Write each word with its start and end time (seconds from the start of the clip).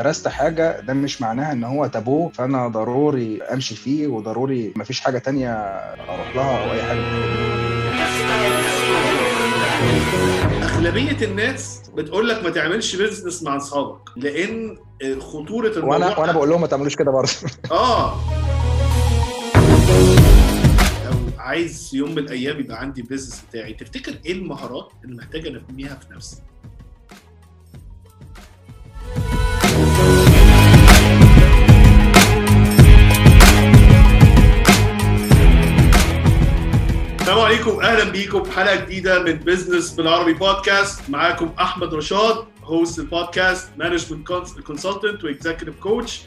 درست 0.00 0.28
حاجة 0.28 0.80
ده 0.80 0.94
مش 0.94 1.22
معناها 1.22 1.52
إن 1.52 1.64
هو 1.64 1.86
تابوه 1.86 2.28
فأنا 2.28 2.68
ضروري 2.68 3.42
أمشي 3.42 3.74
فيه 3.74 4.06
وضروري 4.06 4.72
مفيش 4.76 5.00
حاجة 5.00 5.18
تانية 5.18 5.52
أروح 5.52 6.36
لها 6.36 6.64
أو 6.64 6.72
أي 6.72 6.82
حاجة. 6.82 7.00
أغلبية 10.64 11.24
الناس 11.26 11.82
بتقول 11.94 12.28
لك 12.28 12.44
ما 12.44 12.50
تعملش 12.50 12.96
business 12.96 13.42
مع 13.42 13.56
أصحابك 13.56 14.00
لأن 14.16 14.78
خطورة 15.18 15.68
الموضوع 15.68 15.88
وأنا 15.98 16.18
وأنا 16.18 16.32
بقول 16.32 16.48
لهم 16.48 16.60
ما 16.60 16.66
تعملوش 16.66 16.96
كده 16.96 17.10
برضه. 17.10 17.30
آه. 17.70 18.14
لو 21.04 21.16
عايز 21.38 21.90
يوم 21.94 22.10
من 22.10 22.18
الأيام 22.18 22.60
يبقى 22.60 22.80
عندي 22.80 23.02
business 23.02 23.42
بتاعي 23.50 23.72
تفتكر 23.74 24.12
إيه 24.26 24.32
المهارات 24.32 24.92
اللي 25.04 25.16
محتاج 25.16 25.46
انميها 25.46 25.94
في 25.94 26.14
نفسي؟ 26.14 26.36
السلام 37.30 37.44
عليكم 37.44 37.80
أهلا 37.80 38.10
بيكم 38.10 38.44
في 38.44 38.52
حلقة 38.52 38.84
جديدة 38.84 39.22
من 39.22 39.32
Business 39.32 39.94
بالعربي 39.94 40.32
بودكاست 40.32 41.10
معاكم 41.10 41.54
أحمد 41.60 41.94
رشاد 41.94 42.44
host 42.62 42.98
البودكاست 42.98 43.78
management 43.78 44.28
consultant 44.66 45.24
و 45.24 45.30
executive 45.30 45.80
coach 45.80 46.22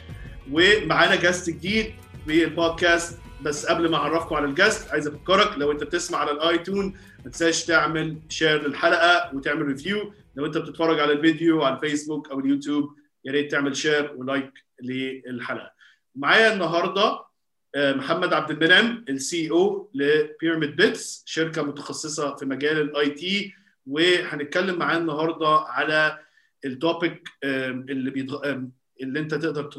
ومعانا 0.52 1.14
guest 1.14 1.50
جديد 1.50 1.94
في 2.26 2.44
البودكاست 2.44 3.18
بس 3.42 3.66
قبل 3.66 3.90
ما 3.90 3.96
أعرفكم 3.96 4.34
على 4.36 4.46
ال 4.46 4.53
guest 4.53 4.90
عايز 4.90 5.06
أفكرك 5.06 5.58
لو 5.58 5.72
أنت 5.72 5.84
بتسمع 5.84 6.18
على 6.18 6.30
ال 6.30 6.38
iTunes 6.38 6.86
ما 7.24 7.30
تنساش 7.30 7.64
تعمل 7.64 8.18
share 8.28 8.68
للحلقة 8.68 9.30
وتعمل 9.34 9.62
review 9.62 10.12
لو 10.36 10.46
أنت 10.46 10.58
بتتفرج 10.58 11.00
على 11.00 11.12
الفيديو 11.12 11.62
على 11.62 11.74
الفيسبوك 11.74 12.30
أو 12.30 12.40
اليوتيوب 12.40 12.94
يا 13.24 13.32
ريت 13.32 13.50
تعمل 13.50 13.76
share 13.76 14.14
و 14.16 14.23
like 14.23 14.52
للحلقة. 14.82 15.70
معايا 16.16 16.52
النهارده 16.52 17.33
محمد 17.76 18.32
عبد 18.32 18.50
المنعم 18.50 19.04
ال 19.08 19.50
CEO 19.50 19.90
ل 19.94 20.04
Pyramid 20.04 20.76
Bits 20.76 21.22
شركة 21.26 21.62
متخصصة 21.62 22.36
في 22.36 22.46
مجال 22.46 22.80
ال 22.80 23.10
IT 23.10 23.54
وهنتكلم 23.86 24.78
معاه 24.78 24.98
النهارده 24.98 25.48
على 25.48 26.18
ال 26.64 26.75
topic 26.75 27.28
اللي 27.44 28.10
بيضغ... 28.10 28.58
اللي 29.02 29.20
انت 29.20 29.34
تقدر 29.34 29.70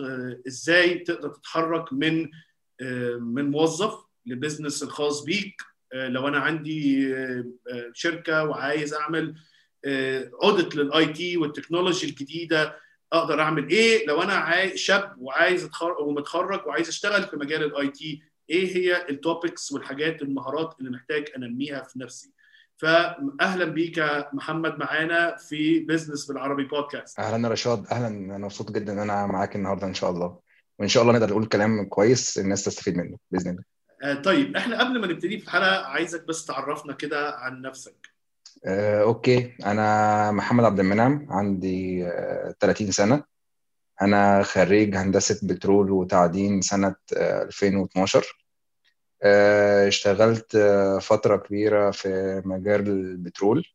إزاي 0.48 1.00
تقدر 1.00 1.30
تتحرك 1.30 1.94
من 1.94 2.30
من 3.20 3.52
موظف 3.52 4.06
ل 4.25 4.32
business 4.32 4.84
الخاص 4.84 5.23
بيك. 5.23 5.62
لو 5.94 6.28
أنا 6.28 6.38
عندي 6.38 7.16
شركة 7.94 8.44
وعايز 8.44 8.94
أعمل 8.94 9.36
audit 10.44 10.75
لل 10.75 11.06
IT 11.06 11.38
وال 11.38 11.49
technology 11.49 12.08
الجديدة 12.08 12.84
أقدر 13.14 13.42
اعمل 13.42 13.70
إيه 13.70 14.08
لو 14.08 14.22
أنا 14.22 14.34
عاي... 14.34 14.78
شاب 14.78 15.16
وعايز 15.17 15.64
اتخرج 15.64 16.00
ومتخرج 16.00 16.67
وعايز 16.67 16.88
اشتغل 16.88 17.23
في 17.23 17.36
مجال 17.36 17.64
ال 17.64 17.88
IT 17.88 18.22
إيه 18.50 18.78
هي 18.78 19.09
ال 19.09 19.18
topics 19.18 19.72
والحاجات 19.72 20.22
المهارات 20.22 20.75
اللي 20.80 20.92
محتاج 20.92 21.26
انميها 21.38 21.83
في 21.83 22.00
نفسي؟ 22.00 22.31
فاهلا 22.78 23.66
بيك 23.66 23.98
يا 23.98 24.30
محمد 24.33 24.80
معانا 24.80 25.36
في 25.36 25.80
بزنس 25.80 26.26
بالعربي 26.28 26.64
بودكاست 26.64 27.20
أهلا 27.20 27.48
رشاد 27.50 27.88
أهلا. 27.88 28.08
أنا 28.08 28.38
مبسوط 28.38 28.72
جدا 28.72 28.94
إن 28.94 29.00
أنا 29.00 29.26
معاك 29.26 29.56
النهارده 29.56 29.88
إن 29.88 29.94
شاء 29.94 30.09
الله. 30.09 30.39
وإن 30.80 30.88
شاء 30.88 31.03
الله 31.03 31.14
نقدر 31.14 31.30
نقول 31.30 31.45
كلام 31.45 31.86
كويس 31.86 32.38
الناس 32.38 32.64
تستفيد 32.64 32.98
منه 32.98 33.17
بإذن 33.31 33.50
الله. 33.52 33.64
آه 34.03 34.22
طيب 34.22 34.56
إحنا 34.56 34.80
قبل 34.80 35.00
ما 35.00 35.08
نبتدي 35.08 35.38
في 35.38 35.44
الحلقة 35.45 35.86
عايزك 35.86 36.28
بس 36.28 36.45
تعرفنا 36.45 36.94
كده 36.94 37.36
عن 37.36 37.61
نفسك. 37.61 38.14
أوكي. 39.02 39.56
أنا 39.66 40.32
محمد 40.32 40.64
عبد 40.64 40.80
المنعم 40.80 41.28
عندي 41.30 42.08
آه، 42.08 42.56
30 42.60 42.92
سنة. 42.92 43.23
أنا 44.02 44.44
خريج 44.44 44.95
هندسة 44.95 45.39
بترول 45.48 45.92
وتعدين 45.92 46.61
سنة 46.61 46.95
آه، 47.17 47.42
2012 47.44 48.45
آه، 49.23 49.88
اشتغلت 49.88 50.55
آه، 50.55 51.00
فترة 51.00 51.38
كبيرة 51.38 51.92
في 51.92 52.42
مجال 52.45 52.88
البترول. 52.89 53.66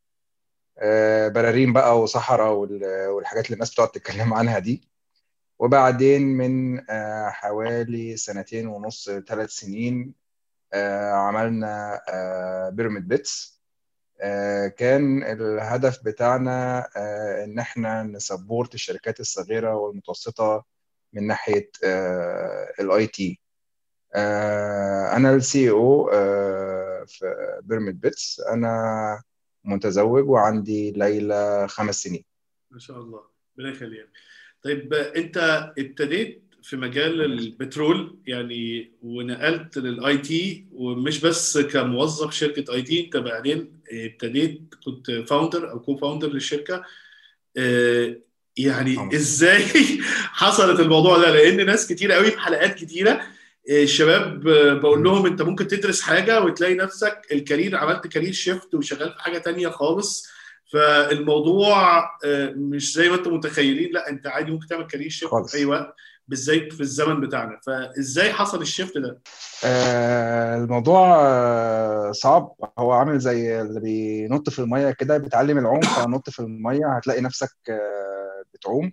آه، 0.79 1.29
براريم 1.29 1.73
بقى 1.73 2.01
وصحراء 2.01 2.53
وال- 2.53 3.09
والحاجات 3.09 3.45
اللي 3.47 3.55
الناس 3.55 3.73
بتقعد 3.73 3.89
تتكلم 3.91 4.35
عنها 4.35 4.59
دي. 4.59 4.89
وبعدين 5.59 6.23
من 6.23 6.81
آه، 6.91 7.29
حوالي 7.31 8.17
سنتين 8.17 8.67
ونص 8.67 9.11
ثلاث 9.11 9.51
سنين 9.51 10.15
آه، 10.73 11.13
عملنا 11.13 12.01
بيراميد 12.73 13.09
بيتس 13.09 13.60
آه، 13.60 13.60
كان 14.77 15.23
الهدف 15.23 16.05
بتاعنا 16.05 16.89
آه، 16.97 17.45
إن 17.45 17.59
إحنا 17.59 18.03
ن 18.03 18.12
support 18.12 18.75
الشركات 18.75 19.21
الصغيرة 19.21 19.75
والمتوسطة 19.75 20.65
من 21.13 21.27
ناحية 21.27 21.71
ال 22.81 23.07
IT. 23.07 23.41
أنا 25.17 25.35
ال 25.35 25.71
CEO 25.71 26.11
في 27.07 27.61
Pyramid 27.63 28.01
Bits. 28.01 28.41
أنا 28.41 29.23
متزوج 29.65 30.29
وعندي 30.29 30.91
ليلى 30.91 31.67
خمس 31.69 32.03
سنين. 32.03 32.25
ما 32.71 32.79
شاء 32.79 32.97
الله. 33.01 33.21
ربنا 33.59 33.71
يخليك. 33.71 34.09
طيب 34.63 34.95
أنت 34.95 35.37
ابتديت 35.79 36.45
في 36.63 36.77
مجال 36.77 37.21
البترول 37.23 38.19
يعني 38.27 38.93
ونقلت 39.03 39.79
لل 39.79 40.19
IT 40.19 40.67
ومش 40.73 41.25
بس 41.25 41.59
كموظف 41.59 42.33
شركة 42.33 42.75
IT 42.75 43.05
أنت 43.05 43.17
بعدين 43.17 43.80
ابتديت 43.93 44.75
كنت 44.85 45.11
founder 45.11 45.71
أو 45.71 45.81
co-founder 45.81 46.29
للشركة. 46.29 46.85
آه 47.57 48.17
يعني. 48.57 49.15
إزاي 49.15 49.65
حصلت 50.43 50.81
الموضوع 50.81 51.19
ده؟ 51.19 51.31
لأن 51.31 51.67
ناس 51.67 51.93
كتير 51.93 52.13
قوي 52.13 52.31
في 52.31 52.39
حلقات 52.39 52.75
كتيرة 52.75 53.21
الشباب 53.71 54.41
بقول 54.81 55.05
لهم 55.05 55.27
أنت 55.27 55.43
ممكن 55.43 55.67
تدرس 55.67 56.01
حاجة 56.01 56.41
وتلاقي 56.43 56.75
نفسك 56.75 57.19
ال 57.33 57.39
career 57.39 57.77
عملت 57.77 58.07
career 58.07 58.33
shift 58.33 58.75
وشغال 58.75 59.13
في 59.13 59.21
حاجة 59.21 59.39
تانية 59.39 59.69
خالص. 59.69 60.29
فالموضوع 60.73 62.05
مش 62.57 62.93
زي 62.93 63.09
ما 63.09 63.15
أنتم 63.15 63.35
متخيلين. 63.35 63.93
لا 63.93 64.09
أنت 64.09 64.27
عادي 64.27 64.51
ممكن 64.51 64.67
تعمل 64.67 64.87
career 64.87 65.11
shift. 65.11 65.31
في 65.51 65.57
أي 65.57 65.65
وقت. 65.65 65.95
بالذات 66.31 66.73
في 66.73 66.81
الزمن 66.81 67.21
بتاعنا. 67.21 67.61
فإزاي 67.67 68.33
حصل 68.33 68.63
ال 68.63 68.69
shift 68.69 68.99
ده؟ 68.99 69.21
آه، 69.65 70.57
الموضوع 70.57 71.17
آه، 71.21 72.13
صعب. 72.13 72.55
هو 72.79 72.93
عامل 72.93 73.19
زي 73.19 73.61
اللي 73.61 73.81
بينط 73.81 74.51
في 74.51 74.59
المية 74.59 74.91
كده 74.91 75.19
بيتعلم 75.19 75.59
العوم 75.59 75.81
فنط 75.81 76.31
في 76.31 76.41
المية 76.41 76.97
هتلاقي 76.97 77.21
نفسك 77.21 77.51
آه، 77.71 78.43
بتعوم. 78.55 78.93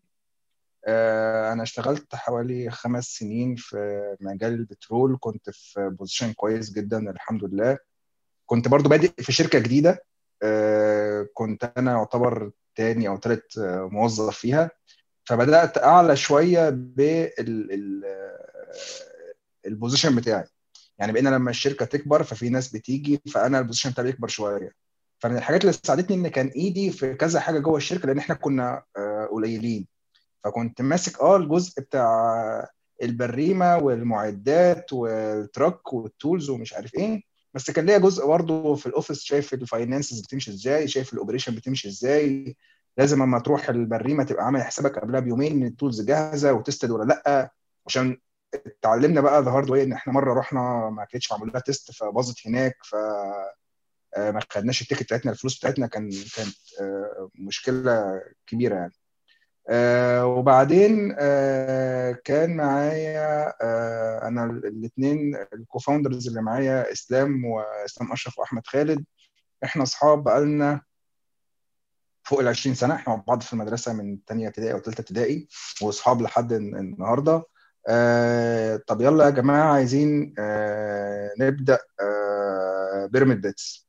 أنا 1.53 1.63
اشتغلت 1.63 2.15
حوالي 2.15 2.69
خمس 2.69 3.05
سنين 3.05 3.55
في 3.55 3.77
مجال 4.21 4.53
البترول 4.53 5.17
كنت 5.19 5.49
في 5.49 5.89
position 5.99 6.33
كويس 6.33 6.71
جدا 6.73 7.09
الحمد 7.11 7.43
لله. 7.43 7.77
كنت 8.45 8.67
برضو 8.67 8.89
بادئ 8.89 9.11
في 9.17 9.31
شركة 9.31 9.59
جديدة 9.59 10.03
آه، 10.43 11.27
كنت 11.33 11.71
أنا 11.77 11.91
يعتبر 11.91 12.51
تاني 12.75 13.07
أو 13.07 13.17
تالت 13.17 13.59
موظف 13.91 14.37
فيها. 14.37 14.71
فبدأت 15.27 15.77
أعلى 15.77 16.15
شوية 16.15 16.69
بال 19.65 19.75
position 19.75 20.15
بتاعي. 20.15 20.47
يعني 20.97 21.11
بقينا 21.11 21.29
لما 21.29 21.49
الشركة 21.49 21.85
تكبر 21.85 22.23
ففي 22.23 22.49
ناس 22.49 22.67
بتيجي 22.67 23.21
فأنا 23.33 23.59
ال 23.59 23.62
position 23.62 23.89
بتاعي 23.89 24.07
بيكبر 24.07 24.27
شوية. 24.27 24.71
فمن 25.19 25.37
الحاجات 25.37 25.61
اللي 25.61 25.73
ساعدتني 25.73 26.15
إن 26.15 26.27
كان 26.27 26.47
إيدي 26.47 26.91
في 26.91 27.13
كذا 27.13 27.39
حاجة 27.39 27.59
جوه 27.59 27.77
الشركة 27.77 28.07
لأن 28.07 28.17
إحنا 28.17 28.35
كنا 28.35 28.83
آه، 28.97 29.29
قليلين. 29.31 29.87
فكنت 30.43 30.81
ماسك 30.81 31.21
آه 31.21 31.37
الجزء 31.37 31.81
بتاع 31.81 32.69
البريمة 33.03 33.77
والمعدات 33.77 34.93
والتراك 34.93 35.93
وال 35.93 36.09
tools 36.09 36.49
ومش 36.49 36.73
عارف 36.73 36.95
إيه. 36.95 37.21
بس 37.53 37.71
كان 37.71 37.85
ليا 37.85 37.97
جزء 37.97 38.25
برضه 38.27 38.75
في 38.75 38.85
ال 38.85 38.91
office 38.91 39.23
شايف 39.23 39.53
ال 39.53 39.60
finances 39.60 40.19
بتمشي 40.21 40.51
إزاي 40.51 40.87
شايف 40.87 41.13
ال 41.13 41.17
operation 41.17 41.55
بتمشي 41.55 41.87
إزاي. 41.87 42.57
لازم 42.97 43.21
اما 43.21 43.39
تروح 43.39 43.69
البريمة 43.69 44.23
تبقى 44.23 44.45
عامل 44.45 44.63
حسابك 44.63 44.99
قبلها 44.99 45.19
بيومين 45.19 45.51
إن 45.51 45.63
ال 45.63 45.70
tools 45.70 46.01
جاهزة 46.01 46.53
و 46.53 46.59
tested 46.59 46.91
ولا 46.91 47.03
لأ 47.03 47.51
عشان 47.87 48.17
اتعلمنا 48.65 49.21
بقى 49.21 49.41
the 49.43 49.51
hard 49.51 49.69
way 49.69 49.83
إن 49.83 49.93
إحنا 49.93 50.13
مرة 50.13 50.39
رحنا 50.39 50.89
ما 50.89 51.05
كانتش 51.05 51.31
معمول 51.31 51.51
لها 51.53 51.61
test 51.61 51.91
فباظت 51.91 52.47
هناك 52.47 52.75
ف 52.83 52.95
آه، 54.17 54.31
ما 54.31 54.39
خدناش 54.51 54.81
ال 54.81 54.84
ticket 54.84 55.03
بتاعتنا 55.03 55.31
الفلوس 55.31 55.57
بتاعتنا 55.59 55.87
كان 55.87 56.09
كانت 56.09 56.55
آه، 56.81 57.29
مشكلة 57.35 58.21
كبيرة 58.47 58.75
يعني. 58.75 58.93
آه، 59.69 60.25
وبعدين 60.25 61.11
كان 62.23 62.55
معايا 62.57 63.53
أنا 64.27 64.43
الاثنين 64.45 65.35
ال 65.53 65.59
co-founders 65.59 66.27
اللي 66.27 66.41
معايا 66.41 66.91
إسلام 66.91 67.45
وإسلام 67.45 68.11
أشرف 68.11 68.39
وأحمد 68.39 68.67
خالد 68.67 69.05
إحنا 69.63 69.83
أصحاب 69.83 70.23
بقالنا 70.23 70.81
فوق 72.27 72.39
ال 72.39 72.47
20 72.47 72.75
سنة. 72.75 72.95
إحنا 72.95 73.15
مع 73.15 73.23
بعض 73.27 73.41
في 73.41 73.53
المدرسة 73.53 73.93
من 73.93 74.17
ثانية 74.27 74.47
ابتدائي 74.47 74.73
أو 74.73 74.79
ثالثه 74.79 75.01
ابتدائي 75.01 75.47
وأصحاب 75.81 76.21
لحد 76.21 76.53
النهارده. 76.53 77.43
آه 77.87 78.81
طب 78.87 79.01
يلا 79.01 79.25
يا 79.25 79.29
جماعة 79.29 79.73
عايزين 79.73 80.33
آه 80.39 81.31
نبدأ 81.39 81.79
آه 82.01 83.05
Pyramid 83.11 83.41
Bits. 83.41 83.87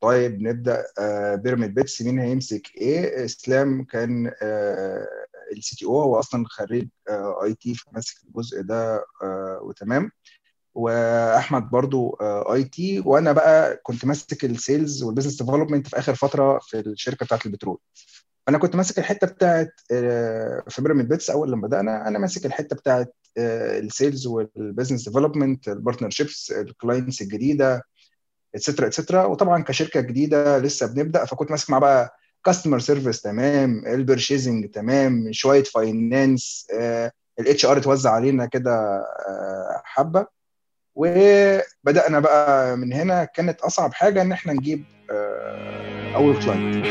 طيب 0.00 0.42
نبدأ 0.42 0.84
آه 0.98 1.34
Pyramid 1.34 1.74
Bits. 1.74 2.02
مين 2.02 2.18
هيمسك؟ 2.18 2.70
إيه؟ 2.76 3.24
إسلام 3.24 3.84
كان 3.84 4.32
آه 4.42 5.06
ال 5.56 5.76
CTO 5.76 6.00
هو 6.00 6.18
أصلا 6.18 6.44
خريج 6.48 6.88
IT 7.44 7.74
فماسك 7.74 8.16
الجزء 8.28 8.62
ده 8.62 9.04
وتمام. 9.62 10.10
وأحمد 10.78 11.70
برضو 11.70 12.16
IT. 12.20 13.00
وأنا 13.00 13.32
بقى 13.32 13.80
كنت 13.82 14.04
ماسك 14.04 14.44
ال 14.44 14.54
sales 14.54 15.02
وال 15.02 15.10
business 15.10 15.42
development 15.42 15.88
في 15.88 15.98
آخر 15.98 16.14
فترة 16.14 16.58
في 16.62 16.80
الشركة 16.80 17.26
بتاعت 17.26 17.46
البترول. 17.46 17.78
فانا 18.46 18.58
كنت 18.58 18.76
ماسك 18.76 18.98
الحتة 18.98 19.26
بتاعت 19.26 19.70
في 20.68 20.82
Pyramid 20.82 21.08
Bits 21.08 21.30
أول 21.30 21.52
لما 21.52 21.66
بدأنا. 21.66 22.08
أنا 22.08 22.18
ماسك 22.18 22.46
الحتة 22.46 22.76
بتاعت 22.76 23.14
السيلز 23.38 24.26
والبزنس 24.26 25.08
ديفلوبمنت 25.08 25.68
البارتنرشيبس 25.68 26.50
الكلاينتس 26.50 27.22
الجديدة 27.22 27.82
etcetera 28.54 28.86
etcetera 28.86 29.24
وطبعا 29.24 29.62
كشركة 29.62 30.00
جديدة 30.00 30.58
لسه 30.58 30.86
بنبدأ 30.86 31.24
فكنت 31.24 31.50
ماسك 31.50 31.70
مع 31.70 31.78
بقى 31.78 32.16
customer 32.44 32.78
service 32.78 33.20
تمام. 33.22 33.86
ال 33.86 33.94
purchasing 33.94 34.70
تمام. 34.70 35.32
شوية 35.32 35.62
finance 35.64 36.66
ال 37.40 37.66
HR 37.66 37.76
اتوزع 37.78 38.10
علينا 38.10 38.46
كده 38.46 39.04
حبة. 39.84 40.37
وبدأنا 40.98 42.20
بقى 42.20 42.76
من 42.76 42.92
هنا. 42.92 43.24
كانت 43.24 43.60
أصعب 43.60 43.94
حاجة 43.94 44.22
إن 44.22 44.32
إحنا 44.32 44.52
نجيب 44.52 44.84
أول 46.14 46.42
client 46.44 46.86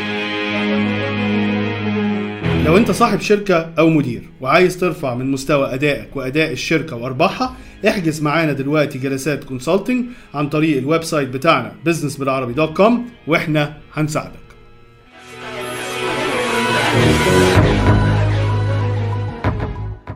لو 2.65 2.77
أنت 2.77 2.92
صاحب 2.92 3.19
شركة 3.19 3.74
أو 3.80 3.89
مدير 3.89 4.30
وعايز 4.42 4.77
ترفع 4.77 5.15
من 5.15 5.31
مستوى 5.31 5.74
أدائك 5.74 6.15
وأداء 6.15 6.51
الشركة 6.51 6.95
وأرباحها 6.95 7.56
احجز 7.88 8.21
معانا 8.21 8.54
دلوقتي 8.54 8.98
جلسات 9.00 9.44
consulting 9.44 10.05
عن 10.33 10.50
طريق 10.50 10.77
ال 10.77 11.03
website 11.03 11.29
بتاعنا 11.30 11.71
business 11.89 12.19
بالعربي 12.19 12.54
dot 12.53 12.77
com 12.77 13.09
وإحنا 13.27 13.77
هنساعدك. 13.94 14.48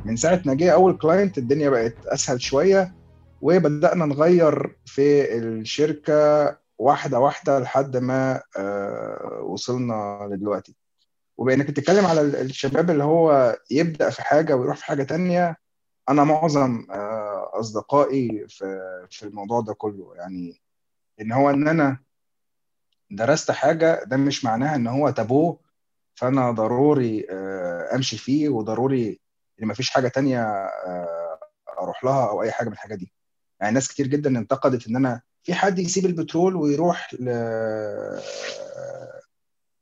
من 0.05 0.15
ساعة 0.15 0.41
ما 0.45 0.53
جه 0.53 0.69
أول 0.73 0.97
كلاينت 0.97 1.37
الدنيا 1.37 1.69
بقت 1.69 1.95
أسهل 2.05 2.41
شوية. 2.41 3.00
وبدأنا 3.41 4.05
نغير 4.05 4.75
في 4.85 5.37
الشركة 5.37 6.57
واحدة 6.77 7.19
واحدة 7.19 7.59
لحد 7.59 7.97
ما 7.97 8.41
وصلنا 9.43 10.27
لدلوقتي. 10.31 10.75
وبإنك 11.37 11.67
بتتكلم 11.71 12.05
على 12.05 12.21
الشباب 12.21 12.89
اللي 12.89 13.03
هو 13.03 13.57
يبدأ 13.71 14.09
في 14.09 14.21
حاجة 14.21 14.55
ويروح 14.55 14.77
في 14.77 14.85
حاجة 14.85 15.03
تانية 15.03 15.57
أنا 16.09 16.23
معظم 16.23 16.85
أصدقائي 17.53 18.45
في 18.49 18.79
في 19.09 19.23
الموضوع 19.23 19.61
ده 19.61 19.73
كله. 19.73 20.13
يعني 20.15 20.61
إن 21.21 21.31
هو 21.31 21.49
إن 21.49 21.67
أنا 21.67 21.97
درست 23.11 23.51
حاجة 23.51 24.03
ده 24.03 24.17
مش 24.17 24.45
معناها 24.45 24.75
إن 24.75 24.87
هو 24.87 25.09
تابوه 25.09 25.59
فأنا 26.15 26.51
ضروري 26.51 27.25
أمشي 27.95 28.17
فيه 28.17 28.49
وضروري 28.49 29.19
إن 29.61 29.67
مفيش 29.67 29.89
حاجة 29.89 30.07
تانية 30.07 30.43
أروح 31.79 32.03
لها 32.03 32.29
أو 32.29 32.43
أي 32.43 32.51
حاجة 32.51 32.67
من 32.67 32.73
الحاجات 32.73 32.97
دي. 32.99 33.13
يعني 33.61 33.73
ناس 33.73 33.87
كتير 33.87 34.07
جدا 34.07 34.37
انتقدت 34.37 34.87
إن 34.87 34.95
أنا 34.95 35.21
في 35.43 35.53
حد 35.53 35.79
يسيب 35.79 36.05
البترول 36.05 36.55
ويروح 36.55 37.13
ل... 37.19 37.29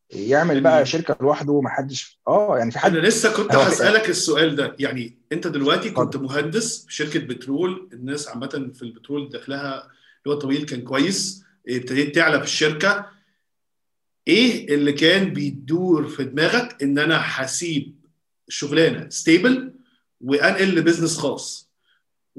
يعمل 0.10 0.62
بقى 0.62 0.86
شركة 0.86 1.18
لوحده 1.22 1.52
ومحدش 1.52 2.20
آه 2.28 2.58
يعني 2.58 2.72
في 2.72 2.80
حد 2.80 2.96
أنا 2.96 3.08
لسه 3.08 3.34
كنت 3.34 3.56
هسألك 3.56 4.10
السؤال 4.10 4.56
ده. 4.56 4.76
يعني 4.80 5.18
أنت 5.31 5.48
دلوقتي 5.48 5.90
كنت 5.90 6.18
مهندس 6.18 6.86
في 6.86 6.94
شركة 6.96 7.20
بترول. 7.20 7.90
الناس 7.94 8.28
عامة 8.28 8.72
في 8.76 8.81
البترول 8.81 9.30
دخلها 9.30 9.74
اللي 10.25 10.36
هو 10.36 10.40
طويل 10.40 10.66
كان 10.66 10.82
كويس. 10.82 11.44
ابتديت 11.70 12.16
تعلى 12.16 12.38
في 12.38 12.44
الشركة. 12.44 13.06
إيه 14.28 14.75
اللي 14.75 14.94
كان 14.94 15.34
بيدور 15.34 16.08
في 16.08 16.24
دماغك 16.24 16.84
إن 16.84 17.00
أنا 17.00 17.22
هسيب 17.24 17.96
شغلانة 18.50 19.10
stable 19.10 19.74
وأنقل 20.22 20.75
ل 20.75 20.80
business 20.80 21.18
خاص؟ 21.18 21.69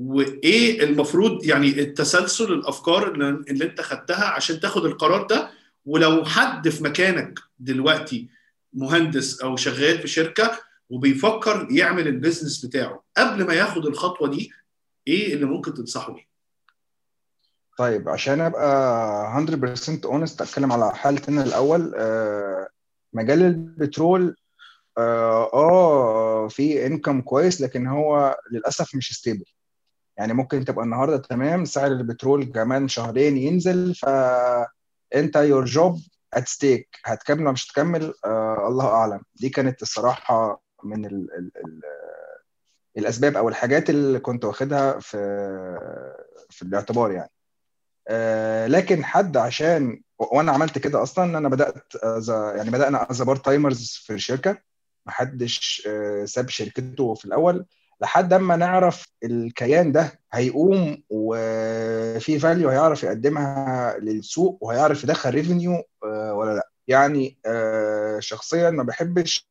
وإيه 0.01 0.83
المفروض 0.85 1.45
يعني 1.45 1.69
التسلسل 1.81 2.53
الأفكار 2.53 3.15
اللي 3.51 3.65
أنت 3.65 3.81
خدتها 3.81 4.25
عشان 4.25 4.61
تاخد 4.61 4.85
القرار 4.85 5.27
ده؟ 5.27 5.51
ولو 5.87 6.25
حد 6.25 6.69
في 6.69 6.85
مكانك 6.85 7.39
دلوقتي 7.59 8.29
مهندس 8.73 9.41
أو 9.41 9.57
شغال 9.57 9.99
في 9.99 10.09
شركة 10.09 10.59
وبيفكر 10.91 11.69
يعمل 11.71 12.09
ال 12.09 12.15
business 12.15 12.65
بتاعه 12.67 13.03
قبل 13.17 13.47
ما 13.47 13.55
ياخد 13.55 13.87
الخطوة 13.87 14.29
دي 14.29 14.51
إيه 15.09 15.35
اللي 15.35 15.47
ممكن 15.47 15.75
تنصحه؟ 15.75 16.13
بيه؟ 16.13 16.31
طيب 17.79 18.09
عشان 18.09 18.41
أبقى 18.41 19.47
100% 19.47 20.05
honest 20.05 20.43
أتكلم 20.43 20.73
على 20.73 20.95
حالتنا 20.95 21.43
الأول. 21.45 21.93
آه 21.97 22.69
مجال 23.13 23.43
البترول 23.43 24.37
آه, 24.99 25.51
آه 25.55 26.49
في 26.49 26.87
income 26.87 27.21
كويس 27.21 27.61
لكن 27.61 27.87
هو 27.87 28.37
للأسف 28.53 28.95
مش 28.95 29.13
stable 29.19 29.45
يعني 30.21 30.33
ممكن 30.33 30.65
تبقى 30.65 30.85
النهارده 30.85 31.17
تمام 31.17 31.65
سعر 31.65 31.87
البترول 31.87 32.45
كمان 32.45 32.89
شهرين 32.89 33.37
ينزل 33.37 33.95
فانت 33.95 35.37
your 35.37 35.65
job 35.65 36.01
at 36.35 36.49
stake 36.49 36.89
هتكمل 37.05 37.41
ولا 37.43 37.53
مش 37.53 37.71
هتكمل؟ 37.71 38.15
آه 38.25 38.69
الله 38.69 38.87
أعلم. 38.89 39.21
دي 39.35 39.49
كانت 39.49 39.83
الصراحة 39.83 40.63
من 40.85 41.05
ال 41.07 41.13
ال 41.39 41.51
ال 41.65 41.81
الأسباب 42.99 43.37
أو 43.37 43.49
الحاجات 43.49 43.91
اللي 43.91 44.19
كنت 44.21 44.45
واخدها 44.45 44.99
في 45.01 45.17
في 46.51 46.63
الاعتبار 46.63 47.11
يعني. 47.13 47.31
آه 48.09 48.67
لكن 48.67 49.05
حد 49.05 49.37
عشان 49.37 50.03
وأنا 50.19 50.53
عملت 50.53 50.79
كده 50.79 51.03
أصلا 51.03 51.39
أنا 51.39 51.49
بدأت 51.49 51.93
يعني 52.57 52.71
بدأنا 52.71 53.11
as 53.11 53.23
part-timers 53.23 53.87
في 54.07 54.13
الشركة. 54.13 54.59
محدش 55.07 55.83
آه 55.89 56.25
ساب 56.25 56.49
شركته 56.49 57.15
في 57.15 57.25
الأول. 57.25 57.67
لحد 58.03 58.33
أما 58.33 58.57
نعرف 58.57 59.07
الكيان 59.25 59.93
ده 59.93 60.21
هيقوم 60.33 61.03
وفي 61.11 62.39
value 62.39 62.69
هيعرف 62.69 63.03
يقدمها 63.03 63.97
للسوق 63.99 64.59
وهيعرف 64.61 65.05
يدخل 65.05 65.31
revenue 65.31 65.83
ولا 66.33 66.55
لأ. 66.55 66.71
يعني 66.89 67.39
شخصيا 68.19 68.71
ما 68.71 68.83
بحبش. 68.83 69.51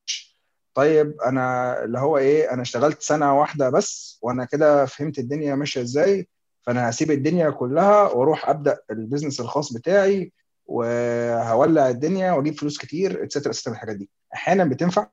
طيب 0.73 1.21
أنا 1.21 1.83
اللي 1.83 1.99
هو 1.99 2.17
إيه 2.17 2.53
أنا 2.53 2.61
اشتغلت 2.61 3.01
سنة 3.01 3.39
واحدة 3.39 3.69
بس 3.69 4.19
وأنا 4.21 4.45
كده 4.45 4.85
فهمت 4.85 5.19
الدنيا 5.19 5.55
ماشية 5.55 5.81
إزاي 5.81 6.27
فأنا 6.61 6.89
هسيب 6.89 7.11
الدنيا 7.11 7.49
كلها 7.49 8.01
وأروح 8.03 8.49
أبدأ 8.49 8.79
ال 8.91 8.96
business 8.96 9.39
الخاص 9.39 9.73
بتاعي 9.73 10.31
وهولع 10.65 11.89
الدنيا 11.89 12.31
وأجيب 12.31 12.59
فلوس 12.59 12.77
كتير 12.77 13.23
etcetera 13.23 13.51
etcetera 13.51 13.73
الحاجات 13.73 13.95
دي. 13.95 14.09
أحيانا 14.33 14.65
بتنفع 14.65 15.07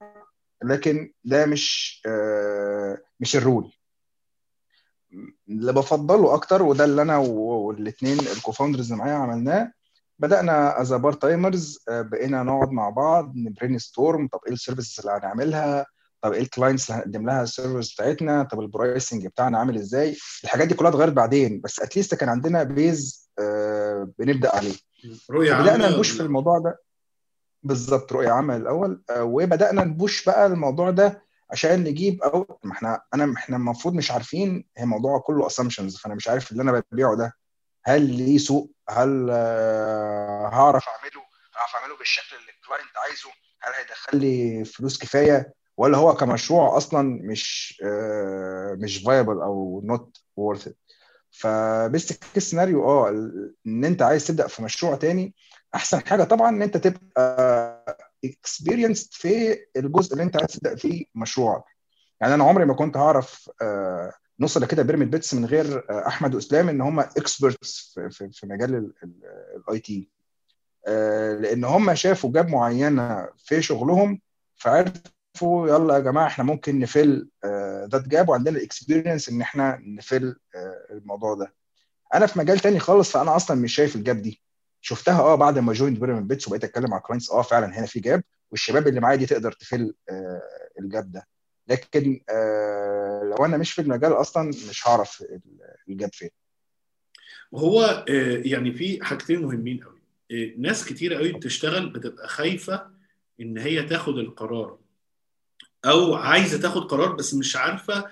لكن 0.64 1.12
ده 1.24 1.46
مش 1.46 2.02
آه 2.06 2.98
مش 3.20 3.36
ال 3.36 3.42
rule. 3.42 3.72
اللي 5.48 5.72
بفضله 5.72 6.34
أكتر 6.34 6.62
وده 6.62 6.84
اللي 6.84 7.02
أنا 7.02 7.16
والاثنين 7.18 8.20
ال 8.20 8.26
co-founders 8.26 8.92
اللي 8.92 9.04
معايا 9.04 9.16
عملناه 9.16 9.72
بدأنا 10.18 10.80
as 10.80 10.92
part-timers 10.92 11.78
بقينا 11.88 12.42
نقعد 12.42 12.70
مع 12.70 12.90
بعض 12.90 13.32
ن 13.36 13.78
brainstorm 13.78 14.28
طب 14.28 14.40
إيه 14.46 14.52
ال 14.52 14.58
services 14.58 15.00
اللي 15.00 15.12
هنعملها؟ 15.22 15.86
طب 16.22 16.32
إيه 16.32 16.40
ال 16.40 16.46
clients 16.47 16.90
اللي 16.90 17.00
هنقدم 17.02 17.26
لها 17.26 17.42
ال 17.42 17.49
service 17.49 17.94
بتاعتنا؟ 17.94 18.42
طب 18.42 18.60
ال 18.60 18.68
pricing 18.69 19.26
بتاعنا 19.26 19.58
عامل 19.58 19.76
إزاي؟ 19.76 20.16
الحاجات 20.44 20.68
دي 20.68 20.74
كلها 20.74 20.90
اتغيرت 20.90 21.12
بعدين 21.12 21.60
بس 21.60 21.80
at 21.80 21.90
least 21.90 22.14
كان 22.14 22.28
عندنا 22.28 22.62
base 22.62 23.30
آه 23.38 24.12
بنبدأ 24.18 24.56
عليه. 24.56 24.74
رؤية 25.30 25.54
بدأنا 25.54 25.88
ن 25.90 25.94
push 25.94 26.10
في 26.10 26.22
الموضوع 26.22 26.58
ده. 26.58 26.78
بالظبط 27.62 28.12
رؤية 28.12 28.28
عامه 28.30 28.56
الأول. 28.56 29.02
وبدأنا 29.18 29.84
ن 29.84 29.92
push 29.92 30.24
بقى 30.24 30.46
الموضوع 30.46 30.90
ده 30.90 31.25
عشان 31.50 31.84
نجيب 31.84 32.22
أو 32.22 32.58
ما 32.64 32.72
إحنا 32.72 33.02
أنا 33.14 33.34
إحنا 33.36 33.56
المفروض 33.56 33.94
مش 33.94 34.10
عارفين 34.10 34.64
هي 34.76 34.84
موضوع 34.86 35.18
كله 35.18 35.46
assumptions 35.46 35.96
فأنا 35.96 36.14
مش 36.14 36.28
عارف 36.28 36.52
اللي 36.52 36.62
أنا 36.62 36.82
ببيعه 36.92 37.14
ده 37.16 37.32
هل 37.84 38.02
ليه 38.16 38.38
سوق 38.38 38.70
هل 38.88 39.30
هعرف 40.52 40.84
أعمله؟ 40.88 41.22
هعرف 41.56 41.76
أعمله 41.76 41.98
بالشكل 41.98 42.36
اللي 42.36 42.50
ال 42.50 42.57
client 42.57 42.96
عايزه؟ 42.96 43.28
هل 43.60 43.72
هيدخل 43.72 44.18
لي 44.18 44.64
فلوس 44.64 44.98
كفاية؟ 44.98 45.52
ولا 45.76 45.98
هو 45.98 46.14
كمشروع 46.16 46.76
أصلا 46.76 47.20
مش 47.22 47.78
مش 48.78 48.98
viable 48.98 49.32
أو 49.42 49.82
not 49.84 50.16
worth 50.36 50.66
it 50.68 50.76
ف 51.30 51.49
best 51.49 52.24
case 52.34 52.50
scenario 52.50 52.84
آه 52.84 53.08
إن 53.66 53.84
أنت 53.84 54.02
عايز 54.02 54.26
تبدأ 54.26 54.46
في 54.46 54.62
مشروع 54.62 54.94
تاني 54.96 55.34
أحسن 55.74 56.06
حاجة 56.06 56.24
طبعا 56.24 56.48
إن 56.48 56.62
أنت 56.62 56.76
تبقى 56.76 58.05
experienced 58.24 59.08
في 59.12 59.58
الجزء 59.76 60.12
اللي 60.12 60.22
انت 60.24 60.36
عايز 60.36 60.48
تبدا 60.48 60.74
فيه 60.76 61.04
مشروعك. 61.14 61.64
يعني 62.20 62.34
أنا 62.34 62.44
عمري 62.44 62.64
ما 62.64 62.74
كنت 62.74 62.96
هعرف 62.96 63.50
نوصل 64.40 64.62
لكده 64.62 64.82
Pyramid 64.82 65.10
Bits 65.10 65.34
من 65.34 65.44
غير 65.44 65.86
أحمد 66.06 66.34
وإسلام 66.34 66.68
إن 66.68 66.80
هم 66.80 67.00
experts 67.00 67.98
في, 68.10 68.46
مجال 68.46 68.92
ال 69.56 69.78
IT 69.78 70.08
لأن 71.40 71.64
هم 71.64 71.94
شافوا 71.94 72.32
gap 72.32 72.48
معينة 72.48 73.28
في 73.36 73.62
شغلهم 73.62 74.20
فعرفوا 74.56 75.68
يلا 75.68 75.94
يا 75.94 76.00
جماعة 76.00 76.26
إحنا 76.26 76.44
ممكن 76.44 76.78
ن 76.78 76.88
fill 76.88 77.28
that 77.92 78.08
gap 78.08 78.28
وعندنا 78.28 78.58
ال 78.58 78.65
experience 78.65 79.28
إن 79.28 79.40
إحنا 79.40 79.78
ن 79.86 79.96
fill 79.96 80.36
الموضوع 80.90 81.34
ده. 81.34 81.54
أنا 82.14 82.26
في 82.26 82.38
مجال 82.38 82.58
تاني 82.58 82.78
خالص 82.78 83.10
فأنا 83.10 83.36
أصلا 83.36 83.60
مش 83.60 83.74
شايف 83.74 83.96
ال 83.96 84.03
gap 84.03 84.22
دي. 84.22 84.42
شفتها 84.86 85.20
آه 85.20 85.34
بعد 85.34 85.58
ما 85.58 85.72
joined 85.72 86.00
Pyramid 86.00 86.28
Bits 86.28 86.46
وبقيت 86.48 86.64
اتكلم 86.64 86.90
مع 86.90 86.98
clients 86.98 87.30
آه 87.30 87.42
فعلا 87.42 87.78
هنا 87.78 87.86
في 87.86 88.00
gap 88.00 88.22
والشباب 88.50 88.88
اللي 88.88 89.00
معايا 89.00 89.16
دي 89.16 89.26
تقدر 89.26 89.52
ت 89.52 89.61
fill 89.61 89.94
آه 90.10 90.42
ال 90.80 90.88
gap 90.88 91.12
ده. 91.12 91.26
لكن 91.68 92.20
آه 92.30 93.22
لو 93.38 93.44
أنا 93.44 93.56
مش 93.56 93.72
في 93.72 93.82
المجال 93.82 94.12
أصلا 94.12 94.48
مش 94.48 94.88
هعرف 94.88 95.24
ال 95.88 95.94
gap 95.94 96.10
فين. 96.12 96.30
وهو 97.52 98.04
يعني 98.44 98.72
في 98.72 99.04
حاجتين 99.04 99.42
مهمين 99.42 99.80
قوي 99.84 100.00
ناس 100.58 100.84
كتير 100.84 101.14
قوي 101.14 101.32
بتشتغل 101.32 101.88
بتبقى 101.88 102.28
خايفة 102.28 102.86
إن 103.40 103.58
هي 103.58 103.82
تاخد 103.82 104.18
القرار 104.18 104.78
أو 105.84 106.14
عايزة 106.14 106.60
تاخد 106.60 106.82
قرار 106.82 107.12
بس 107.12 107.34
مش 107.34 107.56
عارفة 107.56 108.04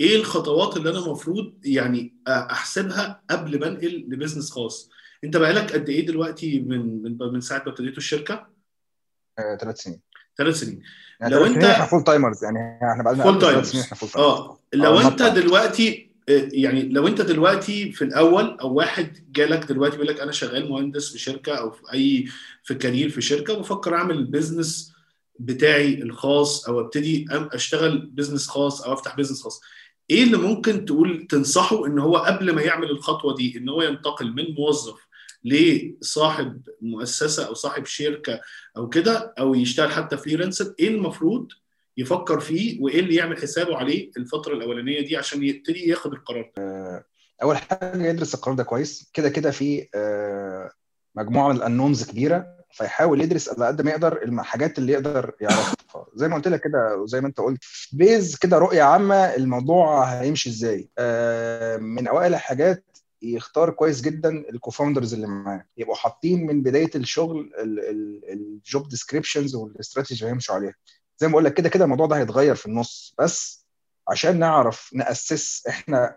إيه 0.00 0.16
الخطوات 0.16 0.76
اللي 0.76 0.90
أنا 0.90 0.98
المفروض 0.98 1.54
يعني 1.66 2.14
أحسبها 2.28 3.22
قبل 3.30 3.60
ما 3.60 3.66
أنقل 3.68 4.04
ل 4.08 4.13
business 4.13 4.50
خاص. 4.50 4.90
انت 5.24 5.36
بقالك 5.36 5.72
قد 5.72 5.88
إيه 5.88 6.06
دلوقتي 6.06 6.60
من 6.60 7.02
من 7.02 7.18
من 7.32 7.40
ساعة 7.40 7.58
ما 7.58 7.68
ابتديتوا 7.68 7.98
الشركة؟ 7.98 8.46
ثلاث 9.36 9.66
آه، 9.66 9.72
سنين. 9.72 10.00
ثلاث 10.38 10.54
سنين. 10.54 10.82
يعني 11.20 11.34
لو 11.34 11.46
انت 11.46 11.64
إحنا 11.64 11.86
full-timers 11.86 12.44
يعني 12.44 12.58
إحنا 12.92 13.02
بقالنا 13.02 13.24
full-timers 13.24 13.76
إحنا 13.76 13.96
full-timers 13.96 14.30
آه 14.30 14.58
لو 14.72 14.98
آه 14.98 15.08
انت 15.08 15.22
دلوقتي 15.22 16.10
يعني 16.28 16.82
لو 16.88 17.06
انت 17.06 17.20
دلوقتي 17.20 17.92
في 17.92 18.04
الأول 18.04 18.58
أو 18.60 18.74
واحد 18.74 19.32
جالك 19.32 19.64
دلوقتي 19.64 19.96
بيقول 19.96 20.14
لك 20.14 20.20
أنا 20.20 20.32
شغال 20.32 20.70
مهندس 20.70 21.12
في 21.12 21.18
شركة 21.18 21.54
أو 21.54 21.70
في 21.70 21.92
أي 21.92 22.28
في 22.62 22.74
career 22.74 23.08
في 23.08 23.20
شركة 23.20 23.52
وبفكر 23.52 23.94
أعمل 23.94 24.14
ال 24.14 24.23
business 24.23 24.92
بتاعي 25.38 26.02
الخاص 26.02 26.68
أو 26.68 26.80
أبتدي 26.80 27.26
أشتغل 27.30 27.98
business 28.06 28.48
خاص 28.48 28.82
أو 28.82 28.92
أفتح 28.92 29.16
business 29.16 29.42
خاص. 29.42 29.60
إيه 30.10 30.22
اللي 30.22 30.36
ممكن 30.36 30.84
تقول 30.84 31.26
تنصحه 31.26 31.86
إن 31.86 31.98
هو 31.98 32.16
قبل 32.16 32.54
ما 32.54 32.62
يعمل 32.62 32.90
الخطوة 32.90 33.34
دي 33.34 33.58
إن 33.58 33.68
هو 33.68 33.82
ينتقل 33.82 34.32
من 34.32 34.54
موظف 34.54 35.09
لصاحب 35.44 36.62
مؤسسة 36.80 37.46
أو 37.46 37.54
صاحب 37.54 37.86
شركة 37.86 38.40
أو 38.76 38.88
كده 38.88 39.34
أو 39.38 39.54
يشتغل 39.54 39.90
حتى 39.92 40.16
freelancer 40.16 40.74
إيه 40.80 40.88
المفروض 40.88 41.48
يفكر 41.96 42.40
فيه 42.40 42.82
وإيه 42.82 43.00
اللي 43.00 43.14
يعمل 43.14 43.36
حسابه 43.36 43.76
عليه 43.76 44.10
الفترة 44.16 44.54
الأولانية 44.54 45.00
دي 45.00 45.16
عشان 45.16 45.44
يبتدي 45.44 45.88
ياخد 45.88 46.12
القرار 46.12 46.52
ده؟ 46.56 47.06
أول 47.42 47.56
حاجة 47.56 48.06
يدرس 48.06 48.34
القرار 48.34 48.56
ده 48.56 48.64
كويس. 48.64 49.10
كده 49.14 49.28
كده 49.28 49.50
في 49.50 49.88
مجموعة 51.14 51.48
من 51.48 51.56
ال 51.56 51.62
unknowns 51.62 52.10
كبيرة 52.10 52.46
فيحاول 52.72 53.20
يدرس 53.20 53.48
على 53.48 53.66
قد 53.66 53.82
ما 53.82 53.90
يقدر 53.90 54.22
الحاجات 54.22 54.78
اللي 54.78 54.92
يقدر 54.92 55.32
يعرفها. 55.40 56.06
زي 56.14 56.28
ما 56.28 56.34
قلت 56.36 56.48
لك 56.48 56.60
كده 56.64 56.96
وزي 56.96 57.20
ما 57.20 57.28
أنت 57.28 57.40
قلت 57.40 57.60
base 57.92 58.36
كده 58.36 58.58
رؤية 58.58 58.82
عامة 58.82 59.16
الموضوع 59.16 60.04
هيمشي 60.04 60.50
إزاي. 60.50 60.88
من 61.80 62.08
أوائل 62.08 62.34
الحاجات 62.34 62.84
يختار 63.22 63.70
كويس 63.70 64.00
جدا 64.00 64.28
ال 64.28 64.35
co-founders 64.35 65.14
اللي 65.14 65.26
معاه. 65.26 65.64
يبقوا 65.76 65.94
حاطين 65.96 66.46
من 66.46 66.62
بداية 66.62 66.90
الشغل 66.94 67.50
ال 68.32 68.46
job 68.46 68.88
descriptions 68.88 69.54
والاستراتيجي 69.54 70.20
اللي 70.20 70.32
هيمشوا 70.32 70.54
عليها. 70.54 70.74
زي 71.18 71.26
ما 71.26 71.30
بقول 71.32 71.44
لك 71.44 71.54
كده 71.54 71.68
كده 71.68 71.84
الموضوع 71.84 72.06
ده 72.06 72.16
هيتغير 72.16 72.54
في 72.54 72.66
النص. 72.66 73.14
بس 73.18 73.66
عشان 74.08 74.38
نعرف 74.38 74.90
نأسس 74.94 75.66
إحنا 75.66 76.16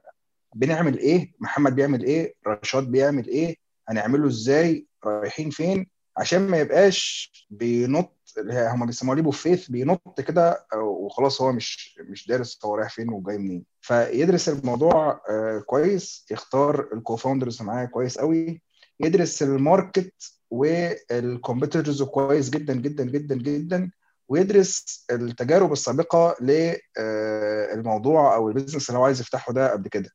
بنعمل 0.55 0.98
إيه 0.98 1.33
محمد 1.39 1.75
بيعمل 1.75 2.03
إيه 2.03 2.33
رشاد 2.48 2.83
بيعمل 2.91 3.27
إيه 3.27 3.55
هنعمله 3.89 4.27
إزاي 4.27 4.88
رايحين 5.05 5.50
فين 5.50 5.88
عشان 6.17 6.48
ما 6.48 6.58
يبقاش 6.58 7.32
بينط 7.50 8.20
هم 8.50 8.86
بيسموها 8.86 9.15
ليه 9.15 9.24
بوفيث 9.24 9.67
بينط 9.67 10.22
كده 10.22 10.65
وخلاص 10.75 11.41
هو 11.41 11.51
مش 11.51 12.00
مش 12.10 12.27
دارس 12.27 12.60
هو 12.65 12.75
رايح 12.75 12.89
فين 12.89 13.10
وجاي 13.10 13.38
منين. 13.38 13.65
فيدرس 13.82 14.50
الموضوع 14.50 15.22
كويس 15.65 16.25
يختار 16.32 16.88
ال 16.94 16.99
co-founders 16.99 17.62
معاه 17.62 17.86
كويس 17.86 18.17
قوي. 18.17 18.62
يدرس 19.00 19.43
ال 19.44 19.53
market 19.53 20.13
وال 20.50 20.73
competitors 20.73 22.03
كويس 22.03 22.50
جدا 22.50 22.74
جدا 22.74 23.03
جدا 23.03 23.36
جدا. 23.36 23.91
ويدرس 24.27 25.05
التجارب 25.12 25.72
السابقة 25.72 26.36
للموضوع 26.41 28.36
أو 28.36 28.50
ال 28.50 28.54
business 28.54 28.89
اللي 28.89 29.00
هو 29.00 29.05
عايز 29.05 29.22
يفتحه 29.22 29.53
ده 29.53 29.72
قبل 29.72 29.89
كده. 29.89 30.10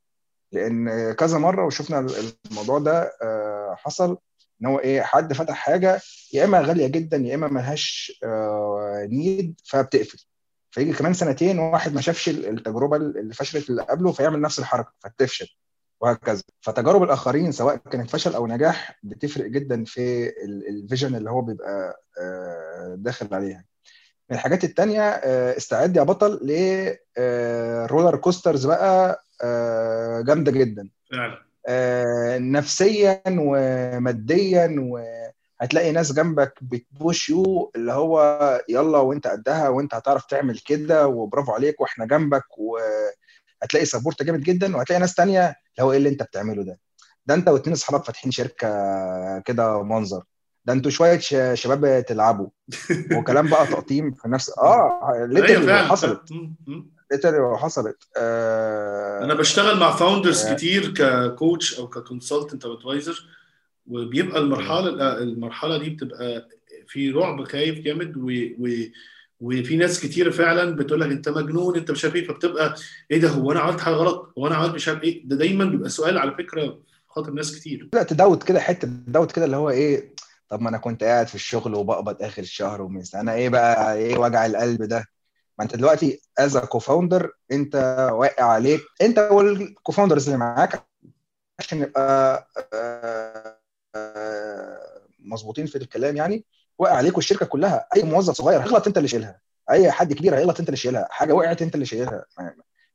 لأن 0.52 1.12
كذا 1.12 1.38
مرة 1.38 1.66
وشفنا 1.66 2.06
الموضوع 2.50 2.78
ده 2.78 3.12
حصل. 3.76 4.18
إن 4.62 4.66
هو 4.66 4.78
إيه 4.78 5.02
حد 5.02 5.32
فتح 5.32 5.54
حاجة 5.54 6.00
يا 6.34 6.44
إما 6.44 6.60
غالية 6.60 6.86
جدا 6.86 7.16
يا 7.16 7.34
إما 7.34 7.48
ملهاش 7.48 8.12
need 9.10 9.60
فبتقفل. 9.64 10.24
فيجي 10.70 10.92
كمان 10.92 11.14
سنتين 11.14 11.58
واحد 11.58 11.94
ما 11.94 12.00
شافش 12.00 12.28
التجربة 12.28 12.96
اللي 12.96 13.34
فشلت 13.34 13.70
اللي 13.70 13.82
قبله 13.82 14.12
فيعمل 14.12 14.40
نفس 14.40 14.58
الحركة 14.58 14.92
فتفشل 14.98 15.46
وهكذا. 16.00 16.42
فتجارب 16.60 17.02
الآخرين 17.02 17.52
سواء 17.52 17.76
كانت 17.76 18.10
فشل 18.10 18.34
أو 18.34 18.46
نجاح 18.46 18.98
بتفرق 19.02 19.46
جدا 19.46 19.84
في 19.84 20.32
ال 20.68 20.75
vision 20.75 21.14
اللي 21.14 21.30
هو 21.30 21.40
بيبقى 21.42 22.02
داخل 22.96 23.34
عليها. 23.34 23.64
من 24.30 24.36
الحاجات 24.36 24.64
التانية 24.64 25.02
استعد 25.56 25.96
يا 25.96 26.02
بطل 26.02 26.40
ل 27.18 27.32
roller 27.32 28.16
coasters 28.16 28.66
بقى 28.66 29.24
جامدة 30.26 30.52
جدا. 30.52 30.90
فعلا. 31.12 31.47
نفسيا 32.38 33.22
وماديا 33.28 34.76
وهتلاقي 34.78 35.92
ناس 35.92 36.12
جنبك 36.12 36.54
بت 36.62 36.85
push 36.85 37.30
you 37.30 37.72
اللي 37.76 37.92
هو 37.92 38.38
يلا 38.68 38.98
وانت 38.98 39.26
قدها 39.26 39.68
وانت 39.68 39.94
هتعرف 39.94 40.26
تعمل 40.26 40.58
كده 40.58 41.06
وبرافو 41.06 41.52
عليك 41.52 41.80
وإحنا 41.80 42.06
جنبك 42.06 42.44
وهتلاقي 42.58 43.86
support 43.86 44.22
جامد 44.22 44.40
جدا 44.40 44.76
وهتلاقي 44.76 45.00
ناس 45.00 45.14
تانية 45.14 45.40
اللي 45.46 45.56
هو 45.80 45.92
إيه 45.92 45.98
اللي 45.98 46.08
انت 46.08 46.22
بتعمله 46.22 46.62
ده؟ 46.64 46.78
ده 47.26 47.34
انت 47.34 47.48
واتنين 47.48 47.72
اصحابك 47.76 48.04
فاتحين 48.04 48.30
شركة 48.30 48.68
كده 49.40 49.82
منظر. 49.82 50.24
ده 50.64 50.72
أنتوا 50.72 50.90
شوية 50.90 51.18
شباب 51.54 52.04
تلعبوا. 52.04 52.48
وكلام 53.12 53.48
بقى 53.48 53.66
تقطيم 53.66 54.12
في 54.12 54.28
نفس 54.28 54.58
آه 54.58 55.12
literally 55.30 55.78
حصلت. 55.78 56.20
literally 57.12 57.58
حصلت 57.58 57.96
آه 58.16 59.24
أنا 59.24 59.34
بشتغل 59.34 59.78
مع 59.78 59.96
founders 59.96 60.46
آه. 60.46 60.54
كتير 60.54 60.94
ك 60.94 61.08
coach 61.08 61.78
أو 61.78 61.88
ك 61.88 61.95
consultant 61.95 62.64
أو 62.64 62.72
advisor 62.74 63.28
وبيبقى 63.86 64.38
المرحلة 64.40 65.18
المرحلة 65.18 65.78
دي 65.78 65.90
بتبقى 65.90 66.48
في 66.88 67.10
رعب 67.10 67.44
خايف 67.44 67.78
جامد 67.78 68.16
و, 68.16 68.30
و 68.58 68.68
وفي 69.40 69.76
ناس 69.76 70.00
كتير 70.00 70.30
فعلا 70.30 70.76
بتقول 70.76 71.00
لك 71.00 71.10
أنت 71.10 71.28
مجنون 71.28 71.76
أنت 71.76 71.90
مش 71.90 72.04
عارف 72.04 72.16
إيه 72.16 72.26
فبتبقى 72.26 72.74
إيه 73.10 73.20
ده 73.20 73.28
هو 73.28 73.52
أنا 73.52 73.60
عملت 73.60 73.80
حاجة 73.80 73.94
غلط؟ 73.94 74.32
هو 74.38 74.46
أنا 74.46 74.54
عملت 74.56 74.74
مش 74.74 74.88
عارف 74.88 75.02
إيه؟ 75.02 75.28
ده 75.28 75.36
دايما 75.36 75.64
بيبقى 75.64 75.88
سؤال 75.88 76.18
على 76.18 76.34
فكرة 76.34 76.78
خاطر 77.08 77.30
ناس 77.30 77.56
كتير. 77.58 77.88
لا 77.92 78.02
تدوت 78.02 78.42
كده 78.42 78.60
حتة 78.60 78.88
تدوت 78.88 79.32
كده 79.32 79.44
اللي 79.44 79.56
هو 79.56 79.70
إيه 79.70 80.14
طب 80.48 80.60
ما 80.60 80.68
أنا 80.68 80.78
كنت 80.78 81.04
قاعد 81.04 81.28
في 81.28 81.34
الشغل 81.34 81.74
وبقبض 81.74 82.22
آخر 82.22 82.42
الشهر 82.42 82.82
ومثل 82.82 83.18
أنا 83.18 83.34
إيه 83.34 83.48
بقى 83.48 83.94
إيه 83.96 84.18
وجع 84.18 84.46
القلب 84.46 84.82
ده؟ 84.82 85.04
ما 85.58 85.64
انت 85.64 85.76
دلوقتي 85.76 86.20
as 86.38 86.56
co-founder 86.58 87.32
انت 87.52 87.74
واقع 88.12 88.44
عليك. 88.44 88.80
انت 89.02 89.18
وال 89.18 89.35
co-founders 89.35 90.24
اللي 90.26 90.38
معاك 90.38 90.84
عشان 91.58 91.80
نبقى 91.80 92.48
مظبوطين 95.18 95.66
في 95.66 95.76
الكلام 95.78 96.16
يعني 96.16 96.44
واقع 96.78 96.94
عليكم 96.96 97.18
الشركة 97.18 97.46
كلها. 97.46 97.86
أي 97.96 98.02
موظف 98.02 98.34
صغير 98.34 98.60
هيغلط 98.60 98.86
انت 98.86 98.96
اللي 98.96 99.08
شايلها. 99.08 99.40
أي 99.70 99.90
حد 99.90 100.12
كبير 100.12 100.36
هيغلط 100.36 100.58
انت 100.60 100.68
اللي 100.68 100.76
شايلها. 100.76 101.08
حاجة 101.10 101.32
وقعت 101.32 101.62
انت 101.62 101.74
اللي 101.74 101.86
شايلها. 101.86 102.24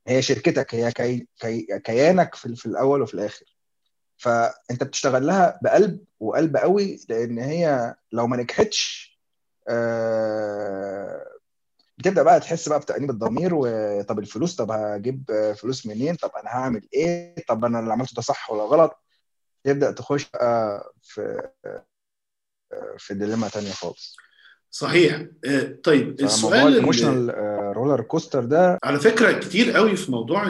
هي 0.08 0.22
شركتك 0.22 0.75
هي 0.75 0.91
كي... 0.91 1.27
كي... 1.39 1.79
كيانك 1.79 2.36
في, 2.36 2.55
في 2.55 2.65
الأول 2.65 3.01
وفي 3.01 3.13
الآخر. 3.13 3.46
فأنت 4.17 4.84
بتشتغل 4.84 5.27
لها 5.27 5.60
بقلب 5.62 6.00
وقلب 6.20 6.58
قوي 6.58 7.00
لأن 7.10 7.39
هي 7.39 7.96
لو 8.12 8.27
ما 8.27 8.38
نجحتش 8.38 9.13
آه 9.67 11.25
بتبدأ 12.03 12.24
بقى 12.24 12.39
تحس 12.39 12.69
بقى 12.69 12.79
بتأنيب 12.79 13.10
الضمير 13.10 13.51
وطب 13.53 14.19
الفلوس 14.19 14.55
طب 14.55 14.72
هجيب 14.72 15.24
فلوس 15.57 15.86
منين؟ 15.88 16.15
طب 16.15 16.31
أنا 16.41 16.50
هعمل 16.50 16.88
إيه؟ 16.93 17.36
طب 17.48 17.65
أنا 17.65 17.79
اللي 17.79 17.93
عملته 17.93 18.13
ده 18.15 18.22
صح 18.22 18.51
ولا 18.51 18.63
غلط؟ 18.63 19.03
تبدأ 19.63 19.91
تخش 19.91 20.29
بقى 20.33 20.83
في 21.01 21.41
في 22.98 23.13
dilemma 23.13 23.48
تانية 23.50 23.72
خالص. 23.72 24.17
صحيح. 24.72 25.25
طيب 25.83 26.19
السؤال 26.22 26.67
ال 26.67 26.74
emotional 26.74 27.29
roller 27.77 28.01
coaster 28.01 28.46
ده 28.45 28.79
على 28.83 29.00
فكرة 29.00 29.39
كتير 29.39 29.72
قوي 29.72 29.95
في 29.95 30.12
موضوع 30.12 30.45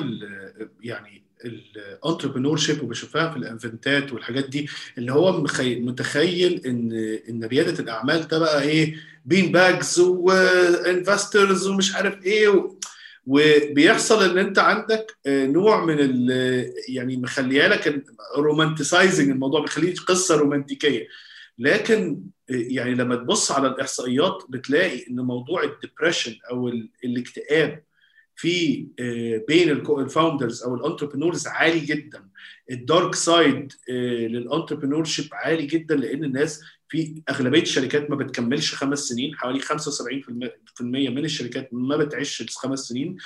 يعني 0.82 1.23
ال 1.46 2.58
entrepreneurship 2.58 2.84
وبشوفها 2.84 3.30
في 3.32 3.38
ال 3.38 3.49
event 3.49 4.03
ات 4.03 4.14
والحاجات 4.14 4.50
دي 4.50 4.70
اللي 4.98 5.12
هو 5.12 5.42
متخيل 5.62 6.62
إن 6.66 6.92
إن 7.30 7.44
ريادة 7.44 7.84
الأعمال 7.84 8.28
ده 8.28 8.40
بقى 8.40 8.62
إيه 8.64 8.96
bean 9.26 9.52
bags 9.52 10.00
و 10.00 10.16
investors 10.16 11.68
ومش 11.68 11.96
عارف 11.96 12.24
إيه. 12.26 12.70
وبيحصل 13.28 14.30
إن 14.32 14.38
أنت 14.38 14.60
عندك 14.60 15.18
نوع 15.28 15.86
من 15.86 15.96
ال 16.00 16.30
يعني 16.90 17.18
مخليه 17.18 17.68
لك 17.68 18.04
romanticizing 18.38 19.30
الموضوع 19.30 19.62
بيخليه 19.62 19.96
قصة 19.96 20.36
رومانتيكية 20.36 21.08
لكن 21.60 22.22
يعني 22.50 22.96
لما 22.96 23.16
تبص 23.16 23.52
على 23.52 23.68
الإحصائيات 23.68 24.44
بتلاقي 24.50 25.08
إن 25.10 25.16
موضوع 25.16 25.64
ال 25.64 25.70
depression 25.70 26.36
أو 26.52 26.72
الاكتئاب 27.06 27.84
في 28.36 28.88
بين 29.48 29.70
ال 29.70 29.80
founders 29.80 30.64
أو 30.64 30.76
ال 30.76 30.81
entrepreneurs 30.81 31.48
عالي 31.48 31.80
جدا. 31.80 32.30
ال 32.72 32.80
dark 32.80 33.16
side 33.16 33.54
لل 33.54 33.74
entrepreneurship 33.90 35.30
عالي 35.32 35.66
جدا 35.66 35.96
لأن 35.96 36.24
الناس 36.24 36.62
في 36.90 37.22
أغلبية 37.30 37.62
الشركات 37.62 38.10
ما 38.10 38.16
بتكملش 38.16 38.76
خمس 38.76 39.00
سنين. 39.00 39.36
حوالي 39.36 39.60
75% 39.60 40.82
من 40.82 41.26
الشركات 41.26 41.70
ما 41.72 41.98
بتعيش 41.98 42.58
خمس 42.58 42.80
سنين. 42.80 43.18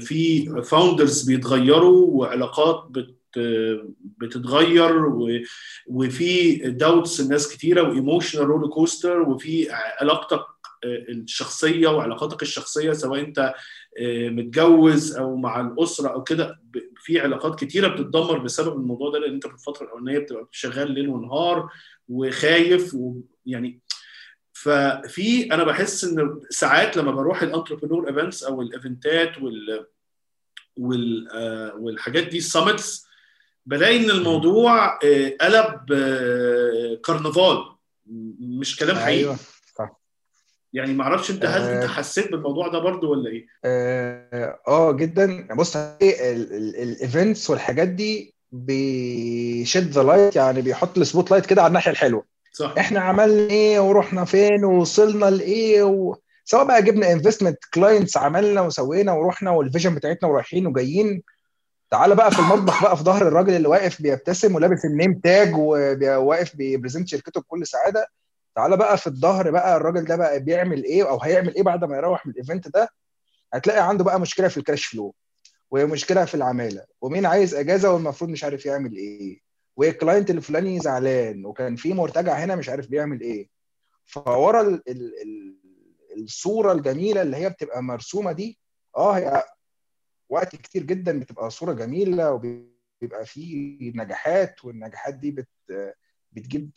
في 0.00 0.46
founders 0.64 1.22
بيتغيروا 1.22 2.06
وعلاقات 2.10 2.86
بت 2.90 3.16
بتتغير 4.18 5.12
وفي 5.86 6.56
doubts 6.56 7.20
الناس 7.20 7.48
كتيرة 7.48 7.82
و 7.88 7.94
emotional 7.94 8.44
roller 8.44 8.66
coaster 8.66 9.20
وفي 9.20 9.70
علاقتك 9.70 10.44
الشخصية 10.84 11.88
وعلاقاتك 11.88 12.42
الشخصية 12.42 12.92
سواء 12.92 13.20
أنت 13.20 13.54
متجوز 14.30 15.16
أو 15.16 15.36
مع 15.36 15.60
الأسرة 15.60 16.08
أو 16.08 16.22
كده 16.22 16.60
في 16.96 17.20
علاقات 17.20 17.64
كتيرة 17.64 17.88
بتتدمر 17.88 18.38
بسبب 18.38 18.76
الموضوع 18.76 19.10
ده 19.10 19.18
لأن 19.18 19.32
أنت 19.34 19.46
في 19.46 19.54
الفترة 19.54 19.86
الأولانية 19.86 20.18
بتبقى 20.18 20.48
شغال 20.50 20.90
ليل 20.92 21.08
ونهار 21.08 21.70
وخايف 22.08 22.94
ويعني 22.94 23.80
ففي 24.52 25.54
أنا 25.54 25.64
بحس 25.64 26.04
إن 26.04 26.40
ساعات 26.50 26.96
لما 26.96 27.12
بروح 27.12 27.42
ال 27.42 27.47
entrepreneur 27.47 28.08
events 28.08 28.44
أو 28.44 28.62
ال 28.62 28.73
event 28.73 29.27
ات 29.27 29.38
وال 29.42 29.86
وال 30.76 31.28
والحاجات 31.78 32.26
دي 32.26 32.38
ال 32.38 32.46
summits 32.46 33.06
بلاقي 33.66 33.96
إن 34.04 34.10
الموضوع 34.10 34.98
قلب 35.40 35.86
كرنفال 37.04 37.64
مش 38.40 38.76
كلام 38.76 38.96
حقيقي. 38.96 39.36
صح 39.36 39.51
يعني 40.72 40.92
ما 40.92 41.04
أعرفش 41.04 41.30
انت 41.30 41.44
هل 41.44 41.62
انت 41.62 41.90
حسيت 41.90 42.30
بالموضوع 42.30 42.68
ده 42.68 42.78
برضو 42.78 43.10
ولا 43.10 43.30
إيه؟ 43.30 43.46
آه, 43.64 44.58
آه 44.68 44.92
جدا. 44.92 45.48
بص 45.54 45.76
ال 46.02 46.23
events 46.23 47.50
والحاجات 47.50 47.88
دي 47.88 48.34
بي 48.52 48.98
shed 48.98 49.90
the 49.90 50.02
light 50.02 50.36
يعني 50.36 50.62
بيحط 50.62 50.98
ال 50.98 51.30
spotlight 51.30 51.46
كده 51.46 51.62
على 51.62 51.68
الناحية 51.68 51.90
الحلوة. 51.90 52.24
صح. 52.52 52.74
إحنا 52.78 53.00
عملنا 53.00 53.50
إيه 53.50 53.80
ورحنا 53.80 54.24
فين 54.24 54.64
ووصلنا 54.64 55.26
لإيه 55.30 55.82
و... 55.82 56.16
سواء 56.44 56.64
بقى 56.64 56.82
جبنا 56.82 57.12
investment 57.12 57.58
clients 57.74 58.16
عملنا 58.16 58.60
وسوينا 58.60 59.12
ورحنا 59.12 59.50
وال 59.50 59.61
vision 59.61 59.94
بتاعتنا 59.94 60.28
ورايحين 60.28 60.66
وجايين. 60.66 61.22
تعالى 61.90 62.14
بقى 62.14 62.30
في 62.30 62.38
المطبخ 62.38 62.82
بقى 62.82 62.96
في 62.96 63.02
ظهر 63.02 63.28
الراجل 63.28 63.54
اللي 63.56 63.68
واقف 63.68 64.02
بيبتسم 64.02 64.54
ولابس 64.54 64.84
ال 64.84 64.91
name 64.91 65.20
tag 65.24 65.52
وواقف 65.56 66.56
بي 66.56 66.68
present 66.68 67.08
شركته 67.08 67.40
بكل 67.40 67.66
سعادة. 67.66 68.06
تعالى 68.54 68.76
بقى 68.76 68.98
في 68.98 69.06
الظهر 69.06 69.50
بقى 69.50 69.76
الراجل 69.76 70.04
ده 70.04 70.16
بقى 70.16 70.40
بيعمل 70.40 70.84
إيه 70.84 71.08
أو 71.08 71.20
هيعمل 71.22 71.54
إيه 71.54 71.62
بعد 71.62 71.84
ما 71.84 71.96
يروح 71.96 72.26
من 72.26 72.32
ال 72.32 72.38
event 72.38 72.68
ده 72.68 72.88
هتلاقي 73.54 73.88
عنده 73.88 74.04
بقى 74.04 74.20
مشكلة 74.20 74.48
في 74.48 74.56
ال 74.56 74.62
cash 74.62 74.86
flow 74.86 75.14
ومشكله 75.70 76.24
في 76.24 76.34
العمالة. 76.34 76.84
ومين 77.00 77.26
عايز 77.26 77.54
إجازة 77.54 77.92
والمفروض 77.92 78.30
مش 78.30 78.44
عارف 78.44 78.66
يعمل 78.66 78.96
إيه. 78.96 79.40
وال 79.76 79.89
client 79.89 80.30
الفلاني 80.30 80.80
زعلان 80.80 81.46
وكان 81.46 81.76
في 81.76 81.94
مرتجع 81.94 82.32
هنا 82.32 82.56
مش 82.56 82.68
عارف 82.68 82.86
بيعمل 82.86 83.20
إيه. 83.20 83.48
فورا 84.06 84.60
ال 84.60 84.82
ال 84.88 85.12
ال 85.22 85.56
الصورة 86.22 86.72
الجميلة 86.72 87.22
اللي 87.22 87.36
هي 87.36 87.50
بتبقى 87.50 87.82
مرسومة 87.82 88.32
دي 88.32 88.58
آه 88.96 89.12
هي 89.12 89.44
وقت 90.28 90.56
كتير 90.56 90.82
جدا 90.82 91.18
بتبقى 91.20 91.50
صورة 91.50 91.72
جميلة 91.72 92.30
وبيبقى 92.32 93.26
في 93.26 93.92
نجاحات 93.96 94.64
والنجاحات 94.64 95.14
دي 95.14 95.30
بت 95.30 95.48
بتجيب 96.32 96.70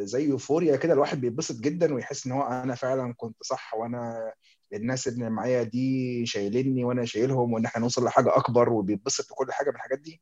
زي 0.00 0.24
يوفوريا 0.28 0.76
كده 0.76 0.92
الواحد 0.94 1.20
بيتبسط 1.20 1.60
جدا 1.60 1.94
ويحس 1.94 2.26
إن 2.26 2.32
هو 2.32 2.42
أنا 2.42 2.74
فعلا 2.74 3.14
كنت 3.16 3.36
صح 3.42 3.74
وأنا 3.74 4.32
الناس 4.72 5.08
اللي 5.08 5.30
معايا 5.30 5.62
دي 5.62 6.26
شايليني 6.26 6.84
وأنا 6.84 7.04
شايلهم 7.04 7.52
وإن 7.52 7.64
إحنا 7.64 7.80
نوصل 7.82 8.04
لحاجة 8.04 8.36
أكبر 8.36 8.68
وبيتبسط 8.72 9.30
بكل 9.30 9.52
حاجة 9.52 9.68
من 9.70 9.74
الحاجات 9.76 9.98
دي. 9.98 10.20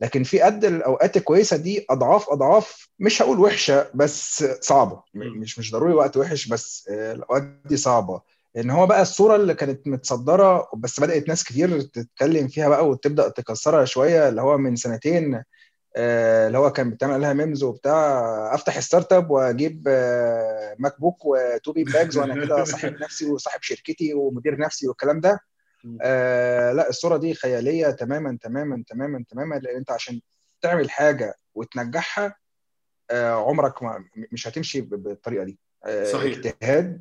لكن 0.00 0.22
في 0.22 0.40
قد 0.40 0.64
الأوقات 0.64 1.16
الكويسة 1.16 1.56
دي 1.56 1.86
أضعاف 1.90 2.30
أضعاف 2.30 2.88
مش 2.98 3.22
هقول 3.22 3.40
وحشة 3.40 3.90
بس 3.94 4.44
صعبة. 4.44 5.02
مش 5.40 5.58
مش 5.58 5.72
ضروري 5.72 5.94
وقت 5.94 6.16
وحش 6.16 6.48
بس 6.48 6.88
الأوقات 6.88 7.42
دي 7.42 7.76
صعبة. 7.76 8.20
لأن 8.54 8.70
هو 8.70 8.86
بقى 8.86 9.02
الصورة 9.02 9.36
اللي 9.36 9.54
كانت 9.54 9.86
متصدرة 9.88 10.68
بس 10.76 11.00
بدأت 11.00 11.28
ناس 11.28 11.44
كتير 11.44 11.80
تتكلم 11.80 12.48
فيها 12.48 12.68
بقى 12.68 12.88
وتبدأ 12.88 13.28
تكسرها 13.28 13.84
شوية 13.84 14.28
اللي 14.28 14.42
هو 14.42 14.58
من 14.58 14.76
سنتين 14.76 15.42
اللي 15.96 16.58
هو 16.58 16.72
كان 16.72 16.90
بيتعمل 16.90 17.14
عليها 17.14 17.32
memes 17.32 17.62
وبتاع 17.62 18.20
أفتح 18.54 18.80
startup 18.80 19.30
وأجيب 19.30 19.88
MacBook 20.78 21.24
و 21.24 21.36
two 21.36 21.72
bean 21.72 21.84
bags 21.84 22.18
وأنا 22.18 22.44
كده 22.44 22.64
صاحب 22.74 22.92
نفسي 23.02 23.26
وصاحب 23.30 23.62
شركتي 23.62 24.14
ومدير 24.14 24.58
نفسي 24.58 24.88
والكلام 24.88 25.20
ده. 25.20 25.40
آه 26.02 26.72
لا 26.72 26.88
الصورة 26.88 27.16
دي 27.16 27.34
خيالية 27.34 27.90
تماما 27.90 28.38
تماما 28.42 28.84
تماما 28.88 29.24
تماما 29.28 29.54
لأن 29.54 29.76
أنت 29.76 29.90
عشان 29.90 30.20
تعمل 30.60 30.90
حاجة 30.90 31.34
وتنجحها 31.54 32.36
آه 33.10 33.32
عمرك 33.48 33.82
ما 33.82 34.04
مش 34.32 34.48
هتمشي 34.48 34.80
بالطريقة 34.80 35.44
دي. 35.44 35.58
آه 35.86 36.04
صحيح. 36.12 36.36
اجتهاد 36.38 37.00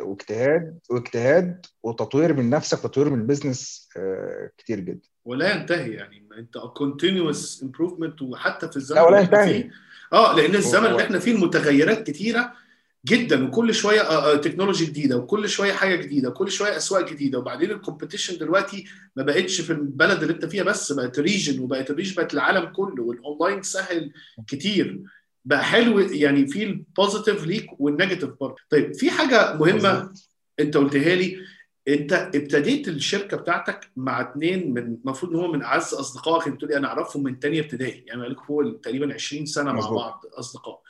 واجتهاد 0.00 0.78
واجتهاد 0.90 1.66
وتطوير 1.82 2.34
من 2.34 2.50
نفسك 2.50 2.84
وتطوير 2.84 3.10
من 3.10 3.20
ال 3.20 3.28
business 3.28 3.88
آه 3.96 4.50
كتير 4.58 4.80
جدا. 4.80 5.08
ولا 5.24 5.50
ينتهي 5.54 5.92
يعني. 5.92 6.23
انت 6.38 6.58
continuous 6.58 7.62
improvement 7.62 8.22
وحتى 8.22 8.68
في 8.68 8.76
الزمن 8.76 8.96
لا 8.98 9.02
ولا 9.06 9.16
اللي 9.20 9.26
إحنا 9.26 9.42
ينتهي. 9.44 9.62
فيه 9.62 9.70
آه 10.12 10.36
لأن 10.36 10.54
الزمن 10.54 10.86
اللي 10.86 11.02
إحنا 11.02 11.18
فيه 11.18 11.32
المتغيرات 11.32 12.06
كتيرة 12.10 12.52
جدا 13.06 13.48
وكل 13.48 13.74
شوية 13.74 14.00
آه، 14.00 14.32
آه، 14.32 14.36
technology 14.36 14.86
جديدة 14.86 15.16
وكل 15.16 15.48
شوية 15.48 15.72
حاجة 15.72 15.96
جديدة 15.96 16.28
وكل 16.28 16.50
شوية 16.50 16.76
أسواق 16.76 17.08
جديدة 17.10 17.38
وبعدين 17.38 17.70
ال 17.70 17.76
competition 17.76 18.38
دلوقتي 18.38 18.84
ما 19.16 19.22
بقتش 19.22 19.60
في 19.60 19.70
البلد 19.72 20.20
اللي 20.22 20.34
إنت 20.34 20.44
فيها 20.44 20.62
بس 20.64 20.92
بقت 20.92 21.18
region 21.18 21.60
وبقت 21.60 21.90
ال 21.90 21.93
region 21.93 22.14
بقت 22.14 22.34
العالم 22.34 22.64
كله 22.64 23.02
والاونلاين 23.02 23.62
سهل 23.62 24.12
كتير 24.46 25.00
بقى 25.44 25.64
حلو 25.64 25.98
يعني 25.98 26.46
في 26.46 26.62
ال 26.64 26.73
positive 26.73 27.46
ليك 27.46 27.66
وال 27.80 27.90
negative 27.90 28.30
برضه 28.40 28.56
طيب 28.70 28.94
في 28.94 29.10
حاجة 29.10 29.56
مهمة. 29.56 30.12
أنت 30.60 30.76
قلتها 30.76 31.14
لي 31.14 31.36
انت 31.88 32.12
ابتديت 32.12 32.88
الشركة 32.88 33.36
بتاعتك 33.36 33.90
مع 33.96 34.20
اثنين 34.30 34.74
من 34.74 34.78
المفروض 35.04 35.32
إن 35.32 35.38
هو 35.40 35.52
من 35.52 35.62
أعز 35.62 35.94
أصدقائك. 35.94 36.46
انت 36.46 36.64
لي 36.64 36.76
أنا 36.76 36.88
أعرفهم 36.88 37.22
من 37.22 37.38
تانية 37.40 37.60
ابتدائي. 37.60 38.04
يعني 38.06 38.20
بقالكم 38.20 38.44
فوق 38.44 38.80
تقريبا 38.82 39.14
20 39.14 39.46
سنة 39.46 39.72
مع 39.72 39.78
مظبوط. 39.78 39.98
بعض 39.98 40.24
أصدقاء. 40.38 40.80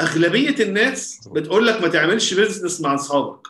أغلبية 0.00 0.64
الناس. 0.64 1.28
بتقول 1.32 1.66
لك 1.66 1.82
ما 1.82 1.88
تعملش 1.88 2.34
business 2.34 2.80
مع 2.80 2.94
أصحابك. 2.94 3.46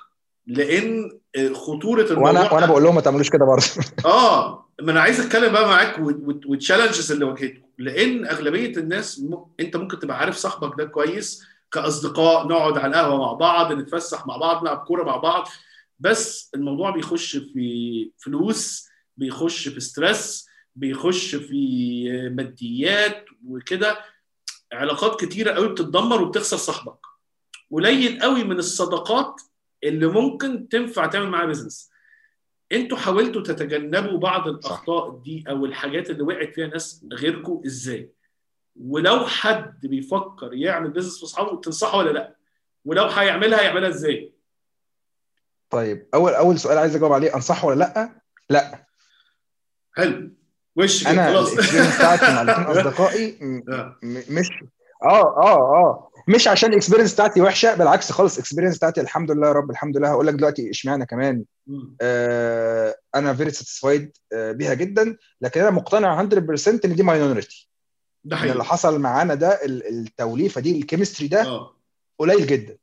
لأن 0.46 1.18
خطورة 1.52 2.02
الموضوع 2.02 2.30
وأنا 2.30 2.52
وأنا 2.52 2.66
بقول 2.66 2.82
لهم 2.82 2.94
ما 2.94 3.00
تعملوش 3.00 3.30
كده 3.30 3.44
برضه. 3.44 3.64
آه. 4.04 4.68
ما 4.82 4.92
أنا 4.92 5.00
عايز 5.00 5.20
أتكلم 5.20 5.52
بقى 5.52 5.66
معاك 5.68 5.98
والتشالنجز 6.46 7.12
اللي 7.12 7.24
واجهته 7.24 7.62
لأن 7.78 8.26
أغلبية 8.26 8.76
الناس 8.76 9.20
م... 9.20 9.34
أنت 9.60 9.76
ممكن 9.76 9.98
تبقى 9.98 10.18
عارف 10.18 10.36
صاحبك 10.36 10.78
ده 10.78 10.84
كويس 10.84 11.44
كأصدقاء 11.72 12.46
نقعد 12.48 12.78
على 12.78 12.86
القهوة 12.86 13.18
مع 13.18 13.32
بعض 13.32 13.72
نتفسح 13.72 14.26
مع 14.26 14.36
بعض 14.36 14.62
نلعب 14.62 14.76
كورة 14.78 15.04
مع 15.04 15.16
بعض. 15.16 15.48
بس 15.98 16.50
الموضوع 16.54 16.90
بيخش 16.90 17.36
في 17.36 18.10
فلوس 18.18 18.88
بيخش 19.16 19.68
في 19.68 19.80
ستريس 19.80 20.48
بيخش 20.76 21.34
في 21.34 22.30
ماديات 22.36 23.24
وكده. 23.46 23.98
علاقات 24.72 25.20
كتيرة 25.24 25.52
قوي 25.52 25.68
بتتدمر 25.68 26.22
وبتخسر 26.22 26.56
صاحبك. 26.56 26.98
قليل 27.70 28.22
قوي 28.22 28.44
من 28.44 28.58
الصداقات 28.58 29.40
اللي 29.84 30.06
ممكن 30.06 30.68
تنفع 30.68 31.06
تعمل 31.06 31.30
معاها 31.30 31.46
business 31.46 31.90
أنتوا 32.72 32.98
حاولتوا 32.98 33.42
تتجنبوا 33.42 34.18
بعض 34.18 34.48
الأخطاء 34.48 35.10
دي 35.18 35.44
أو 35.48 35.66
الحاجات 35.66 36.10
اللي 36.10 36.22
وقعت 36.22 36.54
فيها 36.54 36.66
ناس 36.66 37.04
غيركم 37.12 37.62
إزاي؟ 37.66 38.12
ولو 38.76 39.26
حد 39.26 39.86
بيفكر 39.86 40.54
يعمل 40.54 40.90
business 40.90 41.18
في 41.18 41.24
أصحابه 41.24 41.60
تنصحه 41.60 41.98
ولا 41.98 42.10
لأ؟ 42.10 42.36
ولو 42.84 43.04
هيعملها 43.04 43.60
هيعملها 43.60 43.88
إزاي؟ 43.88 44.32
طيب 45.70 46.08
أول 46.14 46.32
أول 46.34 46.58
سؤال 46.58 46.78
عايز 46.78 46.96
أجاوب 46.96 47.12
عليه 47.12 47.34
أنصحه 47.34 47.66
ولا 47.68 47.78
لأ؟ 47.78 48.10
لأ. 48.50 48.86
حلو. 49.96 50.30
وش 50.76 51.06
أنا 51.06 51.26
خلاص. 51.26 51.54
بتاعتي 51.54 52.32
مع 52.32 52.42
الاثنين 52.42 52.66
أصدقائي 52.76 53.38
آه. 53.68 53.96
مش 54.02 54.48
آه 55.04 55.36
آه 55.42 55.74
آه. 55.76 56.10
مش 56.28 56.48
عشان 56.48 56.70
ال 56.70 56.74
experience 56.74 57.14
بتاعتي 57.14 57.40
وحشة 57.40 57.74
بالعكس 57.74 58.12
خالص 58.12 58.34
ال 58.36 58.40
experience 58.40 58.76
بتاعتي 58.76 59.00
الحمد 59.00 59.30
لله 59.30 59.46
يا 59.46 59.52
رب 59.52 59.70
الحمد 59.70 59.96
لله. 59.96 60.08
هقول 60.08 60.26
لك 60.26 60.34
دلوقتي 60.34 60.70
إشمعنى 60.70 61.06
كمان. 61.06 61.44
آه 62.00 62.94
أنا 63.14 63.34
very 63.34 63.50
satisfied 63.50 64.16
بيها 64.32 64.74
جدا 64.74 65.16
لكن 65.40 65.60
أنا 65.60 65.70
مقتنع 65.70 66.22
100% 66.22 66.84
إن 66.84 66.94
دي 66.94 67.02
minority 67.02 67.68
ده 68.24 68.36
إن 68.36 68.42
اللي 68.42 68.52
حقيقي. 68.54 68.64
حصل 68.64 69.00
معانا 69.00 69.34
ده 69.34 69.48
ال- 69.64 69.88
التوليفة 69.88 70.60
دي 70.60 70.78
ال 70.78 70.83
chemistry 70.83 71.28
ده 71.28 71.42
آه. 71.46 71.76
قليل 72.18 72.46
جدا. 72.46 72.76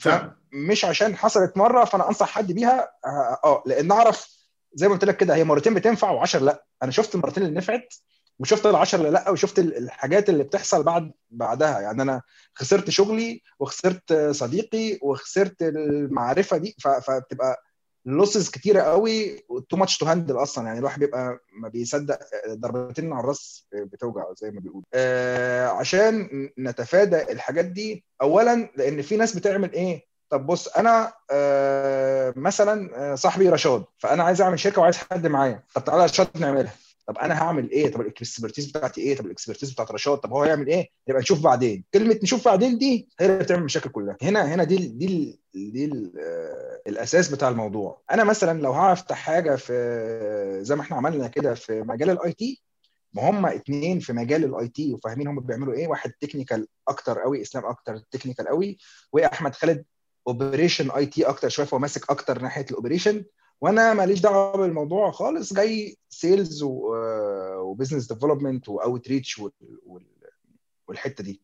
فعلا. 0.00 0.39
مش 0.52 0.84
عشان 0.84 1.16
حصلت 1.16 1.56
مرة 1.56 1.84
فأنا 1.84 2.08
أنصح 2.08 2.28
حد 2.28 2.52
بيها 2.52 2.90
آه 3.04 3.38
آه، 3.44 3.62
لأن 3.66 3.92
أعرف 3.92 4.40
زي 4.74 4.88
ما 4.88 4.94
قلت 4.94 5.04
لك 5.04 5.16
كده 5.16 5.34
هي 5.34 5.44
مرتين 5.44 5.74
بتنفع 5.74 6.24
و10 6.24 6.36
لأ. 6.36 6.64
أنا 6.82 6.90
شفت 6.90 7.14
المرتين 7.14 7.42
اللي 7.42 7.54
نفعت 7.58 7.94
وشفت 8.38 8.66
ال10 8.66 8.94
اللي 8.94 9.10
لأ 9.10 9.30
وشفت 9.30 9.58
ال- 9.58 9.76
الحاجات 9.76 10.28
اللي 10.28 10.44
بتحصل 10.44 10.82
بعد 10.82 11.12
بعدها. 11.30 11.80
يعني 11.80 12.02
أنا 12.02 12.22
خسرت 12.54 12.90
شغلي 12.90 13.42
وخسرت 13.60 14.12
صديقي 14.30 14.98
وخسرت 15.02 15.62
المعرفة 15.62 16.56
دي 16.56 16.76
فبتبقى 17.02 17.62
losses 18.06 18.50
كتيرة 18.50 18.80
قوي 18.82 19.36
too 19.68 19.76
much 19.76 19.98
to 19.98 20.06
handle 20.06 20.36
أصلا. 20.42 20.66
يعني 20.66 20.78
الواحد 20.78 20.98
بيبقى 21.00 21.38
ما 21.52 21.68
بيصدق 21.68 22.18
ضربتين 22.48 23.12
على 23.12 23.20
الرأس 23.24 23.66
بتوجع 23.74 24.24
زي 24.36 24.50
ما 24.50 24.60
بيقولوا. 24.60 24.82
آه 24.94 25.68
عشان 25.68 26.28
نتفادى 26.58 27.32
الحاجات 27.32 27.64
دي 27.64 28.04
اولا 28.22 28.72
لأن 28.76 29.02
في 29.02 29.16
ناس 29.16 29.36
بتعمل 29.36 29.72
إيه؟ 29.72 30.09
طب 30.30 30.46
بص 30.46 30.68
أنا 30.68 31.12
آه 31.30 32.32
مثلا 32.36 32.90
آه، 33.12 33.14
صاحبي 33.14 33.48
رشاد 33.48 33.84
فأنا 33.98 34.22
عايز 34.24 34.40
أعمل 34.40 34.58
شركة 34.58 34.80
وعايز 34.80 34.96
حد 34.96 35.26
معايا. 35.26 35.62
طب 35.74 35.84
تعالى 35.84 36.04
رشاد 36.04 36.28
نعملها. 36.34 36.72
طب 37.06 37.18
أنا 37.18 37.42
هعمل 37.42 37.70
إيه؟ 37.70 37.92
طب 37.92 38.00
ال 38.00 38.07
expertise 38.07 38.66
بتاعتي 38.66 39.00
إيه؟ 39.00 39.16
طب 39.16 39.26
ال 39.26 39.30
expertise 39.30 39.70
بتاعت 39.72 39.90
رشاد؟ 39.90 40.18
طب 40.18 40.32
هو 40.32 40.42
هيعمل 40.42 40.66
إيه؟ 40.66 40.88
يبقى 41.08 41.22
نشوف 41.22 41.40
بعدين. 41.40 41.84
كلمة 41.94 42.18
نشوف 42.22 42.44
بعدين 42.48 42.78
دي 42.78 43.08
هي 43.20 43.26
اللي 43.26 43.38
بتعمل 43.38 43.62
مشاكل 43.64 43.90
كلها. 43.90 44.16
هنا 44.22 44.54
هنا 44.54 44.64
دي 44.64 44.76
دي 44.88 45.40
دي 45.54 46.12
آه 46.20 46.80
الأساس 46.86 47.28
بتاع 47.28 47.48
الموضوع. 47.48 48.02
أنا 48.10 48.24
مثلا 48.24 48.60
لو 48.62 48.72
هفتح 48.72 49.16
حاجة 49.16 49.56
في 49.56 50.58
زي 50.62 50.74
ما 50.76 50.82
إحنا 50.82 50.96
عملنا 50.96 51.28
كده 51.28 51.54
في 51.54 51.82
مجال 51.82 52.10
ال 52.10 52.32
IT 52.32 52.62
ما 53.14 53.30
هم 53.30 53.46
اتنين 53.46 53.98
في 54.00 54.12
مجال 54.12 54.44
ال 54.44 54.68
IT 54.68 54.94
وفاهمين 54.94 55.28
هم 55.28 55.40
بيعملوا 55.40 55.74
إيه. 55.74 55.88
واحد 55.88 56.12
technical 56.20 56.66
أكتر 56.88 57.18
قوي 57.18 57.42
إسلام 57.42 57.66
أكتر 57.66 57.98
technical 58.10 58.48
قوي 58.48 58.78
واحمد 59.12 59.54
خالد 59.54 59.84
operation 60.30 60.90
IT 60.90 61.24
أكتر 61.24 61.48
شوية 61.48 61.66
فهو 61.66 61.78
ماسك 61.78 62.10
أكتر 62.10 62.42
ناحية 62.42 62.66
ال 62.70 62.75
operation 62.75 63.24
وأنا 63.60 63.94
ماليش 63.94 64.20
دعوة 64.20 64.56
بالموضوع 64.56 65.10
خالص. 65.10 65.54
جاي 65.54 65.96
sales 66.08 66.62
و 66.62 66.79
business 66.79 68.12
development 68.12 68.63
و 68.63 68.68
outreach 68.68 69.42
والحتة 70.86 71.24
دي. 71.24 71.42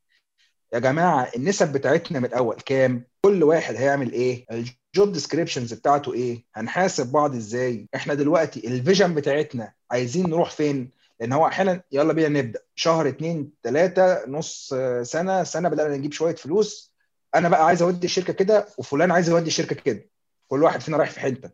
يا 0.72 0.79
جماعة 0.79 1.31
النسب 1.37 1.72
بتاعتنا 1.72 2.18
من 2.18 2.25
الأول 2.25 2.57
كام؟ 2.57 3.05
كل 3.25 3.42
واحد 3.42 3.75
هيعمل 3.75 4.12
إيه؟ 4.12 4.46
ال 4.50 4.66
job 4.66 5.12
descriptions 5.12 5.74
بتاعته 5.75 6.12
إيه؟ 6.14 6.44
هنحاسب 6.55 7.12
بعض 7.12 7.35
إزاي؟ 7.35 7.88
إحنا 7.94 8.14
دلوقتي 8.14 8.66
ال 8.68 8.75
vision 8.75 9.14
بتاعتنا 9.14 9.72
عايزين 9.90 10.31
نروح 10.31 10.51
فين؟ 10.51 10.90
لأن 11.20 11.33
هو 11.33 11.46
أحيانا 11.46 11.83
يلا 11.92 12.12
بينا 12.12 12.29
نبدأ. 12.29 12.61
شهر 12.75 13.09
اتنين 13.09 13.51
تلاتة 13.62 14.27
نص 14.29 14.75
سنة 15.03 15.44
سنة 15.44 15.68
بدأنا 15.68 15.96
نجيب 15.96 16.12
شوية 16.12 16.35
فلوس. 16.35 16.95
أنا 17.37 17.49
بقى 17.49 17.66
عايز 17.66 17.83
اودي 17.83 18.07
الشركة 18.07 18.33
كده 18.33 18.66
وفلان 18.79 19.11
عايز 19.11 19.29
يودي 19.29 19.46
الشركة 19.46 19.77
كده. 19.77 20.09
كل 20.49 20.62
واحد 20.62 20.81
فينا 20.81 20.96
رايح 20.96 21.11
في 21.11 21.20
حتة. 21.20 21.51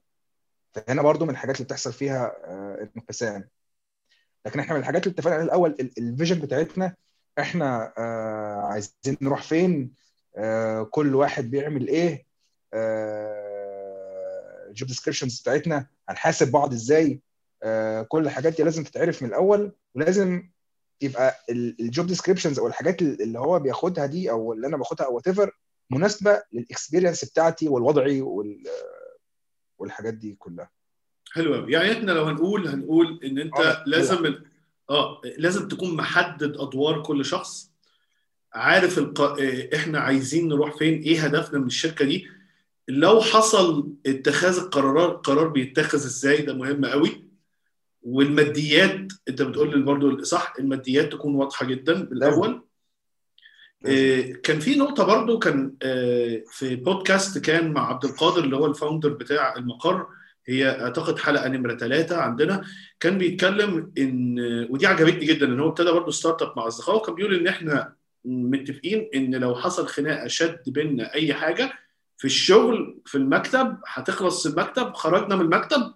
فهنا 0.74 1.02
برضو 1.02 1.24
من 1.24 1.30
الحاجات 1.30 1.56
اللي 1.56 1.64
بتحصل 1.64 1.92
فيها 1.92 2.32
انقسام. 2.96 3.48
لكن 4.46 4.60
إحنا 4.60 4.74
من 4.74 4.80
الحاجات 4.80 5.06
اللي 5.06 5.14
اتفقنا 5.14 5.34
عليها 5.34 5.46
الأول 5.46 5.76
ال 5.98 6.04
vision 6.04 6.38
بتاعتنا 6.38 6.94
إحنا 7.38 7.92
عايزين 8.70 9.16
نروح 9.22 9.42
فين 9.42 9.94
كل 10.90 11.14
واحد 11.14 11.50
بيعمل 11.50 11.88
إيه 11.88 12.26
ال 14.70 14.75
job 14.75 14.88
descriptions 14.88 15.40
بتاعتنا 15.40 15.86
هنحاسب 16.08 16.50
بعض 16.50 16.72
إزاي 16.72 17.20
كل 18.08 18.22
الحاجات 18.26 18.56
دي 18.56 18.62
لازم 18.62 18.84
تتعرف 18.84 19.22
من 19.22 19.28
الأول 19.28 19.72
ولازم 19.94 20.48
يبقى 21.00 21.34
ال 21.50 21.64
job 21.64 22.06
descriptions 22.06 22.58
أو 22.58 22.66
الحاجات 22.66 23.02
اللي 23.02 23.38
هو 23.38 23.58
بياخدها 23.58 24.06
دي 24.06 24.30
أو 24.30 24.52
اللي 24.52 24.66
أنا 24.66 24.76
باخدها 24.76 25.06
أو 25.06 25.14
what 25.14 25.28
مناسبة 25.90 26.42
لل 26.52 26.64
experience 26.64 27.24
بتاعتي 27.24 27.68
والوضعي 27.68 28.20
وال 28.20 28.64
والحاجات 29.78 30.14
دي 30.14 30.34
كلها. 30.38 30.70
حلو 31.32 31.54
قوي 31.54 31.72
يعني 31.72 31.92
إحنا 31.92 32.12
لو 32.12 32.24
هنقول 32.24 32.68
هنقول 32.68 33.20
إن 33.24 33.38
أنت 33.38 33.56
آه. 33.56 33.84
لازم 33.86 34.34
آه 34.90 35.20
لازم 35.38 35.68
تكون 35.68 35.96
محدد 35.96 36.56
أدوار 36.56 37.02
كل 37.02 37.24
شخص. 37.24 37.72
عارف 38.54 38.98
الق... 38.98 39.40
إحنا 39.74 40.00
عايزين 40.00 40.48
نروح 40.48 40.76
فين 40.78 41.02
إيه 41.02 41.24
هدفنا 41.24 41.58
من 41.58 41.66
الشركة 41.66 42.04
دي. 42.04 42.26
لو 42.88 43.20
حصل 43.20 43.92
اتخاذ 44.06 44.58
القرارات 44.58 45.10
القرار 45.10 45.48
بيتخذ 45.48 45.98
إزاي 45.98 46.42
ده 46.42 46.54
مهم 46.54 46.84
قوي 46.84 47.24
والماديات 48.02 49.12
أنت 49.28 49.42
بتقول 49.42 49.78
لي 49.78 49.84
برضه 49.84 50.22
صح 50.22 50.54
الماديات 50.58 51.12
تكون 51.12 51.34
واضحة 51.34 51.66
جدا 51.66 52.02
بالاول 52.04 52.50
آه 52.50 52.62
كان 54.42 54.58
في 54.60 54.74
نقطة 54.78 55.04
برضو 55.04 55.38
كان 55.38 55.74
آه 55.82 56.42
في 56.50 56.76
بودكاست 56.76 57.38
كان 57.38 57.72
مع 57.72 57.88
عبد 57.88 58.04
القادر 58.04 58.44
اللي 58.44 58.56
هو 58.56 58.66
ال 58.66 58.72
founder 58.72 59.08
بتاع 59.12 59.56
المقر 59.56 60.06
هي 60.46 60.68
أعتقد 60.82 61.18
حلقة 61.18 61.48
نمرة 61.48 61.76
ثلاثة 61.76 62.16
عندنا 62.16 62.64
كان 63.00 63.18
بيتكلم 63.18 63.92
إن 63.98 64.36
ودي 64.70 64.86
عجبتني 64.86 65.24
جدا 65.24 65.46
إن 65.46 65.60
هو 65.60 65.68
ابتدى 65.68 65.90
برضو 65.92 66.10
startup 66.10 66.52
مع 66.56 66.66
أصدقائه 66.66 66.96
وكان 66.96 67.14
بيقول 67.14 67.34
إن 67.34 67.46
إحنا 67.46 67.94
متفقين 68.24 69.08
إن 69.14 69.34
لو 69.34 69.54
حصل 69.54 69.86
خناقة 69.86 70.26
شد 70.26 70.62
بينا 70.66 71.14
أي 71.14 71.34
حاجة 71.34 71.72
في 72.16 72.24
الشغل 72.24 73.00
في 73.06 73.14
المكتب 73.18 73.76
هتخلص 73.86 74.46
المكتب 74.46 74.92
خرجنا 74.94 75.36
من 75.36 75.40
المكتب 75.42 75.94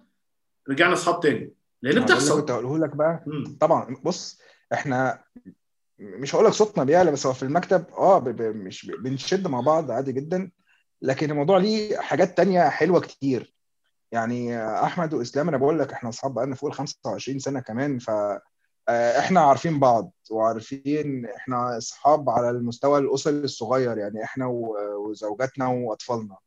رجعنا 0.69 0.93
أصحاب 0.93 1.19
تاني. 1.19 1.53
لأن 1.81 2.03
بتحصل. 2.03 2.39
كنت 2.39 2.51
هقوله 2.51 2.85
لك 2.85 2.95
بقى. 2.95 3.23
م. 3.27 3.43
طبعا 3.59 3.97
بص 4.03 4.39
إحنا 4.73 5.19
مش 5.99 6.35
هقول 6.35 6.45
لك 6.45 6.51
صوتنا 6.53 6.83
بيعلى 6.83 7.11
بس 7.11 7.25
هو 7.25 7.33
في 7.33 7.43
المكتب 7.43 7.85
آه 7.97 8.19
ب 8.19 8.23
ب 8.29 8.41
مش 8.41 8.85
بنشد 8.99 9.47
مع 9.47 9.59
بعض 9.61 9.91
عادي 9.91 10.11
جدا. 10.11 10.51
لكن 11.01 11.31
الموضوع 11.31 11.57
ليه 11.57 11.97
حاجات 11.97 12.37
تانية 12.37 12.69
حلوة 12.69 12.99
كتير. 12.99 13.55
يعني 14.11 14.57
أحمد 14.61 15.13
وإسلام 15.13 15.47
أنا 15.47 15.57
بقول 15.57 15.79
لك 15.79 15.91
إحنا 15.93 16.09
أصحاب 16.09 16.33
بقالنا 16.33 16.55
فوق 16.55 16.69
ال 16.69 16.75
25 16.75 17.39
سنة 17.39 17.59
كمان 17.59 17.99
ف 17.99 18.11
إحنا 18.89 19.39
عارفين 19.41 19.79
بعض 19.79 20.11
وعارفين 20.31 21.25
إحنا 21.25 21.77
أصحاب 21.77 22.29
على 22.29 22.49
المستوى 22.49 22.99
الاسري 22.99 23.33
الصغير 23.43 23.97
يعني 23.97 24.23
إحنا 24.23 24.45
وزوجاتنا 24.97 25.67
وأطفالنا. 25.67 26.37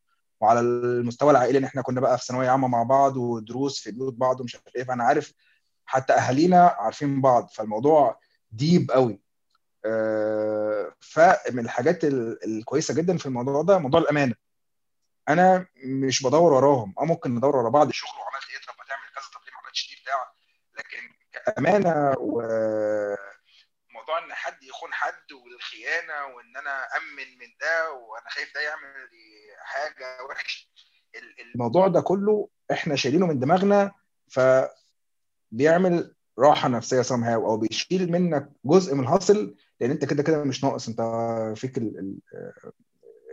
وعلى 0.41 0.61
المستوى 0.61 1.31
العائلي 1.31 1.59
إن 1.59 1.65
إحنا 1.65 1.83
كنا 1.83 2.01
بقى 2.01 2.19
في 2.19 2.25
ثانوية 2.25 2.49
عامة 2.51 2.69
مع 2.69 2.83
بعض 2.83 3.17
ودروس 3.17 3.81
في 3.81 3.91
بيوت 3.91 4.15
بعض 4.15 4.41
ومش 4.41 4.55
عارف 4.57 4.77
إيه. 4.77 4.85
فأنا 4.85 5.05
عارف 5.05 5.33
حتى 5.85 6.13
أهالينا 6.13 6.67
عارفين 6.67 7.21
بعض 7.21 7.49
فالموضوع 7.55 8.19
ديب 8.53 8.91
قوي 8.91 9.21
فمن 11.01 11.59
الحاجات 11.65 12.05
الكويسة 12.45 12.95
جدا 12.95 13.17
في 13.17 13.27
الموضوع 13.27 13.63
ده 13.63 13.79
موضوع 13.79 14.01
الأمانة. 14.01 14.35
أنا 15.29 15.67
مش 15.85 16.23
بدور 16.23 16.53
وراهم. 16.53 16.95
آه 16.99 17.05
ممكن 17.05 17.35
ندور 17.35 17.57
ورا 17.57 17.71
بعض. 17.71 17.89
الشغل 17.89 18.11
وعملت 18.11 18.51
إيه. 18.51 18.59
طب 18.59 18.75
هتعمل 18.85 19.03
كذا. 19.15 19.25
طب 19.35 19.41
ليه 19.47 19.53
ما 19.53 19.59
عملتش 19.65 19.89
دي 19.91 19.97
بتاع. 20.03 20.33
لكن 20.79 21.03
كأمانة 21.33 22.15
وموضوع 22.19 24.19
إن 24.25 24.33
حد 24.33 24.63
يخون 24.63 24.93
حد 24.93 25.33
والخيانة 25.33 26.35
وإن 26.37 26.57
أنا 26.57 26.85
أمن 26.97 27.39
من 27.39 27.47
ده 27.61 27.93
وأنا 27.93 28.31
خايف 28.31 28.55
ده 28.55 28.61
يعمل 28.61 29.09
حاجة 29.59 30.25
وحشة. 30.25 30.69
الموضوع 31.55 31.89
ده 31.89 32.01
كله 32.01 32.49
إحنا 32.73 32.97
شايلينه 32.97 33.27
من 33.27 33.39
دماغنا. 33.39 33.93
فبيعمل 35.53 36.15
راحة 36.39 36.69
نفسية 36.69 37.03
هاو 37.11 37.51
أو 37.51 37.57
بيشيل 37.57 38.13
منك 38.13 38.51
جزء 38.65 38.95
من 38.95 39.01
الهاصل 39.01 39.57
لأن 39.81 39.91
أنت 39.91 40.05
كده 40.05 40.23
كده 40.23 40.45
مش 40.45 40.65
ناقص 40.65 40.89
أنت 40.89 41.01
فيك 41.59 41.79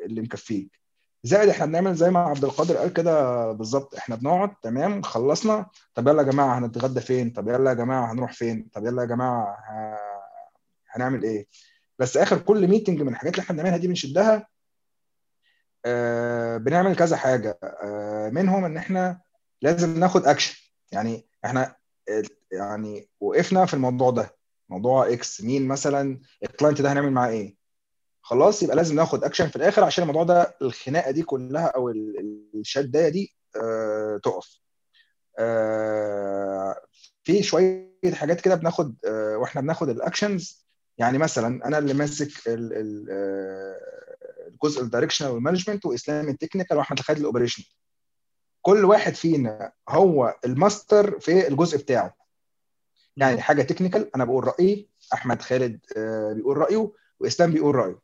اللي 0.05 0.21
مكفيك. 0.21 0.79
زائد 1.23 1.49
إحنا 1.49 1.65
بنعمل 1.65 1.95
زي 1.95 2.09
ما 2.11 2.19
عبد 2.19 2.43
القادر 2.43 2.77
قال 2.77 2.93
كده 2.93 3.51
بالظبط 3.51 3.95
إحنا 3.95 4.15
بنقعد 4.15 4.55
تمام 4.63 5.01
خلصنا. 5.01 5.65
طب 5.95 6.07
يلا 6.07 6.21
يا 6.23 6.27
جماعة 6.31 6.57
هنتغدى 6.59 7.01
فين؟ 7.01 7.29
طب 7.29 7.47
يلا 7.47 7.69
يا 7.69 7.75
جماعة 7.75 8.11
هنروح 8.11 8.33
فين؟ 8.33 8.69
طب 8.73 8.85
يلا 8.85 9.01
يا 9.01 9.07
جماعة 9.07 9.57
هنعمل 10.91 11.23
إيه؟ 11.23 11.47
بس 11.99 12.17
آخر 12.17 12.37
كل 12.39 12.67
meeting 12.67 13.01
من 13.01 13.07
الحاجات 13.09 13.33
اللي 13.33 13.43
إحنا 13.43 13.55
بنعملها 13.55 13.77
دي 13.77 13.87
بنشدها 13.87 14.47
آه 15.85 16.57
بنعمل 16.57 16.95
كذا 16.95 17.17
حاجة. 17.17 17.59
آه 17.63 18.29
منهم 18.29 18.65
إن 18.65 18.77
إحنا 18.77 19.21
لازم 19.61 19.99
ناخد 19.99 20.25
اكشن 20.25 20.57
يعني 20.91 21.27
إحنا 21.45 21.75
يعني 22.51 23.09
وقفنا 23.19 23.65
في 23.65 23.73
الموضوع 23.73 24.09
ده. 24.11 24.36
موضوع 24.69 25.09
X 25.13 25.41
مين 25.41 25.67
مثلا 25.67 26.19
ال 26.43 26.49
client 26.49 26.81
ده 26.81 26.91
هنعمل 26.91 27.11
معاه 27.11 27.29
إيه؟ 27.29 27.55
خلاص 28.21 28.63
يبقى 28.63 28.75
لازم 28.75 28.95
ناخد 28.95 29.23
اكشن 29.23 29.47
في 29.49 29.55
الآخر 29.55 29.83
عشان 29.83 30.01
الموضوع 30.01 30.23
ده 30.23 30.55
الخناقة 30.61 31.11
دي 31.11 31.23
كلها 31.23 31.65
أو 31.65 31.89
الشدايه 32.55 33.09
دي 33.09 33.35
آه 33.55 34.19
تقف. 34.23 34.59
آه 35.39 36.81
في 37.23 37.43
شوية 37.43 37.87
حاجات 38.13 38.41
كده 38.41 38.55
بناخد 38.55 38.95
آه 39.05 39.37
وإحنا 39.37 39.61
بناخد 39.61 39.89
ال 39.89 39.99
actions 39.99 40.67
يعني 40.97 41.17
مثلا 41.17 41.67
أنا 41.67 41.77
اللي 41.77 41.93
ماسك 41.93 42.29
الجزء 44.47 44.81
ال 44.81 44.86
directional 44.86 45.31
وال 45.31 45.40
management 45.40 45.85
واسلام 45.85 46.27
ال 46.29 46.34
technical 46.34 46.77
واحمد 46.77 46.99
خالد 46.99 47.19
ال 47.19 47.24
operation 47.24 47.63
كل 48.61 48.85
واحد 48.85 49.13
فينا 49.15 49.71
هو 49.89 50.35
الماستر 50.45 51.19
في 51.19 51.47
الجزء 51.47 51.77
بتاعه. 51.77 52.15
يعني 53.17 53.41
حاجة 53.41 53.61
technical 53.61 54.15
أنا 54.15 54.25
بقول 54.25 54.47
رأيي 54.47 54.89
أحمد 55.13 55.41
خالد 55.41 55.79
بيقول 56.35 56.57
رأيه 56.57 56.91
وإسلام 57.19 57.51
بيقول 57.51 57.75
رأيه. 57.75 57.99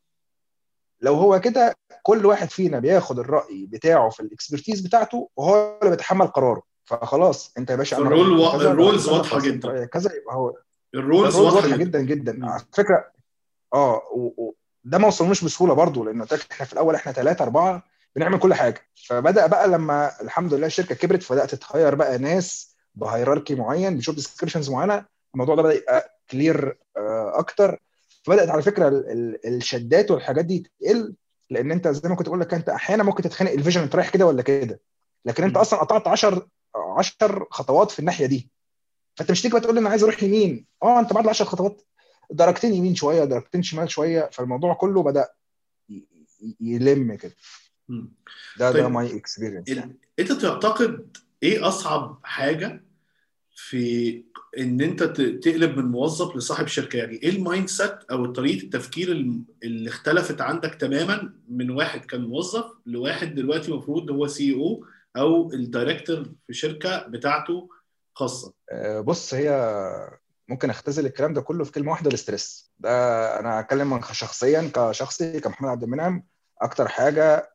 لو 1.02 1.16
هو 1.16 1.42
كده 1.42 1.76
كل 2.04 2.26
واحد 2.26 2.50
فينا 2.50 2.80
بياخد 2.80 3.20
الرأي 3.20 3.66
بتاعه 3.66 4.10
في 4.10 4.20
ال 4.20 4.26
expertise 4.26 4.82
بتاعته 4.82 5.30
وهو 5.36 5.78
اللي 5.80 5.92
بيتحمل 5.92 6.28
قراره. 6.28 6.62
فخلاص 6.86 7.54
أنت 7.58 7.70
يا 7.70 7.76
باشا 7.76 7.98
ال 7.98 8.06
role 8.06 8.40
و... 8.40 8.52
ال 8.56 8.65
roles 8.65 9.10
واضحة 9.10 9.40
جدا. 9.40 9.86
كذا 9.86 10.12
يبقى 10.16 10.36
هو. 10.36 10.58
ال 10.96 11.03
roles 11.03 11.36
واضحة 11.36 11.78
جدا. 11.78 12.02
جدا 12.02 12.46
على 12.52 12.62
فكرة 12.74 13.12
آه 13.74 14.02
و... 14.16 14.20
و... 14.38 14.56
ده 14.84 14.98
ما 14.98 15.08
وصلناش 15.08 15.44
بسهولة 15.44 15.74
برضو 15.74 16.04
لأن 16.04 16.22
إحنا 16.52 16.66
في 16.66 16.74
الأول 16.74 16.96
إحنا 16.96 17.12
ثلاثة 17.12 17.44
أربعة 17.44 17.84
بنعمل 18.16 18.40
كل 18.40 18.54
حاجة. 18.54 18.82
فبدأ 19.08 19.48
بقى 19.48 19.68
لما 19.68 20.22
الحمد 20.22 20.54
لله 20.54 20.68
الشركة 20.68 20.96
كبرت 20.96 21.24
فبدأت 21.24 21.56
ت 21.56 21.64
hire 21.64 21.96
بقى 21.96 22.18
ناس 22.18 22.73
ب 22.96 23.02
hierarchy 23.02 23.56
معين 23.56 23.98
ب 23.98 24.02
job 24.02 24.16
descriptions 24.16 24.70
معينة 24.70 25.06
الموضوع 25.34 25.56
ده 25.56 25.62
بدأ 25.64 25.74
يبقى 25.74 26.20
clear 26.32 26.78
أكتر 27.36 27.82
فبدأت 28.24 28.50
على 28.50 28.62
فكرة 28.62 28.88
ال- 28.88 29.12
ال- 29.12 29.56
الشدات 29.56 30.12
والحاجات 30.12 30.46
دي 30.46 30.72
تقل 30.82 31.16
لأن 31.50 31.72
أنت 31.72 31.88
زي 31.88 32.10
ما 32.10 32.16
كنت 32.16 32.28
بقول 32.28 32.40
لك 32.42 32.54
أنت 32.54 32.70
أحيانا 32.70 33.04
ممكن 33.04 33.24
تتخانق 33.24 33.52
ال 33.52 33.56
vision 33.56 33.82
أنت 33.82 33.96
رايح 33.96 34.10
كده 34.10 34.26
ولا 34.26 34.42
كده 34.42 34.80
لكن 35.26 35.44
أنت. 35.44 35.58
أصلا 35.58 35.80
قطعت 35.80 36.08
10 36.08 36.48
10 36.98 37.48
خطوات 37.52 37.92
في 37.92 38.00
الناحية 38.00 38.26
دي 38.26 38.50
فأنت 39.16 39.32
مش 39.32 39.42
تيجي 39.42 39.60
تقول 39.60 39.76
لي 39.76 39.82
أنا 39.82 39.90
عايز 39.90 40.04
أروح 40.04 40.24
يمين 40.24 40.66
آه 40.84 41.00
أنت 41.00 41.14
بعد 41.14 41.24
ال 41.24 41.30
10 41.30 41.46
خطوات 41.46 41.82
درجتين 42.32 42.74
يمين 42.74 42.96
شوية 42.96 43.24
درجتين 43.24 43.64
شمال 43.64 43.92
شوية 43.92 44.30
فالموضوع 44.34 44.74
كله 44.74 45.04
بدأ 45.04 45.28
يلم 46.62 47.16
كده. 47.16 47.36
ده 47.90 48.06
ده 48.58 48.72
طيب. 48.72 48.86
my 48.86 49.18
experience 49.18 49.70
أنت 50.20 50.32
تعتقد 50.32 51.18
إيه 51.44 51.68
أصعب 51.68 52.20
حاجة 52.24 52.84
في 53.56 54.24
إن 54.58 54.82
أنت 54.82 55.04
تقلب 55.04 55.78
من 55.78 55.86
موظف 55.86 56.36
لصاحب 56.36 56.68
شركة؟ 56.68 56.98
يعني 56.98 57.14
إيه 57.14 57.30
ال 57.30 57.70
mindset 57.70 57.96
أو 58.12 58.26
طريقة 58.26 58.64
التفكير 58.64 59.12
اللي 59.64 59.90
اختلفت 59.90 60.42
عندك 60.42 60.76
تماما 60.76 61.34
من 61.50 61.70
واحد 61.72 62.06
كان 62.06 62.22
موظف 62.22 62.66
لواحد 62.86 63.36
دلوقتي 63.36 63.72
المفروض 63.72 64.12
هو 64.12 64.28
CEO 64.28 64.86
أو 65.18 65.52
ال 65.54 65.62
director 65.62 66.26
في 66.48 66.54
شركة 66.54 67.08
بتاعته 67.08 67.70
خاصة؟ 68.14 68.54
آه، 68.72 69.00
بص 69.02 69.34
هي 69.34 69.50
ممكن 70.48 70.70
أختزل 70.70 71.06
الكلام 71.06 71.34
ده 71.34 71.42
كله 71.42 71.64
في 71.64 71.72
كلمة 71.72 71.92
واحدة 71.92 72.10
ال 72.10 72.19
stress 72.19 72.72
ده 72.80 72.90
أنا 73.40 73.60
هتكلم 73.60 73.94
عن 73.94 74.02
شخصيا 74.12 74.72
كشخصي 74.76 75.40
كمحمد 75.40 75.70
عبد 75.70 75.84
المنعم. 75.84 76.24
أكتر 76.62 76.88
حاجة 76.88 77.53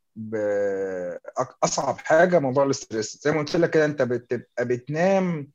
أصعب 1.65 1.99
حاجة 1.99 2.39
موضوع 2.39 2.65
ال 2.65 2.72
stress 2.72 3.19
زي 3.23 3.33
ما 3.33 3.39
قلت 3.39 3.57
لك 3.57 3.71
كده 3.71 3.85
أنت 3.85 4.03
بتبقى 4.03 4.65
بتنام 4.65 5.51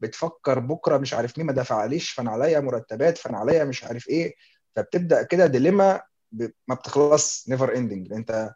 بتفكر 0.00 0.58
بكرة 0.58 0.96
مش 0.98 1.14
عارف 1.14 1.38
مين 1.38 1.46
ما 1.46 1.52
دفعليش 1.52 2.10
فأنا 2.10 2.30
عليا 2.30 2.60
مرتبات 2.60 3.18
فأنا 3.18 3.38
عليا 3.38 3.64
مش 3.64 3.84
عارف 3.84 4.08
إيه. 4.08 4.34
فبتبدأ 4.76 5.22
كده 5.22 5.46
dilemma. 5.46 6.02
ما 6.68 6.74
بتخلص 6.74 7.48
never 7.48 7.76
ending 7.76 8.12
أنت 8.12 8.50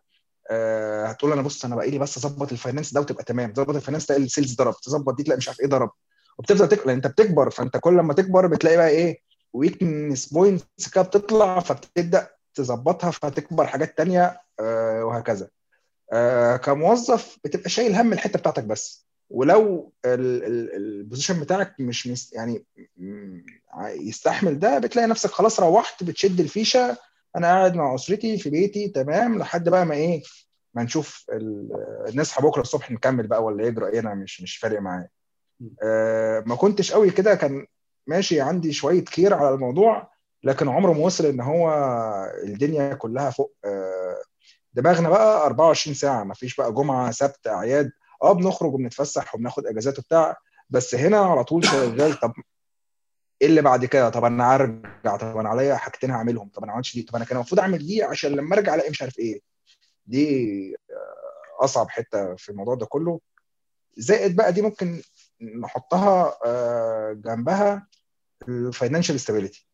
آه، 0.50 1.06
هتقول 1.06 1.32
أنا 1.32 1.42
بص 1.42 1.64
أنا 1.64 1.76
بقى 1.76 1.90
لي 1.90 1.98
بس 1.98 2.16
أظبط 2.18 2.52
ال 2.52 2.57
finance 2.57 2.92
ده 2.94 3.00
وتبقى 3.00 3.24
تمام. 3.24 3.52
ظبط 3.54 3.74
ال 3.74 3.78
finance 3.78 4.06
تلاقي 4.06 4.22
ال 4.22 4.28
sales 4.28 4.54
ضرب. 4.56 4.74
تظبط 4.82 5.14
دي 5.16 5.22
تلاقي 5.22 5.36
مش 5.38 5.48
عارف 5.48 5.60
إيه 5.60 5.66
ضرب. 5.66 5.90
وبتفضل 6.38 6.68
تكبر 6.68 6.92
أنت 6.92 7.06
بتكبر. 7.06 7.50
فأنت 7.50 7.76
كل 7.76 7.96
لما 7.96 8.14
تكبر 8.14 8.46
بتلاقي 8.46 8.76
بقى 8.76 8.88
إيه 8.88 9.18
weakness 9.52 10.26
points 10.32 10.88
كده 10.94 11.02
بتطلع 11.02 11.60
فبتبدأ 11.60 12.28
تظبطها 12.54 13.10
فتكبر 13.10 13.66
حاجات 13.66 13.98
تانية. 13.98 14.40
وهكذا. 14.60 15.48
آه، 16.12 16.56
كموظف 16.56 17.38
بتبقى 17.44 17.70
شايل 17.70 17.94
هم 17.94 18.12
الحتة 18.12 18.38
بتاعتك 18.38 18.64
بس. 18.64 19.08
ولو 19.30 19.92
ال 20.04 20.19
position 20.19 21.40
بتاعك 21.40 21.74
مش 21.80 22.32
يعني 22.32 22.64
يستحمل 23.80 24.58
ده 24.58 24.78
بتلاقي 24.78 25.08
نفسك 25.08 25.30
خلاص 25.30 25.60
روحت 25.60 26.04
بتشد 26.04 26.40
الفيشة 26.40 26.96
أنا 27.36 27.46
قاعد 27.46 27.74
مع 27.74 27.94
أسرتي 27.94 28.38
في 28.38 28.50
بيتي 28.50 28.88
تمام 28.88 29.38
لحد 29.38 29.68
بقى 29.68 29.86
ما 29.86 29.94
إيه 29.94 30.22
ما 30.74 30.82
نشوف 30.82 31.26
نصحى 32.14 32.42
بكرة 32.42 32.60
الصبح 32.60 32.90
نكمل 32.90 33.26
بقى 33.26 33.44
ولا 33.44 33.66
يجرى 33.66 33.86
إيه 33.88 34.00
أنا 34.00 34.14
مش 34.14 34.42
مش 34.42 34.56
فارق 34.56 34.80
معايا. 34.80 35.08
آه، 35.82 36.42
ما 36.46 36.54
كنتش 36.54 36.92
قوي 36.92 37.10
كده 37.10 37.34
كان 37.34 37.66
ماشي 38.06 38.40
عندي 38.40 38.72
شوية 38.72 39.04
كير 39.04 39.34
على 39.34 39.54
الموضوع 39.54 40.10
لكن 40.44 40.68
عمره 40.68 40.92
ما 40.92 40.98
وصل 41.04 41.26
إن 41.26 41.40
هو 41.40 41.70
الدنيا 42.44 42.94
كلها 42.94 43.30
فوق 43.30 43.54
آه، 43.64 44.16
دماغنا 44.78 45.08
بقى 45.08 45.46
24 45.46 45.94
ساعة 45.94 46.24
ما 46.24 46.34
فيش 46.34 46.56
بقى 46.56 46.72
جمعة 46.72 47.10
سبت 47.10 47.46
أعياد. 47.46 47.90
آه 48.22 48.32
بنخرج 48.32 48.74
وبنتفسح 48.74 49.34
وبناخد 49.34 49.66
إجازات 49.66 49.98
وبتاع 49.98 50.36
بس 50.70 50.94
هنا 50.94 51.18
على 51.18 51.44
طول 51.44 51.64
شغال. 51.64 52.14
طب 52.20 52.32
إيه 53.42 53.48
اللي 53.48 53.62
بعد 53.62 53.84
كده؟ 53.84 54.08
طب 54.08 54.24
أنا 54.24 54.54
هرجع؟ 54.56 55.16
طب 55.16 55.36
أنا 55.36 55.48
عليا 55.48 55.76
حاجتين 55.76 56.10
هعملهم؟ 56.10 56.48
طب 56.48 56.58
أنا 56.58 56.66
ما 56.66 56.72
عملتش 56.72 56.94
دي؟ 56.94 57.02
طب 57.02 57.16
أنا 57.16 57.24
كان 57.24 57.36
المفروض 57.36 57.60
أعمل 57.60 57.78
دي 57.86 58.02
عشان 58.02 58.30
لما 58.32 58.56
أرجع 58.56 58.74
ألاقي 58.74 58.90
مش 58.90 59.02
عارف 59.02 59.18
إيه؟ 59.18 59.40
دي 60.06 60.74
آه، 60.90 61.64
أصعب 61.64 61.90
حتة 61.90 62.34
في 62.36 62.48
الموضوع 62.48 62.74
ده 62.74 62.86
كله. 62.86 63.20
زائد 63.96 64.36
بقى 64.36 64.52
دي 64.52 64.62
ممكن 64.62 65.02
نحطها 65.60 66.38
آه، 66.46 67.12
جنبها 67.12 67.86
ال 68.48 68.55
financial 68.55 69.20
stability. 69.20 69.66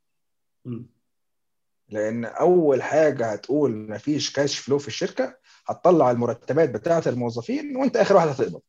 لأن 1.88 2.24
أول 2.24 2.82
حاجة 2.82 3.32
هتقول 3.32 3.90
مفيش 3.90 4.32
cash 4.32 4.58
flow 4.58 4.78
في 4.78 4.88
الشركة 4.88 5.36
هتطلع 5.66 6.10
المرتبات 6.10 6.70
بتاعة 6.70 7.02
الموظفين 7.06 7.76
وأنت 7.76 7.96
آخر 7.96 8.14
واحد 8.16 8.28
هتقبض. 8.28 8.60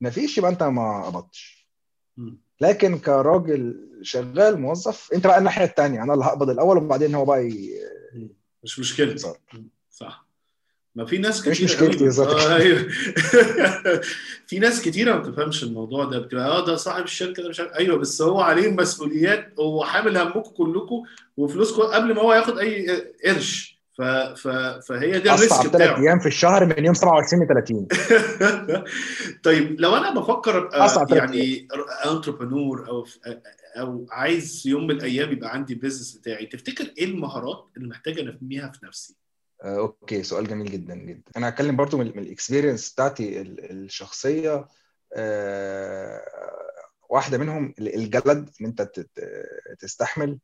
مفيش 0.00 0.38
يبقى 0.38 0.50
أنت 0.50 0.62
ما 0.62 1.06
قبضتش. 1.06 1.68
لكن 2.60 2.98
كراجل 2.98 3.88
شغال 4.02 4.60
موظف 4.60 5.12
أنت 5.14 5.26
بقى 5.26 5.38
الناحية 5.38 5.64
الثانية 5.64 6.02
أنا 6.02 6.14
اللي 6.14 6.24
هقبض 6.24 6.50
الأول 6.50 6.76
وبعدين 6.76 7.14
هو 7.14 7.24
بقى 7.24 7.46
ي... 7.48 7.70
مش. 8.14 8.78
صح 9.18 9.36
ما 10.98 11.04
في 11.04 11.18
ناس 11.18 11.48
مش 11.48 11.54
كتير 11.56 11.64
مشكلتي 11.64 11.96
قوي- 11.96 12.04
بالظبط. 12.04 12.28
آه، 12.34 12.56
أيوه. 12.56 12.78
في 14.48 14.58
ناس 14.58 14.82
كتيرة 14.82 15.12
ما 15.12 15.18
بتفهمش 15.18 15.62
الموضوع 15.64 16.04
ده. 16.04 16.18
بتبقى 16.18 16.46
آه 16.46 16.66
ده 16.66 16.76
صاحب 16.76 17.04
الشركة 17.04 17.42
ده 17.42 17.48
مش 17.48 17.60
عارف 17.60 17.72
أيوه 17.72 17.96
بس 17.98 18.22
هو 18.22 18.40
عليه 18.40 18.70
مسؤوليات. 18.70 19.52
هو 19.58 19.84
حامل 19.84 20.16
همكم 20.18 20.40
كلكم 20.50 21.02
وفلوسكم 21.36 21.82
قبل 21.82 22.14
ما 22.14 22.22
هو 22.22 22.32
ياخد 22.32 22.58
أي 22.58 22.86
قرش. 23.26 23.78
ف... 23.98 24.02
ف... 24.02 24.48
فهي 24.88 25.10
دي 25.20 25.30
الريسك 25.32 25.52
أصعب 25.52 25.62
ثلاث 25.66 25.74
بتاعه. 25.76 26.00
أيام 26.00 26.18
في 26.18 26.26
الشهر 26.26 26.66
من 26.66 26.84
يوم 26.84 26.94
27 26.94 27.44
ل 27.44 27.48
30 27.48 27.86
طيب 29.42 29.80
لو 29.80 29.96
أنا 29.96 30.14
بفكر 30.20 30.68
أبقى 30.72 31.16
يعني 31.16 31.68
entrepreneur 32.06 32.88
أو 32.88 33.06
أو 33.76 34.06
عايز 34.10 34.62
يوم 34.66 34.86
من 34.86 34.90
الأيام 34.90 35.32
يبقى 35.32 35.52
عندي 35.54 35.74
business 35.74 36.12
بتاعي 36.12 36.46
تفتكر 36.46 36.84
إيه 36.98 37.04
المهارات 37.04 37.64
اللي 37.76 37.88
محتاج 37.88 38.18
أنميها 38.18 38.72
في 38.80 38.86
نفسي؟ 38.86 39.14
آه، 39.62 39.78
okay 39.78 40.22
سؤال 40.22 40.48
جميل 40.48 40.70
جدا 40.72 40.94
جدا. 40.94 41.22
أنا 41.36 41.48
هتكلم 41.48 41.76
برضو 41.76 41.98
من, 41.98 42.06
ال 42.06 42.14
experience 42.14 42.92
بتاعتي 42.92 43.40
ال- 43.40 43.70
الشخصية 43.70 44.66
آه، 45.14 46.22
واحدة 47.08 47.38
منهم 47.38 47.74
ال- 47.78 47.94
الجلد 47.94 48.50
إن 48.60 48.66
أنت 48.66 48.90
تستحمل 49.78 50.38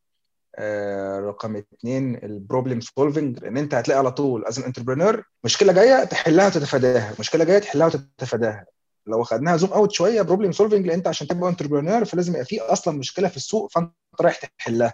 آه، 0.57 1.19
رقم 1.19 1.55
اثنين 1.55 2.15
ال 2.23 2.30
problem 2.30 2.81
solving 2.81 3.39
لأن 3.39 3.57
أنت 3.57 3.73
هتلاقي 3.73 3.99
على 3.99 4.11
طول 4.11 4.45
as 4.45 4.59
entrepreneur 4.59 5.23
مشكلة 5.43 5.73
جاية 5.73 6.03
تحلها 6.03 6.47
وتتفاداها 6.47 7.13
مشكلة 7.19 7.43
جاية 7.45 7.59
تحلها 7.59 7.87
وتتفاداها. 7.87 8.65
لو 9.07 9.23
خدناها 9.23 9.57
zoom 9.57 9.73
out 9.73 9.91
شوية 9.91 10.21
problem 10.21 10.51
solving 10.51 10.85
لأن 10.87 10.95
أنت 10.97 11.07
عشان 11.07 11.27
تبقى 11.27 11.49
entrepreneur 11.49 12.05
فلازم 12.05 12.31
يبقى 12.33 12.45
في 12.45 12.59
أصلا 12.59 12.97
مشكلة 12.97 13.27
في 13.27 13.37
السوق 13.37 13.71
فأنت 13.71 13.91
رايح 14.21 14.45
تحلها. 14.57 14.93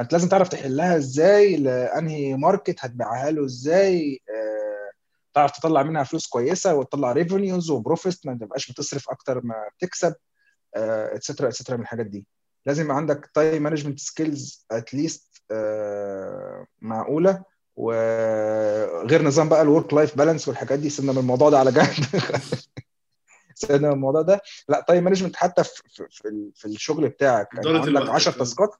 انت 0.00 0.12
لازم 0.12 0.28
تعرف 0.28 0.48
تحلها 0.48 0.96
إزاي 0.96 1.56
لأنهي 1.56 2.34
market 2.36 2.76
هتبيعها 2.80 3.30
له 3.30 3.44
إزاي 3.44 4.20
آه، 4.30 4.90
تعرف 5.34 5.58
تطلع 5.58 5.82
منها 5.82 6.04
فلوس 6.04 6.26
كويسة 6.26 6.74
وتطلع 6.74 7.12
revenues 7.12 7.70
و 7.70 7.78
profit 7.78 8.26
ما 8.26 8.38
تبقاش 8.40 8.72
بتصرف 8.72 9.10
أكتر 9.10 9.40
ما 9.44 9.54
بتكسب 9.78 10.14
et 10.76 10.94
cetera 10.94 11.48
et 11.48 11.55
cetera 11.55 11.76
من 11.76 11.82
الحاجات 11.82 12.06
دي. 12.06 12.26
لازم 12.66 12.84
يبقى 12.84 12.96
عندك 12.96 13.30
time 13.34 13.62
management 13.62 13.98
skills 14.00 14.66
at 14.70 14.91
least 14.91 15.42
معقولة 16.82 17.42
وغير 17.76 19.22
نظام 19.22 19.48
بقى 19.48 19.62
ال 19.62 19.68
work 19.68 19.94
life 19.94 20.16
balance 20.18 20.48
والحاجات 20.48 20.78
دي. 20.78 20.90
سيبنا 20.90 21.12
من 21.12 21.18
الموضوع 21.18 21.50
ده 21.50 21.58
على 21.58 21.72
جنب. 21.72 21.86
سيبنا 23.54 23.88
من 23.88 23.94
الموضوع 23.94 24.22
ده. 24.22 24.40
لا 24.68 24.84
time 24.88 25.04
management 25.04 25.36
حتى 25.36 25.64
في, 25.64 25.82
في, 25.88 26.06
في, 26.10 26.28
ال- 26.28 26.52
في 26.54 26.64
الشغل 26.64 27.08
بتاعك. 27.08 27.48
يعني 27.54 27.66
عندك 27.78 27.88
الوقت. 27.88 28.08
10 28.14 28.32
task 28.38 28.59
ات. 28.59 28.70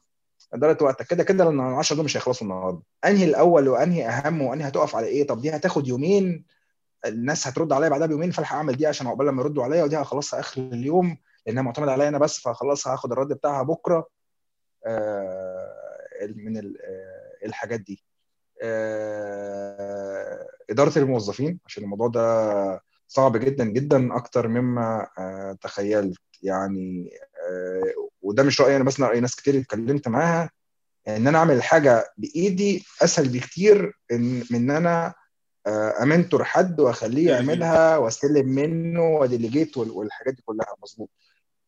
اداره 0.55 0.85
وقتك. 0.85 1.07
كده 1.07 1.25
كده 1.25 1.45
لأن 1.45 1.61
ال 1.61 1.75
10 1.75 1.97
دول 1.97 2.05
مش 2.05 2.17
هيخلصوا 2.17 2.47
النهارده. 2.47 2.83
أنهي 3.05 3.25
الأول 3.25 3.69
وأنهي 3.69 4.09
أهم 4.09 4.43
وأنهي 4.43 4.69
هتقف 4.69 4.97
على 4.97 5.07
إيه؟ 5.07 5.27
طب 5.27 5.41
دي 5.41 5.51
هتاخد 5.57 5.89
يومين. 5.89 6.45
الناس 7.07 7.47
هترد 7.49 7.73
عليا 7.73 7.89
بعدها 7.89 8.07
بيومين 8.07 8.31
فألحق 8.31 8.57
أعمل 8.57 8.77
دي 8.77 8.87
عشان 8.87 9.07
عقبال 9.07 9.27
لما 9.27 9.43
يردوا 9.43 9.65
عليا 9.65 9.85
ودي 9.85 9.97
هخلصها 9.97 10.41
آخر 10.41 10.61
اليوم 10.63 11.19
لأنها 11.47 11.63
معتمدة 11.63 11.93
عليا 11.93 12.09
أنا 12.09 12.19
بس 12.19 12.41
فخلصها 12.41 12.93
هاخد 12.93 13.13
الرد 13.13 13.29
بتاعها 13.33 13.63
بكرة. 13.63 14.09
آه، 14.87 15.75
من 16.37 16.57
آه، 16.57 17.47
الحاجات 17.47 17.81
دي. 17.81 18.05
آه، 18.63 20.47
إدارة 20.71 20.99
الموظفين 20.99 21.61
عشان 21.67 21.85
الموضوع 21.85 22.09
ده 22.09 22.83
صعب 23.09 23.37
جدا 23.37 23.65
جدا 23.65 24.17
أكتر 24.17 24.49
مما 24.49 25.07
تخيلت. 25.61 26.21
يعني 26.43 27.11
وده 28.25 28.43
مش 28.43 28.61
رأيي 28.61 28.77
أنا 28.77 28.85
بس 28.85 28.99
أنا 29.01 29.09
راي 29.09 29.21
ناس 29.21 29.37
كتير 29.37 29.59
اتكلمت 29.61 30.09
معاها 30.09 30.51
إن 31.09 31.27
أنا 31.27 31.39
أعمل 31.39 31.63
حاجة 31.63 32.13
بإيدي 32.19 32.85
أسهل 33.03 33.29
بكتير 33.29 33.99
من 34.11 34.45
ان 34.55 34.71
أنا 34.71 35.15
آه، 35.67 36.03
أ 36.03 36.09
mentor 36.09 36.45
حد 36.45 36.81
وأخليه 36.81 37.31
يعملها 37.31 37.97
وأستلم 37.97 38.49
منه 38.49 39.03
و 39.03 39.11
delegate 39.11 39.77
وال- 39.77 39.91
والحاجات 39.91 40.35
دي 40.35 40.43
كلها. 40.45 40.67
مظبوط. 40.83 41.11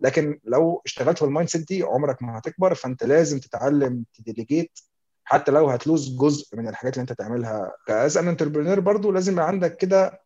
لكن 0.00 0.40
لو 0.44 0.82
اشتغلت 0.86 1.18
في 1.18 1.24
ال 1.24 1.48
mindset 1.50 1.68
دي 1.68 1.82
عمرك 1.82 2.22
ما 2.22 2.38
هتكبر 2.38 2.74
فأنت 2.74 3.04
لازم 3.04 3.38
تتعلم 3.38 4.04
ت 4.14 4.22
delegate 4.22 4.78
حتى 5.24 5.52
لو 5.52 5.68
هت 5.70 5.86
lose 5.86 6.16
جزء 6.16 6.56
من 6.56 6.68
الحاجات 6.68 6.94
اللي 6.94 7.02
أنت 7.02 7.12
تعملها. 7.12 7.72
as 7.87 8.16
an 8.18 8.28
entrepreneur 8.28 8.80
برضو 8.80 9.12
لازم 9.12 9.32
يبقى 9.32 9.48
عندك 9.48 9.76
كده 9.76 10.20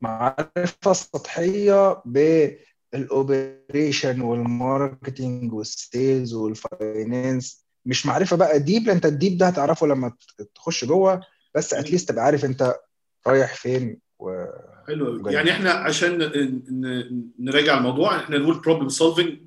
معرفة 0.00 0.92
سطحية 0.92 2.02
بالاوبريشن 2.96 4.20
والماركتنج 4.20 5.52
والسيلز 5.52 6.34
والفاينانس. 6.34 7.66
مش 7.86 8.06
معرفة 8.06 8.36
بقى 8.36 8.58
deep 8.60 8.88
انت 8.88 9.06
ال 9.06 9.12
deep 9.12 9.38
ده 9.38 9.46
هتعرفه 9.46 9.86
لما 9.86 10.12
تخش 10.54 10.84
جوه 10.84 11.20
بس 11.54 11.74
at 11.74 11.84
least 11.84 12.08
تبقى 12.08 12.24
عارف 12.24 12.44
انت 12.44 12.74
رايح 13.26 13.54
فين 13.54 13.98
و... 14.18 14.44
حلو 14.86 15.28
يعني 15.28 15.50
إحنا 15.50 15.70
عشان 15.70 16.18
نراجع 17.38 17.78
الموضوع 17.78 18.16
إحنا 18.16 18.38
نقول 18.38 18.60
problem 18.60 18.88
solving 18.88 19.38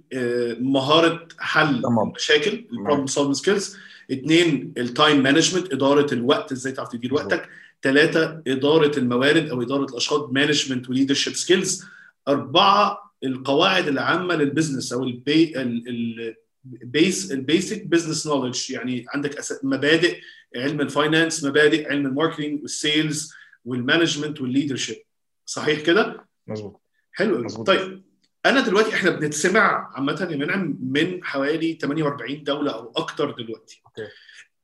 مهارة 0.61 1.27
حل 1.39 1.81
مشاكل 2.15 2.67
ال 2.71 2.76
problem 2.76 3.07
solving 3.07 3.35
skills 3.35 3.77
اثنين 4.11 4.73
ال 4.77 4.86
time 4.86 5.23
management 5.23 5.73
إدارة 5.73 6.13
الوقت 6.13 6.51
إزاي 6.51 6.73
تعرف 6.73 6.89
تدير 6.89 7.13
وقتك. 7.13 7.49
ثلاثة 7.83 8.41
إدارة 8.47 8.99
الموارد 8.99 9.49
أو 9.49 9.61
إدارة 9.61 9.85
الأشخاص 9.85 10.29
management 10.31 10.89
و 10.89 10.93
leadership 10.93 11.33
skills 11.33 11.85
أربعة 12.27 13.08
القواعد 13.23 13.87
العامة 13.87 14.35
لل 14.35 14.47
business 14.47 14.93
أو 14.93 15.03
ال 15.03 15.20
b- 15.20 15.53
ال 16.65 16.78
bas- 16.78 17.31
ال 17.31 17.40
basic 17.40 17.85
business 17.85 18.27
knowledge 18.27 18.71
يعني 18.71 19.05
عندك 19.13 19.41
مبادئ 19.63 20.19
علم 20.55 20.81
ال 20.81 20.89
finance 20.89 21.43
مبادئ 21.43 21.89
علم 21.89 22.05
الماركتنج 22.05 22.61
والسيلز 22.61 23.33
والمانجمنت 23.65 24.41
والليدرشيب 24.41 24.97
صحيح 25.45 25.81
كده؟ 25.81 26.27
مظبوط. 26.47 26.81
حلو 27.11 27.43
مزبوط. 27.43 27.67
طيب 27.67 28.03
أنا 28.45 28.61
دلوقتي 28.61 28.93
إحنا 28.93 29.09
بنتسمع 29.09 29.91
عامة 29.95 30.27
يا 30.31 30.37
منعم 30.37 30.77
من 30.81 31.23
حوالي 31.23 31.77
48 31.81 32.43
دولة 32.43 32.71
أو 32.71 32.91
أكتر 32.95 33.31
دلوقتي. 33.31 33.81
okay. 33.85 34.07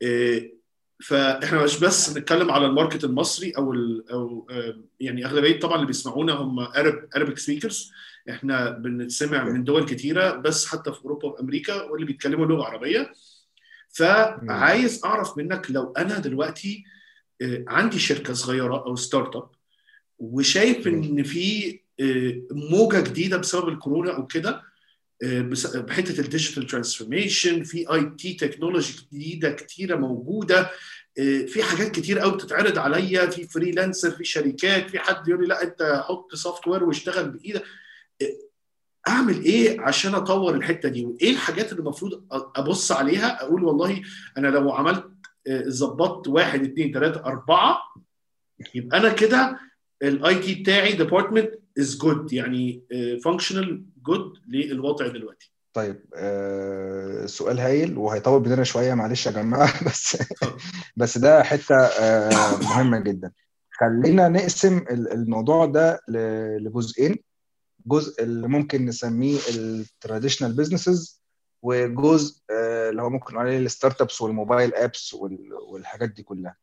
إيه 0.01 0.55
فإحنا 1.03 1.63
مش 1.63 1.79
بس 1.79 2.17
نتكلم 2.17 2.51
على 2.51 2.65
ال 2.65 2.71
market 2.71 3.03
المصري 3.03 3.51
أو 3.51 3.73
ال 3.73 4.09
أو 4.11 4.47
يعني 4.99 5.25
أغلبية 5.25 5.59
طبعا 5.59 5.75
اللي 5.75 5.87
بيسمعونا 5.87 6.33
هم 6.33 6.59
Arab 6.59 7.09
Arabic 7.15 7.37
speakers 7.37 7.91
إحنا 8.29 8.69
بنتسمع 8.69 9.43
من 9.43 9.63
دول 9.63 9.85
كتيرة 9.85 10.35
بس 10.35 10.65
حتى 10.65 10.91
في 10.91 10.99
أوروبا 11.05 11.27
وامريكا 11.27 11.81
واللي 11.83 12.05
بيتكلموا 12.05 12.45
لغة 12.45 12.63
عربية. 12.65 13.11
فعايز 13.89 15.05
أعرف 15.05 15.37
منك 15.37 15.67
لو 15.71 15.93
أنا 15.97 16.19
دلوقتي 16.19 16.83
عندي 17.67 17.99
شركة 17.99 18.33
صغيرة 18.33 18.85
أو 18.85 18.95
startup 18.95 19.49
وشايف 20.19 20.87
إن 20.87 21.23
في 21.23 21.79
موجة 22.51 23.01
جديدة 23.01 23.37
بسبب 23.37 23.69
الكورونا 23.69 24.15
أو 24.15 24.27
كده 24.27 24.61
بحتة 25.75 26.21
ال 26.21 26.27
digital 26.27 26.67
transformation 26.67 27.63
في 27.63 27.93
IT 27.93 28.33
technology 28.33 28.93
جديدة 29.11 29.51
كتيرة 29.51 29.95
موجودة 29.95 30.69
في 31.47 31.63
حاجات 31.63 31.91
كتير 31.91 32.19
قوي 32.19 32.31
بتتعرض 32.31 32.77
عليا 32.77 33.25
في 33.25 33.47
freelancer 33.47 34.11
في 34.11 34.23
شركات 34.23 34.89
في 34.89 34.99
حد 34.99 35.27
يقول 35.27 35.41
لي 35.41 35.47
لا 35.47 35.63
أنت 35.63 36.03
حط 36.07 36.35
software 36.35 36.83
واشتغل 36.83 37.29
بإيدك. 37.29 37.63
اعمل 39.07 39.43
إيه 39.43 39.81
عشان 39.81 40.15
اطور 40.15 40.55
الحتة 40.55 40.89
دي؟ 40.89 41.05
وايه 41.05 41.31
الحاجات 41.31 41.71
اللي 41.71 41.79
المفروض 41.81 42.23
ابص 42.31 42.91
عليها 42.91 43.43
أقول 43.43 43.63
والله 43.63 44.01
أنا 44.37 44.47
لو 44.47 44.71
عملت 44.71 45.05
ظبطت 45.67 46.27
واحد 46.27 46.63
اثنين 46.63 46.93
ثلاثة 46.93 47.25
اربعة 47.25 47.77
يبقى 48.75 48.97
أنا 48.97 49.13
كده 49.13 49.59
ال 50.03 50.39
IT 50.39 50.55
بتاعي 50.55 50.93
department 50.93 51.49
is 51.79 51.97
good 51.97 52.33
يعني 52.33 52.83
functional 53.25 53.85
good 54.05 54.33
للوضع 54.47 55.07
دلوقتي. 55.07 55.51
طيب 55.73 56.05
آه 56.15 57.25
سؤال 57.25 57.59
هايل 57.59 57.97
وهيطول 57.97 58.41
بينا 58.41 58.63
شوية 58.63 58.93
معلش 58.93 59.25
يا 59.25 59.31
جماعة. 59.31 59.83
بس 59.87 60.17
بس 60.95 61.17
ده 61.17 61.43
حتة 61.43 61.75
آه 61.75 62.57
مهمة 62.61 62.99
جدا. 62.99 63.31
خلينا 63.71 64.29
نقسم 64.29 64.85
الموضوع 64.89 65.65
ده 65.65 65.99
لجزئين. 66.59 67.15
جزء 67.85 68.23
اللي 68.23 68.47
ممكن 68.47 68.85
نسميه 68.85 69.39
ال 69.55 69.63
traditional 69.63 70.53
businesses 70.53 71.21
وجزء 71.61 72.41
آه 72.51 72.89
اللي 72.89 73.01
هو 73.01 73.09
ممكن 73.09 73.33
نقول 73.33 73.47
عليه 73.47 73.57
ال 73.57 73.62
startups 73.62 74.01
وال 74.01 74.21
mobile 74.21 74.73
apps 74.75 75.13
والحاجات 75.69 76.09
دي 76.09 76.23
كلها. 76.23 76.55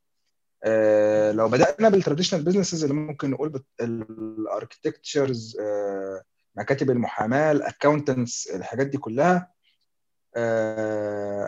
آه 0.65 1.33
لو 1.33 1.49
بدأنا 1.49 1.89
بال 1.88 1.97
traditional 1.97 2.42
businesses 2.45 2.83
اللي 2.85 2.95
ممكن 2.95 3.31
نقول 3.31 3.63
ال 3.81 3.93
architectures 3.93 5.57
آه 5.61 6.23
مكاتب 6.57 6.91
المحاماة 6.91 7.53
ال 7.53 7.60
accountants 7.60 8.47
الحاجات 8.47 8.87
دي 8.87 8.99
كلها 8.99 9.53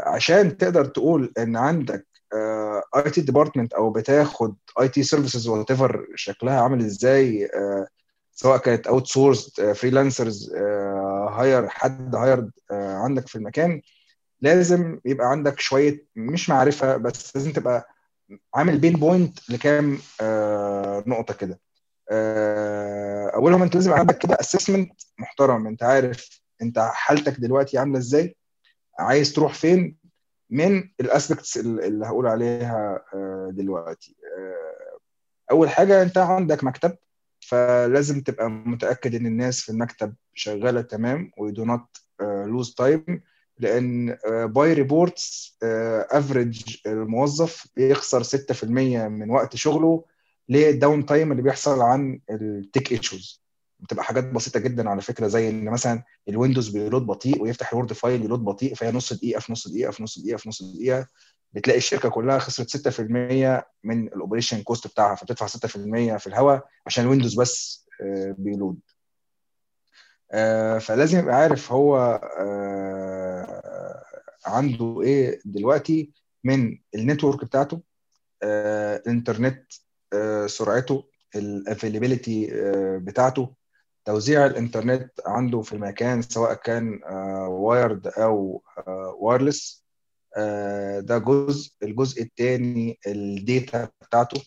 عشان 0.06 0.56
تقدر 0.56 0.84
تقول 0.84 1.32
إن 1.38 1.56
عندك 1.56 2.06
IT 2.96 3.20
department 3.20 3.72
أو 3.72 3.90
بتاخد 3.90 4.56
IT 4.80 5.02
services 5.02 5.48
whatever 5.48 6.06
شكلها 6.14 6.60
عامل 6.60 6.84
إزاي 6.84 7.48
سواء 8.34 8.58
كانت 8.58 8.86
outsource 8.86 9.60
freelancers 9.60 10.54
hire 11.30 11.68
حد 11.68 12.14
hired 12.16 12.50
عندك 12.70 13.28
في 13.28 13.36
المكان 13.36 13.82
لازم 14.40 15.00
يبقى 15.04 15.26
عندك 15.30 15.60
شوية 15.60 16.06
مش 16.16 16.50
معرفة 16.50 16.96
بس 16.96 17.36
لازم 17.36 17.52
تبقى 17.52 17.88
عامل 18.54 18.78
pinpoint 18.78 19.50
لكام 19.50 19.98
آه 20.20 21.04
نقطة 21.06 21.34
كده. 21.34 21.60
آه 22.10 23.30
أولهم 23.34 23.62
أنت 23.62 23.74
لازم 23.74 23.92
عندك 23.92 24.18
كده 24.18 24.36
assessment 24.40 24.92
محترم. 25.18 25.66
أنت 25.66 25.82
عارف 25.82 26.42
أنت 26.62 26.78
حالتك 26.92 27.40
دلوقتي 27.40 27.78
عاملة 27.78 27.98
إزاي 27.98 28.36
عايز 28.98 29.32
تروح 29.32 29.54
فين 29.54 29.96
من 30.50 30.90
ال 31.00 31.07
aspects 31.07 31.56
اللي 31.56 32.06
هقول 32.06 32.26
عليها 32.26 33.04
آه 33.14 33.48
دلوقتي. 33.52 34.16
آه 34.38 34.98
أول 35.50 35.70
حاجة 35.70 36.02
أنت 36.02 36.18
عندك 36.18 36.64
مكتب. 36.64 36.96
فلازم 37.48 38.20
تبقى 38.20 38.50
متأكد 38.50 39.14
إن 39.14 39.26
الناس 39.26 39.60
في 39.60 39.68
المكتب 39.72 40.14
شغالة 40.34 40.80
تمام 40.80 41.30
و 41.38 41.47
do 41.47 41.64
not 41.64 41.86
lose 42.20 42.74
time 42.74 43.20
لأن 43.58 44.16
by 44.30 44.72
reports 44.72 45.58
average 46.10 46.76
الموظف 46.86 47.66
بيخسر 47.76 48.22
6% 48.22 48.64
من 49.08 49.30
وقت 49.30 49.56
شغله 49.56 50.04
لل 50.48 51.06
downtime 51.06 51.32
اللي 51.32 51.42
بيحصل 51.42 51.80
عن 51.80 52.20
ال 52.30 52.43
tech 52.43 52.92
issues 52.92 53.44
بتبقى 53.80 54.04
حاجات 54.04 54.24
بسيطة 54.32 54.60
جدا 54.60 54.90
على 54.90 55.00
فكرة 55.00 55.26
زي 55.26 55.48
إن 55.48 55.64
مثلا 55.64 56.02
الويندوز 56.28 56.68
بي 56.68 56.81
load 56.81 57.06
بطيء 57.06 57.42
ويفتح 57.42 57.72
الوورد 57.72 57.92
file 57.92 58.24
ي 58.24 58.28
load 58.28 58.40
بطيء 58.44 58.74
فهي 58.74 58.92
نص 58.92 59.12
دقيقة 59.12 59.40
في 59.40 59.52
نص 59.52 59.68
دقيقة 59.68 59.90
في 59.90 60.02
نص 60.02 60.18
دقيقة 60.18 60.36
في 60.36 60.48
نص 60.48 60.62
دقيقة. 60.62 61.06
بتلاقي 61.54 61.78
الشركة 61.78 62.08
كلها 62.08 62.38
خسرت 62.38 62.88
6% 63.00 63.00
من 63.84 64.06
ال 64.06 64.12
operation 64.12 64.62
cost 64.62 64.86
بتاعها 64.86 65.14
فبتدفع 65.14 65.46
6% 65.46 65.56
في 66.16 66.26
الهواء 66.26 66.64
عشان 66.86 67.04
الويندوز 67.04 67.40
بس 67.40 67.86
بي 68.38 68.50
load. 68.50 68.78
فلازم 70.80 71.18
يبقى 71.18 71.34
عارف 71.34 71.72
هو 71.72 72.20
عنده 74.46 75.00
إيه 75.02 75.40
دلوقتي 75.44 76.12
من 76.44 76.78
ال 76.94 77.01
network 77.01 77.44
بتاعته 77.44 77.80
الانترنت 78.42 79.72
سرعته 80.46 81.04
ال 81.36 81.45
availability 81.45 82.50
بتاعته 82.98 83.54
توزيع 84.04 84.46
الانترنت 84.46 85.10
عنده 85.26 85.62
في 85.62 85.72
المكان 85.72 86.22
سواء 86.22 86.54
كان 86.54 87.00
wired 87.48 88.06
أو 88.06 88.62
wireless 89.18 89.83
ده 91.00 91.18
جزء 91.18 91.72
الجزء 91.82 92.22
الثاني 92.22 92.98
ال 93.06 93.23
data 93.23 93.88
بتاعته 94.02 94.42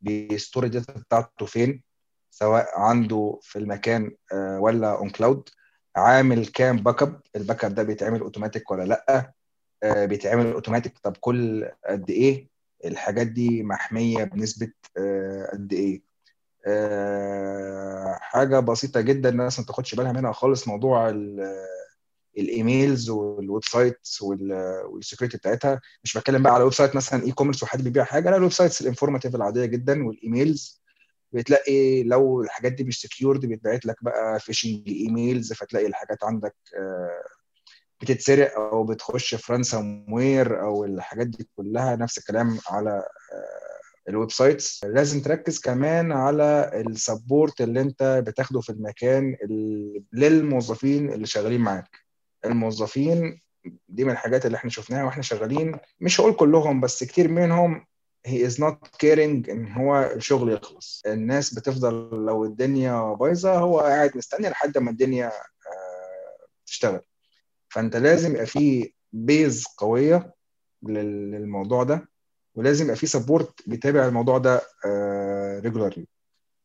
بي 0.00 0.18
store 0.18 0.64
ال 0.64 0.70
data 0.70 0.92
بتاعته 0.92 1.46
فين؟ 1.46 1.82
سواء 2.30 2.78
عنده 2.80 3.38
في 3.42 3.58
المكان 3.58 4.10
ولا 4.34 4.98
on 4.98 5.10
cloud 5.10 5.48
عامل 5.96 6.46
كام 6.46 6.76
backup 6.76 7.02
ال 7.02 7.20
backup 7.36 7.74
ده 7.74 7.82
بيتعمل 7.82 8.20
اوتوماتيك 8.20 8.70
ولا 8.70 8.82
لأ؟ 8.84 9.32
بيتعمل 10.06 10.52
اوتوماتيك 10.52 10.98
طب 11.02 11.16
كل 11.20 11.68
قد 11.88 12.10
إيه؟ 12.10 12.48
الحاجات 12.84 13.26
دي 13.26 13.62
محمية 13.62 14.24
بنسبة 14.24 14.72
قد 15.52 15.72
إيه؟ 15.72 16.02
حاجة 18.20 18.60
بسيطة 18.60 19.00
جدا 19.00 19.28
الناس 19.28 19.58
ما 19.60 19.64
تاخدش 19.66 19.94
بالها 19.94 20.12
منها 20.12 20.32
خالص 20.32 20.68
موضوع 20.68 21.10
ال 22.38 22.48
emails 22.48 23.10
وال 23.10 23.64
websites 23.64 24.22
وال 24.22 24.45
security 24.45 25.36
بتاعتها. 25.36 25.80
مش 26.04 26.18
بتكلم 26.18 26.42
بقى 26.42 26.54
على 26.54 26.64
website 26.64 26.96
مثلا 26.96 27.24
e-commerce 27.24 27.62
وحد 27.62 27.82
بيبيع 27.84 28.04
حاجة 28.04 28.30
لا 28.30 28.36
ال 28.36 28.52
websites 28.52 28.80
ال 28.80 28.84
informative 28.84 29.34
العادية 29.34 29.64
جدا 29.64 30.06
وال 30.06 30.23
emails. 30.23 30.82
بتلاقي 31.32 32.02
لو 32.02 32.42
الحاجات 32.42 32.72
دي 32.72 32.84
مش 32.84 33.00
secured 33.00 33.46
بيتبعت 33.46 33.86
لك 33.86 34.04
بقى 34.04 34.40
phishing 34.40 34.88
emails 34.88 35.52
فتلاقي 35.52 35.86
الحاجات 35.86 36.24
عندك 36.24 36.54
بتتسرق 38.00 38.58
أو 38.58 38.84
بتخش 38.84 39.34
في 39.34 39.52
ransomware 39.52 40.62
أو 40.62 40.84
الحاجات 40.84 41.26
دي 41.26 41.48
كلها. 41.56 41.96
نفس 41.96 42.18
الكلام 42.18 42.58
على 42.68 43.02
ال 44.08 44.30
websites. 44.30 44.84
لازم 44.84 45.20
تركز 45.20 45.58
كمان 45.58 46.12
على 46.12 46.70
ال 46.74 46.85
support 46.85 47.60
اللي 47.60 47.80
أنت 47.80 48.22
بتاخده 48.26 48.60
في 48.60 48.70
المكان 48.70 49.36
للموظفين 50.12 51.12
اللي 51.12 51.26
شغالين 51.26 51.60
معاك. 51.60 52.03
الموظفين 52.44 53.40
دي 53.88 54.04
من 54.04 54.10
الحاجات 54.10 54.46
اللي 54.46 54.56
إحنا 54.56 54.70
شفناها 54.70 55.04
وإحنا 55.04 55.22
شغالين. 55.22 55.76
مش 56.00 56.20
هقول 56.20 56.34
كلهم 56.36 56.80
بس 56.80 57.04
كتير 57.04 57.28
منهم 57.28 57.86
he 58.26 58.46
is 58.46 58.60
not 58.60 58.88
caring 58.98 59.50
إن 59.50 59.72
هو 59.72 60.10
الشغل 60.16 60.52
يخلص. 60.52 61.02
الناس 61.06 61.54
بتفضل 61.54 61.94
لو 62.26 62.44
الدنيا 62.44 63.14
بايظة 63.14 63.58
هو 63.58 63.80
قاعد 63.80 64.16
مستني 64.16 64.48
لحد 64.48 64.78
ما 64.78 64.90
الدنيا 64.90 65.32
تشتغل. 66.66 67.00
فأنت 67.68 67.96
لازم 67.96 68.30
يبقى 68.32 68.46
في 68.46 68.92
base 69.12 69.64
قوية 69.78 70.34
للموضوع 70.82 71.82
ده 71.82 72.08
ولازم 72.54 72.84
يبقى 72.84 72.96
في 72.96 73.06
support 73.06 73.68
بيتابع 73.68 74.06
الموضوع 74.06 74.38
ده 74.38 74.60
regularly 75.60 76.06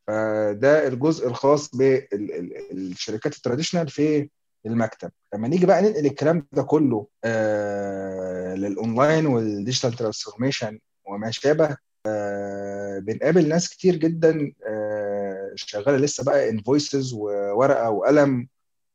فده 0.07 0.87
الجزء 0.87 1.27
الخاص 1.27 1.75
بالشركات 1.75 3.35
ال 3.37 3.41
traditional 3.41 3.87
في 3.89 4.29
المكتب. 4.65 5.11
لما 5.33 5.47
نيجي 5.47 5.65
بقى 5.65 5.81
ننقل 5.81 6.05
الكلام 6.05 6.47
ده 6.51 6.63
كله 6.63 7.07
آه 7.23 8.55
لل 8.55 8.73
online 8.73 9.25
وال 9.25 9.40
digital 9.40 9.93
transformation 9.93 10.79
وما 11.05 11.31
شابه 11.31 11.77
آه 12.05 12.99
بنقابل 12.99 13.47
ناس 13.49 13.69
كتير 13.69 13.95
جدا 13.95 14.53
آه 14.67 15.51
شغالة 15.55 15.97
لسه 15.97 16.23
بقى 16.23 16.49
invoices 16.49 17.13
وورقة 17.13 17.89
وقلم 17.89 18.47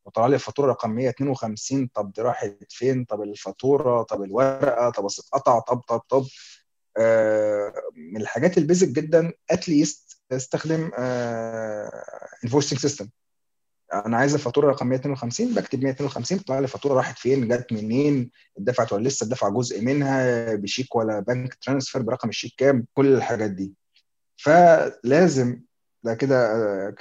وطلع 0.07 0.27
لي 0.27 0.39
فاتوره 0.39 0.71
رقم 0.71 0.91
152 0.91 1.87
طب 1.95 2.13
دي 2.13 2.23
راحت 2.23 2.57
فين؟ 2.71 3.05
طب 3.05 3.23
الفاتورة؟ 3.23 4.03
طب 4.03 4.23
الورقة؟ 4.23 4.91
طب 4.91 5.05
أصل 5.05 5.23
اتقطع؟ 5.23 5.59
طب 5.59 5.79
طب 5.89 5.99
طب. 6.09 6.25
آه 6.99 7.73
من 7.97 8.21
الحاجات 8.21 8.59
ال 8.59 8.64
basic 8.64 8.89
جدا 8.89 9.33
at 9.51 9.70
least 9.70 10.19
استخدم 10.33 10.91
invoicing 12.45 12.79
system 12.79 13.09
أنا 13.95 14.17
عايز 14.17 14.35
الفاتوره 14.35 14.71
رقم 14.71 14.87
152 14.87 15.55
بكتب 15.55 15.83
152 15.83 16.39
بتطلع 16.39 16.59
لي 16.59 16.65
الفاتوره 16.65 16.95
راحت 16.95 17.19
فين 17.19 17.49
جت 17.49 17.73
منين 17.73 18.31
اتدفعت 18.59 18.93
ولا 18.93 19.09
لسه 19.09 19.25
اتدفع 19.25 19.49
جزء 19.49 19.83
منها 19.83 20.55
بشيك 20.55 20.97
ولا 20.97 21.21
bank 21.21 21.55
transfer 21.55 22.03
برقم 22.03 22.29
الشيك 22.29 22.53
كام 22.57 22.87
كل 22.95 23.07
الحاجات 23.15 23.51
دي. 23.51 23.75
فلازم 24.37 25.61
ده 26.03 26.15
كده 26.15 26.39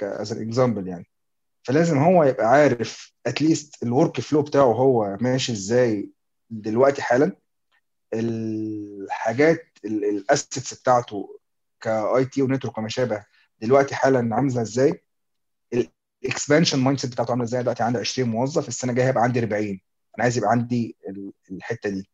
as 0.02 0.32
example 0.32 0.88
يعني. 0.88 1.06
فلازم 1.62 1.98
هو 1.98 2.24
يبقى 2.24 2.46
عارف 2.46 3.12
at 3.26 3.40
least 3.40 3.75
ال 3.75 3.82
workflow 3.82 4.42
بتاعه 4.42 4.72
هو 4.72 5.16
ماشي 5.20 5.52
إزاي 5.52 6.10
دلوقتي 6.50 7.02
حالا. 7.02 7.32
الحاجات 8.14 9.78
ال 9.84 9.97
assets 9.97 10.74
بتاعته 10.74 11.38
ك 11.80 12.24
IT 12.24 12.42
و 12.42 12.47
network 12.47 12.78
وما 12.78 12.88
شابه 12.88 13.24
دلوقتي 13.60 13.94
حالا 13.94 14.34
عاملة 14.36 14.62
إزاي. 14.62 15.04
ال 16.24 16.78
expansion 16.78 16.98
mindset 17.00 17.12
بتاعته 17.12 17.30
عاملة 17.30 17.44
إزاي؟ 17.44 17.62
دلوقتي 17.62 17.82
عندي 17.82 17.98
20 17.98 18.28
موظف 18.28 18.68
السنة 18.68 18.90
الجاية 18.92 19.06
هيبقى 19.06 19.22
عندي 19.22 19.40
40 19.40 19.62
أنا 19.64 19.78
عايز 20.18 20.36
يبقى 20.38 20.50
عندي 20.50 20.96
الحتة 21.50 21.90
دي. 21.90 22.08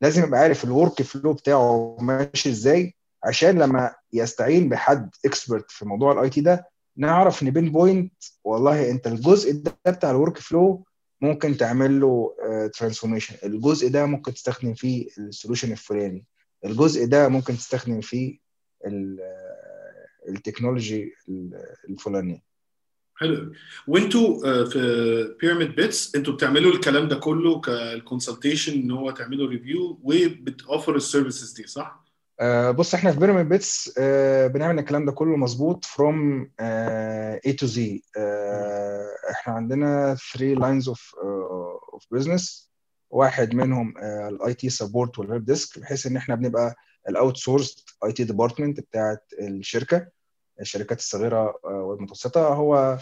لازم 0.00 0.22
يبقى 0.24 0.40
عارف 0.40 0.64
ال 0.64 1.02
workflow 1.02 1.32
بتاعه 1.32 1.96
ماشي 2.00 2.48
إزاي 2.50 2.94
عشان 3.24 3.58
لما 3.58 3.94
يستعين 4.12 4.68
بحد 4.68 5.10
expert 5.24 5.70
في 5.70 5.84
موضوع 5.84 6.12
ال 6.12 6.30
IT 6.30 6.40
ده 6.40 6.68
نعرف 6.96 7.42
نبين 7.42 7.72
point 7.72 8.12
والله 8.44 8.90
أنت 8.90 9.06
الجزء 9.06 9.52
ده 9.52 9.76
بتاع 9.86 10.10
ال 10.10 10.38
workflow 10.38 10.84
ممكن 11.20 11.56
تعمل 11.56 12.00
له 12.00 12.34
transformation 12.74 13.34
الجزء 13.44 13.88
ده 13.88 14.06
ممكن 14.06 14.34
تستخدم 14.34 14.74
فيه 14.74 15.08
ال 15.18 15.24
solution 15.24 15.72
الفلاني. 15.72 16.26
الجزء 16.64 17.06
ده 17.06 17.28
ممكن 17.28 17.56
تستخدم 17.56 18.00
فيه 18.00 18.38
ال 20.28 20.36
technology 20.36 21.12
الفلانيه 21.88 22.53
حلو. 23.16 23.52
وانتوا 23.86 24.64
في 24.64 25.34
بيراميد 25.40 25.74
بيتس 25.74 26.14
أنتوا 26.14 26.32
بتعملوا 26.34 26.72
الكلام 26.72 27.08
ده 27.08 27.16
كله 27.16 27.60
كال 27.60 27.76
consultation 27.76 28.72
إن 28.72 28.90
هو 28.90 29.10
تعملوا 29.10 29.48
review 29.48 30.00
وبتوفر 30.02 30.96
ال 30.96 31.02
services 31.02 31.52
دي 31.52 31.66
صح؟ 31.66 32.04
Uh, 32.42 32.70
بص 32.70 32.94
إحنا 32.94 33.12
في 33.12 33.18
بيراميد 33.20 33.48
بيتس 33.48 33.88
uh, 33.88 33.92
بنعمل 34.52 34.78
الكلام 34.78 35.04
ده 35.04 35.12
كله 35.12 35.36
مظبوط 35.36 35.84
uh, 35.84 35.88
A 37.48 37.52
to 37.52 37.66
Z. 37.66 37.80
إحنا 39.30 39.54
عندنا 39.54 40.16
3 40.32 40.54
lines 40.54 40.84
of 40.84 40.98
uh, 40.98 41.96
of 41.96 42.18
business. 42.18 42.68
واحد 43.10 43.54
منهم 43.54 43.94
ال 44.02 44.54
IT 44.54 44.70
support 44.70 45.18
وال 45.18 45.27
help 45.27 45.44
desk 45.44 45.78
بحيث 45.78 46.06
إن 46.06 46.16
إحنا 46.16 46.34
بنبقى 46.34 46.74
ال 47.08 47.36
outsource 47.36 47.84
IT 48.04 48.24
department 48.24 48.80
بتاعت 48.80 49.22
الشركة. 49.40 50.06
الشركات 50.60 50.98
الصغيرة 50.98 51.54
والمتوسطة 51.64 52.48
هو 52.48 52.98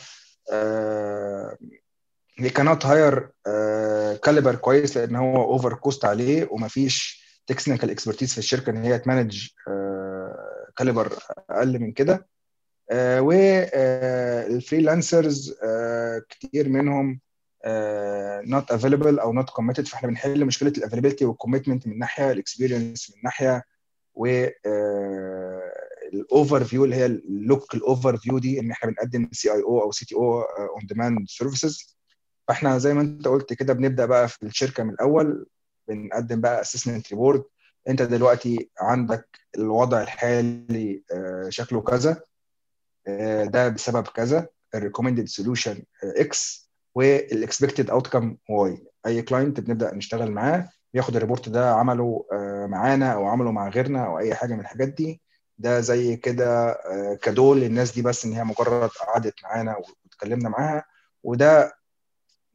we 2.40 2.48
cannot 2.50 2.82
hire 2.82 3.20
caliber 4.24 4.54
كويس 4.54 4.96
لأن 4.96 5.16
هو 5.16 5.42
over 5.42 5.74
cost 5.74 6.04
عليه 6.04 6.48
ومفيش 6.50 7.22
technical 7.46 7.90
expertise 7.90 8.32
في 8.32 8.38
الشركة 8.38 8.70
إن 8.70 8.76
هي 8.76 8.98
ت 8.98 9.05
manage 9.05 9.48
caliber 10.76 11.12
أقل 11.50 11.78
من 11.78 11.92
كده. 11.92 12.26
وال 14.42 14.59
freelancers 14.59 15.54
كتير 16.28 16.68
منهم 16.68 17.20
not 18.46 18.70
available 18.72 19.18
أو 19.18 19.32
not 19.32 19.50
committed 19.50 19.86
فإحنا 19.86 20.08
بنحل 20.08 20.44
مشكلة 20.44 20.72
ال 20.78 20.82
availability 20.82 21.24
وال 21.24 21.35
commitment 21.35 21.86
من 21.86 21.98
ناحية 21.98 22.30
ال 22.32 22.39
experience 22.39 23.10
من 23.10 23.22
ناحية 23.24 23.62
و 24.14 24.26
ال 26.12 26.64
overview 26.64 26.84
اللي 26.84 26.96
هي 26.96 27.06
ال 27.06 27.18
look 27.18 27.63
ال 27.63 27.74
overview 27.74 28.38
دي 28.38 28.60
ان 28.60 28.70
إحنا 28.70 28.90
بنقدم 28.90 29.28
سي 29.32 29.52
اي 29.52 29.62
أو 29.62 29.82
أو 29.82 29.92
سي 29.92 30.04
تي 30.06 30.14
أو 30.14 30.40
اون 30.40 30.86
ديماند 30.86 31.28
سيرفيسز 31.28 31.96
فاحنا 32.48 32.78
زي 32.78 32.94
ما 32.94 33.00
انت 33.00 33.28
قلت 33.28 33.52
كده 33.52 33.72
بنبدأ 33.72 34.06
بقى 34.06 34.28
في 34.28 34.42
الشركة 34.42 34.82
من 34.84 34.90
الأول 34.90 35.46
بنقدم 35.88 36.40
بقى 36.40 36.60
assessment 36.60 37.10
report 37.10 37.46
انت 37.88 38.02
دلوقتي 38.02 38.70
عندك 38.80 39.28
الوضع 39.58 40.02
الحالي 40.02 41.02
شكله 41.48 41.80
كذا 41.82 42.20
ده 43.44 43.68
بسبب 43.68 44.06
كذا 44.06 44.48
ال 44.74 44.78
recommended 44.78 45.24
solution 45.26 45.82
X 46.04 46.70
وال 46.94 47.13
expected 47.13 47.90
outcome 47.90 48.36
Y 48.50 48.84
أي 49.06 49.22
client 49.22 49.60
بنبدأ 49.60 49.94
نشتغل 49.94 50.30
معاه 50.32 50.68
بياخد 50.94 51.16
ال 51.16 51.21
report 51.21 51.48
ده 51.48 51.70
عمله 51.74 52.24
معانا 52.68 53.12
أو 53.12 53.26
عمله 53.26 53.52
مع 53.52 53.68
غيرنا 53.68 54.06
أو 54.06 54.18
أي 54.18 54.34
حاجة 54.34 54.54
من 54.54 54.60
الحاجات 54.60 54.88
دي. 54.88 55.20
ده 55.62 55.80
زي 55.80 56.16
كده 56.16 56.76
ك 57.22 57.30
adol 57.30 57.60
للناس 57.60 57.92
دي 57.94 58.02
بس 58.02 58.24
إن 58.24 58.32
هي 58.32 58.44
مجرد 58.44 58.90
قعدت 58.90 59.34
معانا 59.44 59.76
واتكلمنا 60.04 60.48
معاها 60.48 60.84
وده 61.22 61.72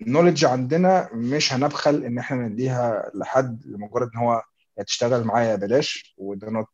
knowledge 0.02 0.46
عندنا 0.46 1.10
مش 1.14 1.54
هنبخل 1.54 2.04
إن 2.04 2.18
إحنا 2.18 2.48
نديها 2.48 3.12
لحد 3.16 3.62
لمجرد 3.66 4.10
إن 4.16 4.20
هو 4.20 4.42
تشتغل 4.88 5.24
معايا 5.24 5.56
بلاش. 5.56 6.16
وده 6.18 6.50
note 6.50 6.68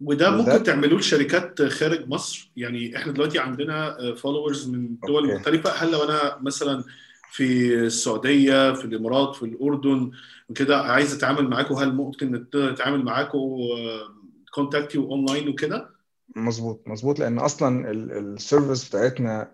وده 0.00 0.30
ممكن 0.30 0.62
تعملوه 0.62 0.98
لشركات 1.00 1.62
خارج 1.62 2.08
مصر. 2.08 2.52
يعني 2.56 2.96
إحنا 2.96 3.12
دلوقتي 3.12 3.38
عندنا 3.38 3.96
followers 4.14 4.68
من 4.68 4.96
دول 5.06 5.24
okay. 5.24 5.36
مختلفة. 5.36 5.70
هل 5.70 5.92
لو 5.92 6.04
أنا 6.04 6.38
مثلا 6.42 6.84
في 7.32 7.74
السعودية 7.74 8.72
في 8.72 8.84
الإمارات 8.84 9.34
في 9.36 9.42
الأردن 9.42 10.10
وكده 10.48 10.80
عايز 10.80 11.14
أتعامل 11.14 11.48
معاكم 11.48 11.74
هل 11.74 11.94
ممكن 11.94 12.46
أتعامل 12.54 13.04
معاكم 13.04 13.38
contact 14.54 14.98
ي 14.98 15.05
online 15.05 15.48
وكده؟ 15.48 15.88
مظبوط 16.36 16.82
مظبوط 16.86 17.18
لأن 17.18 17.38
أصلا 17.38 17.90
ال 17.90 18.02
service 18.02 18.88
بتاعتنا 18.88 19.52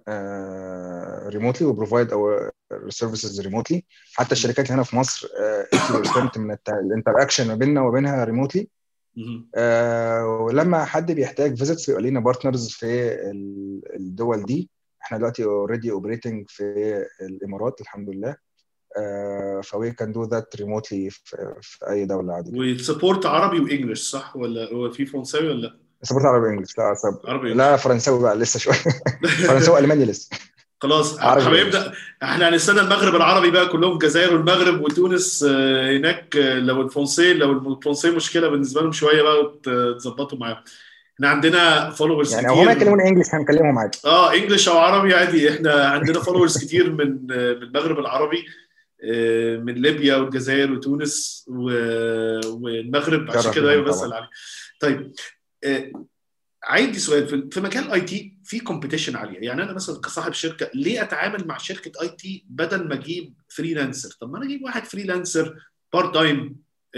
remotely 1.29 1.67
و 1.67 1.73
provide 1.73 2.13
أو 2.13 2.51
ال 2.73 2.80
services 2.80 3.41
remotely 3.41 3.85
حتى 4.15 4.33
الشركات 4.33 4.73
هنا 4.73 4.83
في 4.83 4.97
مصر 4.97 5.29
80% 5.69 6.39
من 6.39 6.57
ال 6.69 6.76
interaction 6.76 7.49
ما 7.49 7.55
بيننا 7.55 7.83
وبينها 7.83 8.25
remotely 8.25 8.69
ولما 10.41 10.85
حد 10.85 11.13
بيحتاج 11.13 11.59
visits 11.59 11.87
بيبقى 11.87 12.03
لينا 12.03 12.21
partners 12.21 12.69
في 12.69 13.15
الدول 13.97 14.45
دي. 14.45 14.71
إحنا 15.03 15.19
دلوقتي 15.19 15.45
already 15.45 15.91
operating 15.91 16.45
في 16.49 16.63
الإمارات 17.21 17.81
الحمد 17.81 18.11
لله. 18.11 18.37
ف 19.65 19.91
we 19.91 20.00
can 20.00 20.13
do 20.13 20.25
that 20.25 20.57
remotely 20.57 21.11
في 21.61 21.91
أي 21.91 22.05
دولة 22.05 22.33
عاديه 22.35 22.75
و 22.75 22.81
support 22.81 23.27
عربي 23.27 23.61
و 23.61 23.66
English 23.66 24.01
صح؟ 24.11 24.37
ولا 24.37 24.73
هو 24.73 24.91
في 24.91 25.07
فرنساوي 25.07 25.49
ولا؟ 25.49 25.61
لا؟ 25.67 25.77
support 26.03 26.25
عربي 26.25 26.49
English 26.49 26.79
لا 26.79 26.95
سب... 26.95 27.29
عربي 27.31 27.55
لا 27.55 27.77
فرنساوي 27.77 28.23
بقى 28.23 28.37
لسه 28.37 28.59
شوية. 28.59 28.75
فرنساوي 29.49 29.79
ألماني 29.79 30.05
لسه. 30.05 30.29
خلاص 30.81 31.21
هنبدا 31.21 31.93
إحنا 32.23 32.49
هنستنى 32.49 32.81
المغرب 32.81 33.15
العربي 33.15 33.51
بقى 33.51 33.69
كلهم 33.69 33.93
الجزائر 33.93 34.35
والمغرب 34.35 34.81
وتونس 34.81 35.45
هناك 35.45 36.37
لو 36.37 36.83
الفرنسي 36.83 37.35
لو 37.35 37.73
الفرنسي 37.73 38.11
مشكلة 38.11 38.49
بالنسبة 38.49 38.81
لهم 38.81 38.93
شوية 38.93 39.23
بقى 39.23 39.59
تظبطوا 39.99 40.39
معاهم. 40.39 40.57
إحنا 41.15 41.29
عندنا 41.29 41.91
followers 41.91 42.35
يعني 42.35 42.49
هم 42.49 42.71
يكلمون 42.71 43.01
English 43.01 43.35
هنكلمهم 43.35 43.79
عادي. 43.79 43.99
آه 44.05 44.35
English 44.35 44.69
أو 44.69 44.79
عربي 44.79 45.15
عادي. 45.15 45.51
إحنا 45.51 45.73
عندنا 45.89 46.21
followers 46.21 46.65
كتير 46.65 46.91
من 46.93 47.27
من 47.27 47.63
المغرب 47.63 47.99
العربي. 47.99 48.45
من 49.65 49.75
ليبيا 49.75 50.17
والجزائر 50.17 50.73
وتونس 50.73 51.45
والمغرب 51.49 53.31
عشان 53.31 53.53
كده 53.53 53.71
أيوه 53.71 53.85
بسأل 53.85 54.13
عليه. 54.13 54.29
طيب 54.81 55.13
عندي 56.65 56.99
سؤال. 56.99 57.51
في 57.53 57.61
مجال 57.61 57.91
IT 57.93 58.37
في 58.45 58.61
competition 58.61 59.17
عالية. 59.17 59.39
يعني 59.41 59.63
أنا 59.63 59.73
مثلا 59.73 60.01
كصاحب 60.01 60.33
شركة 60.33 60.71
ليه 60.75 61.03
أتعامل 61.03 61.47
مع 61.47 61.59
شركة 61.59 61.93
IT 62.03 62.45
بدل 62.49 62.89
ما 62.89 62.95
أجيب 62.95 63.35
freelancer 63.49 64.11
طب 64.21 64.31
ما 64.33 64.39
أنا 64.39 64.47
أجيب 64.47 64.63
واحد 64.63 64.85
freelancer 64.85 65.57
part 65.93 66.15
time 66.15 66.57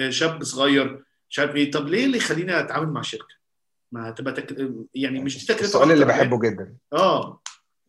شاب 0.09 0.44
صغير 0.44 1.05
مش 1.30 1.38
عارف 1.38 1.57
إيه. 1.57 1.70
طب 1.70 1.88
ليه 1.88 2.05
اللي 2.07 2.16
يخليني 2.16 2.61
أتعامل 2.61 2.88
مع 2.88 3.03
شركة؟ 3.03 3.34
ما 3.92 4.09
هتبقى 4.09 4.32
تك... 4.34 4.70
يعني 4.94 5.20
مش 5.20 5.38
دي 5.38 5.44
تكلفة 5.46 5.64
السؤال 5.64 5.92
اللي 5.92 6.05
بحبه 6.05 6.40
جدا. 6.40 6.74
آه. 6.92 7.40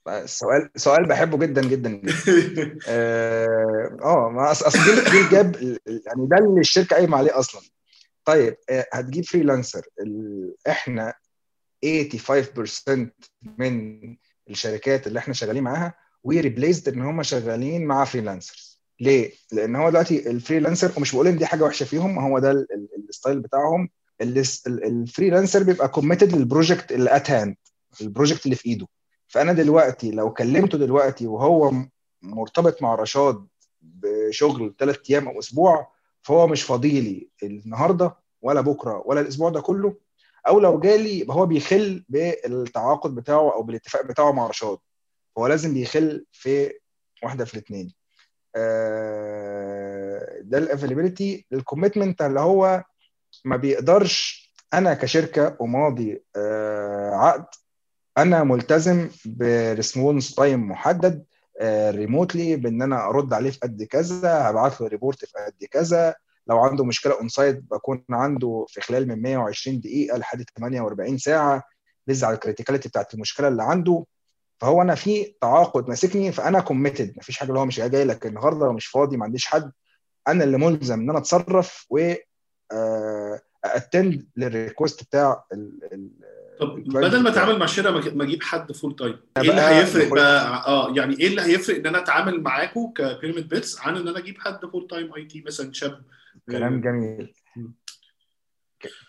السؤال 0.07 0.69
سؤال 0.75 1.05
بحبه 1.07 1.37
جدا 1.37 1.61
جدا 1.61 1.89
جدا. 1.89 2.77
آه 2.87 4.29
ما 4.35 4.51
أصل 4.51 4.79
دي 5.11 5.19
ال 5.21 5.30
gap 5.30 5.55
يعني 5.87 6.27
ده 6.27 6.37
اللي 6.37 6.59
الشركة 6.59 6.95
قايمة 6.95 7.17
عليه 7.17 7.39
أصلا. 7.39 7.61
طيب 8.25 8.57
هتجيب 8.93 9.25
freelancer 9.25 9.81
إحنا 10.69 11.13
85% 11.85 13.09
من 13.57 13.99
الشركات 14.49 15.07
اللي 15.07 15.19
إحنا 15.19 15.33
شغالين 15.33 15.63
معاها 15.63 15.93
we 16.23 16.39
replaced 16.41 16.93
إن 16.93 17.01
هم 17.01 17.23
شغالين 17.23 17.85
مع 17.85 18.05
freelancers 18.05 18.81
ليه؟ 18.99 19.31
لأن 19.51 19.75
هو 19.75 19.89
دلوقتي 19.89 20.29
ال 20.29 20.35
freelancer 20.35 20.91
ومش 20.97 21.11
بقول 21.15 21.27
ان 21.27 21.37
دي 21.37 21.45
حاجة 21.45 21.63
وحشة 21.63 21.83
فيهم 21.83 22.19
هو 22.19 22.39
ده 22.39 22.67
ال 23.09 23.14
style 23.14 23.39
بتاعهم. 23.39 23.89
ال 24.67 24.76
freelancer 24.76 25.63
بيبقى 25.63 25.87
committed 25.89 26.35
لل 26.35 26.48
project 26.48 26.91
اللي 26.91 27.15
at 27.15 27.31
hand 27.31 27.55
ال 28.01 28.07
project 28.07 28.45
اللي 28.45 28.55
في 28.55 28.65
إيده. 28.69 28.87
فأنا 29.31 29.53
دلوقتي 29.53 30.11
لو 30.11 30.33
كلمته 30.33 30.77
دلوقتي 30.77 31.27
وهو 31.27 31.71
مرتبط 32.21 32.81
مع 32.81 32.95
رشاد 32.95 33.47
بشغل 33.81 34.75
ثلاث 34.79 34.99
أيام 35.09 35.27
أو 35.27 35.39
أسبوع 35.39 35.91
فهو 36.21 36.47
مش 36.47 36.63
فاضي 36.63 37.01
لي 37.01 37.29
النهارده 37.43 38.15
ولا 38.41 38.61
بكرة 38.61 39.03
ولا 39.05 39.21
الأسبوع 39.21 39.49
ده 39.49 39.61
كله 39.61 39.95
أو 40.47 40.59
لو 40.59 40.79
جالي 40.79 41.19
يبقى 41.19 41.37
هو 41.37 41.45
بيخل 41.45 42.05
بالتعاقد 42.09 43.15
بتاعه 43.15 43.53
أو 43.53 43.63
بالاتفاق 43.63 44.05
بتاعه 44.05 44.31
مع 44.31 44.47
رشاد 44.47 44.77
هو 45.37 45.47
لازم 45.47 45.73
بيخل 45.73 46.25
في 46.31 46.73
واحدة 47.23 47.45
في 47.45 47.53
الاثنين 47.53 47.93
ده 50.41 50.57
ال 50.57 50.64
availability 50.64 51.45
ال 51.53 51.59
commitment 51.59 52.21
اللي 52.21 52.39
هو 52.39 52.83
ما 53.45 53.55
بيقدرش 53.57 54.41
أنا 54.73 54.93
كشركة 54.93 55.57
وماضي 55.59 56.23
عقد 57.13 57.45
أنا 58.21 58.43
ملتزم 58.43 59.09
ب 59.25 59.37
response 59.37 60.35
time 60.35 60.69
محدد 60.69 61.25
remotely 61.89 62.55
بإن 62.55 62.81
أنا 62.81 63.05
أرد 63.09 63.33
عليه 63.33 63.51
في 63.51 63.59
قد 63.59 63.83
كذا 63.83 64.49
هبعت 64.49 64.81
له 64.81 64.87
report 64.87 65.25
في 65.25 65.31
قد 65.47 65.65
كذا. 65.71 66.15
لو 66.47 66.59
عنده 66.59 66.85
مشكلة 66.85 67.13
on 67.13 67.29
site 67.29 67.63
بكون 67.71 68.03
عنده 68.09 68.65
في 68.69 68.81
خلال 68.81 69.07
من 69.07 69.21
120 69.21 69.79
دقيقة 69.79 70.17
لحد 70.17 70.43
48 70.57 71.17
ساعة 71.17 71.63
based 72.07 72.23
على 72.23 72.33
ال 72.35 72.40
criticality 72.40 72.89
بتاعت 72.89 73.13
المشكلة 73.13 73.47
اللي 73.47 73.63
عنده. 73.63 74.05
فهو 74.59 74.81
أنا 74.81 74.95
في 74.95 75.35
تعاقد 75.41 75.89
ماسكني 75.89 76.31
فأنا 76.31 76.59
committed 76.59 77.13
مفيش 77.17 77.37
حاجة 77.37 77.49
اللي 77.49 77.59
هو 77.59 77.65
مش 77.65 77.79
جاي 77.79 78.03
لك 78.03 78.25
النهارده 78.25 78.71
مش 78.71 78.85
فاضي 78.85 79.17
ما 79.17 79.25
عنديش 79.25 79.45
حد 79.45 79.71
أنا 80.27 80.43
اللي 80.43 80.57
ملزم 80.57 80.99
إن 80.99 81.09
أنا 81.09 81.19
أتصرف 81.19 81.85
و 81.89 82.13
attend 83.65 84.27
لل 84.37 84.52
request 84.52 85.03
بتاع 85.03 85.43
طب 86.61 86.75
بدل 86.83 87.23
ما 87.23 87.29
أتعامل 87.29 87.59
مع 87.59 87.65
شركه 87.65 88.15
ما 88.15 88.23
أجيب 88.23 88.43
حد 88.43 88.71
full 88.71 88.95
time 88.95 89.19
إيه 89.37 89.49
اللي 89.49 89.61
هيفرق 89.61 90.07
بقى؟ 90.13 90.67
آه 90.67 90.93
يعني 90.95 91.19
إيه 91.19 91.27
اللي 91.27 91.41
هيفرق 91.41 91.75
إن 91.75 91.85
أنا 91.87 91.97
أتعامل 91.97 92.41
معاكم 92.41 92.93
ك 92.95 93.02
Pyramid 93.02 93.47
Bits 93.49 93.79
عن 93.79 93.97
إن 93.97 94.07
أنا 94.07 94.17
أجيب 94.19 94.37
حد 94.39 94.65
full 94.65 94.87
time 94.87 95.13
IT 95.13 95.43
مثلا 95.47 95.73
شاب؟ 95.73 96.01
كلام 96.51 96.81
جميل. 96.81 97.33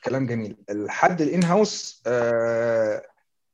كلام 0.04 0.26
جميل. 0.26 0.56
الحد 0.70 1.20
ال 1.22 1.30
in 1.30 1.44
house 1.44 2.02
آه 2.06 3.02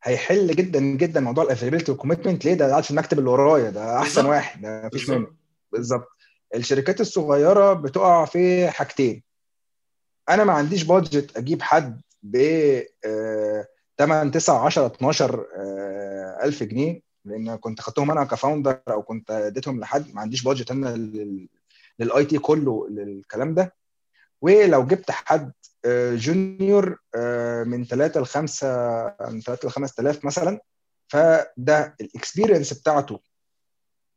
هيحل 0.03 0.47
جدا 0.57 0.81
جدا 0.81 1.21
موضوع 1.21 1.45
ال 1.45 1.49
availability 1.49 1.93
وال 1.93 2.02
commitment 2.02 2.45
ليه؟ 2.45 2.55
ده 2.55 2.71
قاعد 2.71 2.85
في 2.85 2.91
المكتب 2.91 3.19
اللي 3.19 3.31
ورايا. 3.31 3.71
ده 3.71 3.99
أحسن 3.99 4.27
واحد. 4.27 4.63
ده 4.63 4.87
مفيش 4.87 5.11
منه. 5.11 5.27
بالظبط. 5.73 6.09
الشركات 6.55 7.01
الصغيرة 7.01 7.73
بتقع 7.73 8.25
في 8.25 8.69
حاجتين. 8.71 9.23
أنا 10.29 10.45
ما 10.45 10.53
عنديش 10.53 10.83
budget 10.83 11.37
أجيب 11.37 11.63
حد 11.63 12.01
ب 12.23 12.37
8 13.99 14.31
9 14.33 14.65
10 14.67 14.87
12 14.87 15.47
ألف 16.43 16.63
جنيه 16.63 17.01
لأن 17.25 17.57
كنت 17.57 17.81
خدتهم 17.81 18.11
أنا 18.11 18.25
ك 18.25 18.32
founder 18.32 18.81
أو 18.89 19.03
كنت 19.03 19.31
اديتهم 19.31 19.81
لحد 19.81 20.15
ما 20.15 20.21
عنديش 20.21 20.43
budget 20.43 20.71
أنا 20.71 20.89
لل 21.99 22.25
IT 22.25 22.39
كله 22.39 22.89
للكلام 22.91 23.55
ده. 23.55 23.75
ولو 24.43 24.87
جبت 24.87 25.11
حد 25.11 25.53
junior 25.87 26.99
من 27.67 27.85
3 27.85 28.21
ل 28.21 28.27
5 28.27 29.15
من 29.21 29.41
3 29.41 29.69
ل 29.69 29.71
5000 29.71 30.25
مثلا 30.25 30.61
فده 31.09 31.97
ال 32.01 32.07
experience 32.07 32.73
بتاعته 32.73 33.21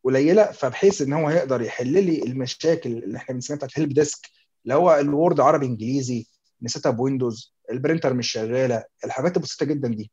قليلة 0.04 0.44
فبحيث 0.52 1.02
إن 1.02 1.14
هو 1.14 1.28
هيقدر 1.28 1.62
يحل 1.62 1.88
لي 2.06 2.24
المشاكل 2.24 2.90
اللي 2.90 3.18
إحنا 3.18 3.36
بنسميها 3.36 3.58
بتاعت 3.58 3.80
help 3.80 3.94
desk 3.94 4.28
اللي 4.64 4.76
هو 4.76 4.96
ال 5.00 5.08
Word 5.08 5.40
عربي 5.40 5.66
إنجليزي 5.66 6.28
نـ 6.62 6.66
setup 6.66 6.86
Windows 6.86 7.56
ال 7.72 7.77
printer 7.77 8.14
مش 8.14 8.32
شغالة. 8.32 8.84
الحاجات 9.06 9.38
البسيطة 9.38 9.66
جدا 9.66 9.88
دي. 9.88 10.12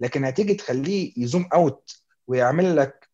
لكن 0.00 0.24
هتيجي 0.24 0.54
تخليه 0.54 1.12
ي 1.16 1.22
zoom 1.22 1.48
out 1.54 1.90
ويعمل 2.26 2.76
لك 2.76 3.08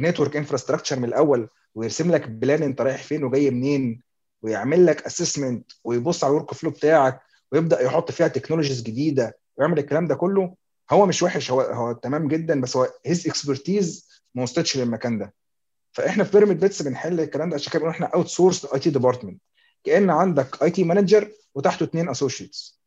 network 0.00 0.36
infrastructure 0.36 0.98
من 0.98 1.04
الأول 1.04 1.48
ويرسم 1.74 2.10
لك 2.10 2.28
plan 2.28 2.62
أنت 2.62 2.80
رايح 2.80 3.02
فين 3.02 3.24
وجاي 3.24 3.50
منين 3.50 4.02
ويعمل 4.42 4.86
لك 4.86 5.02
assessment 5.06 5.72
ويبص 5.84 6.24
على 6.24 6.30
ال 6.30 6.54
workflow 6.54 6.70
بتاعك 6.70 7.20
ويبدأ 7.52 7.80
يحط 7.80 8.10
فيها 8.10 8.28
technologies 8.28 8.82
جديدة 8.82 9.38
ويعمل 9.56 9.78
الكلام 9.78 10.06
ده 10.06 10.14
كله. 10.14 10.54
هو 10.90 11.06
مش 11.06 11.22
وحش 11.22 11.50
هو 11.50 11.60
هو 11.60 11.92
تمام 11.92 12.28
جدا 12.28 12.60
بس 12.60 12.76
هو 12.76 12.88
his 13.06 13.26
expertise 13.28 14.08
ما 14.34 14.42
وصلتش 14.42 14.76
للمكان 14.76 15.18
ده. 15.18 15.34
فإحنا 15.92 16.24
في 16.24 16.32
Pyramid 16.32 16.60
Bits 16.60 16.82
بنحل 16.82 17.20
الكلام 17.20 17.50
ده 17.50 17.54
عشان 17.54 17.72
كده 17.72 17.90
إحنا 17.90 18.06
outsource 18.06 18.64
IT 18.64 18.90
department 18.90 19.42
كأن 19.84 20.10
عندك 20.10 20.62
IT 20.62 20.84
manager 20.84 21.32
وتحته 21.54 21.84
اثنين 21.84 22.08
associates 22.08 22.81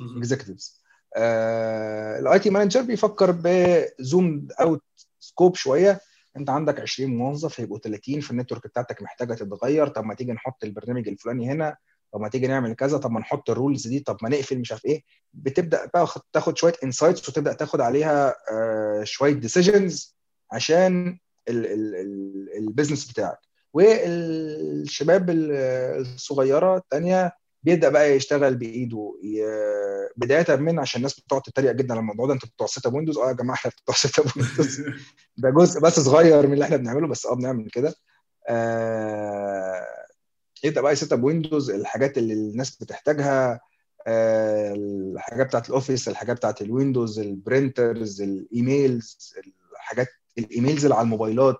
executives 0.00 0.84
ال 1.16 2.38
IT 2.38 2.50
manager 2.50 2.82
بيفكر 2.82 3.34
ب 3.44 3.65
zoom 3.65 4.48
out 4.60 4.82
scope 5.20 5.56
شوية. 5.56 6.00
انت 6.36 6.50
عندك 6.50 6.80
20 6.80 7.10
موظف 7.10 7.60
هيبقوا 7.60 7.78
30 7.78 8.20
في 8.20 8.30
ال 8.30 8.34
network 8.34 8.66
بتاعتك 8.66 9.02
محتاجة 9.02 9.34
تتغير. 9.34 9.88
طب 9.88 10.04
ما 10.04 10.14
تيجي 10.14 10.32
نحط 10.32 10.64
البرنامج 10.64 11.08
الفلاني 11.08 11.50
هنا. 11.50 11.76
طب 12.12 12.20
ما 12.20 12.28
تيجي 12.28 12.46
نعمل 12.46 12.74
كذا. 12.74 12.98
طب 12.98 13.10
ما 13.10 13.20
نحط 13.20 13.50
ال 13.50 13.56
rules 13.56 13.86
دي. 13.86 14.00
طب 14.00 14.16
ما 14.22 14.28
نقفل 14.28 14.58
مش 14.58 14.72
عارف 14.72 14.84
إيه. 14.84 15.02
بتبدأ 15.32 15.86
بقى 15.94 16.06
تاخد 16.32 16.58
شوية 16.58 16.74
insights 16.84 17.28
وتبدأ 17.28 17.52
تاخد 17.52 17.80
عليها 17.80 18.34
شوية 19.04 19.32
decisions 19.32 20.16
عشان 20.52 21.18
ال 22.58 22.64
business 22.64 23.12
بتاعك. 23.12 23.38
والشباب 23.72 25.30
الصغيرة 25.30 26.76
الثانية 26.76 27.32
بيبدأ 27.64 27.88
بقى 27.88 28.16
يشتغل 28.16 28.54
بإيده 28.56 29.14
بداية 30.16 30.56
من 30.56 30.78
عشان 30.78 30.98
الناس 30.98 31.20
بتقعد 31.20 31.42
تتريق 31.42 31.72
جدا 31.72 31.94
على 31.94 32.00
الموضوع 32.00 32.26
ده 32.26 32.32
أنتوا 32.34 32.48
بتوع 32.48 32.66
setup 32.66 32.94
Windows 32.94 33.18
آه 33.18 33.28
يا 33.28 33.32
جماعة 33.32 33.54
إحنا 33.56 33.70
بتوع 33.82 33.94
setup 33.94 34.26
Windows 34.36 34.80
ده 35.36 35.50
جزء 35.50 35.80
بس 35.80 36.00
صغير 36.00 36.46
من 36.46 36.52
اللي 36.52 36.64
إحنا 36.64 36.76
بنعمله 36.76 37.08
بس 37.08 37.26
آه 37.26 37.34
بنعمل 37.34 37.70
كده. 37.70 37.94
آه 38.48 39.86
يبدأ 40.64 40.80
بقى 40.80 40.96
setup 40.96 41.24
Windows 41.24 41.70
الحاجات 41.70 42.18
اللي 42.18 42.34
الناس 42.34 42.76
بتحتاجها 42.76 43.60
آه 44.06 44.74
الحاجات 44.74 45.46
بتاعت 45.46 45.68
ال 45.68 45.74
Office 45.74 46.08
الحاجات 46.08 46.36
بتاعت 46.36 46.62
ال 46.62 46.69
Windows 46.69 47.18
ال 47.20 47.31
printers 47.31 48.22
ال 48.22 48.38
emails 48.38 49.34
الحاجات 49.76 50.08
ال 50.38 50.45
emails 50.45 50.84
اللي 50.84 50.94
على 50.94 51.04
الموبايلات. 51.04 51.56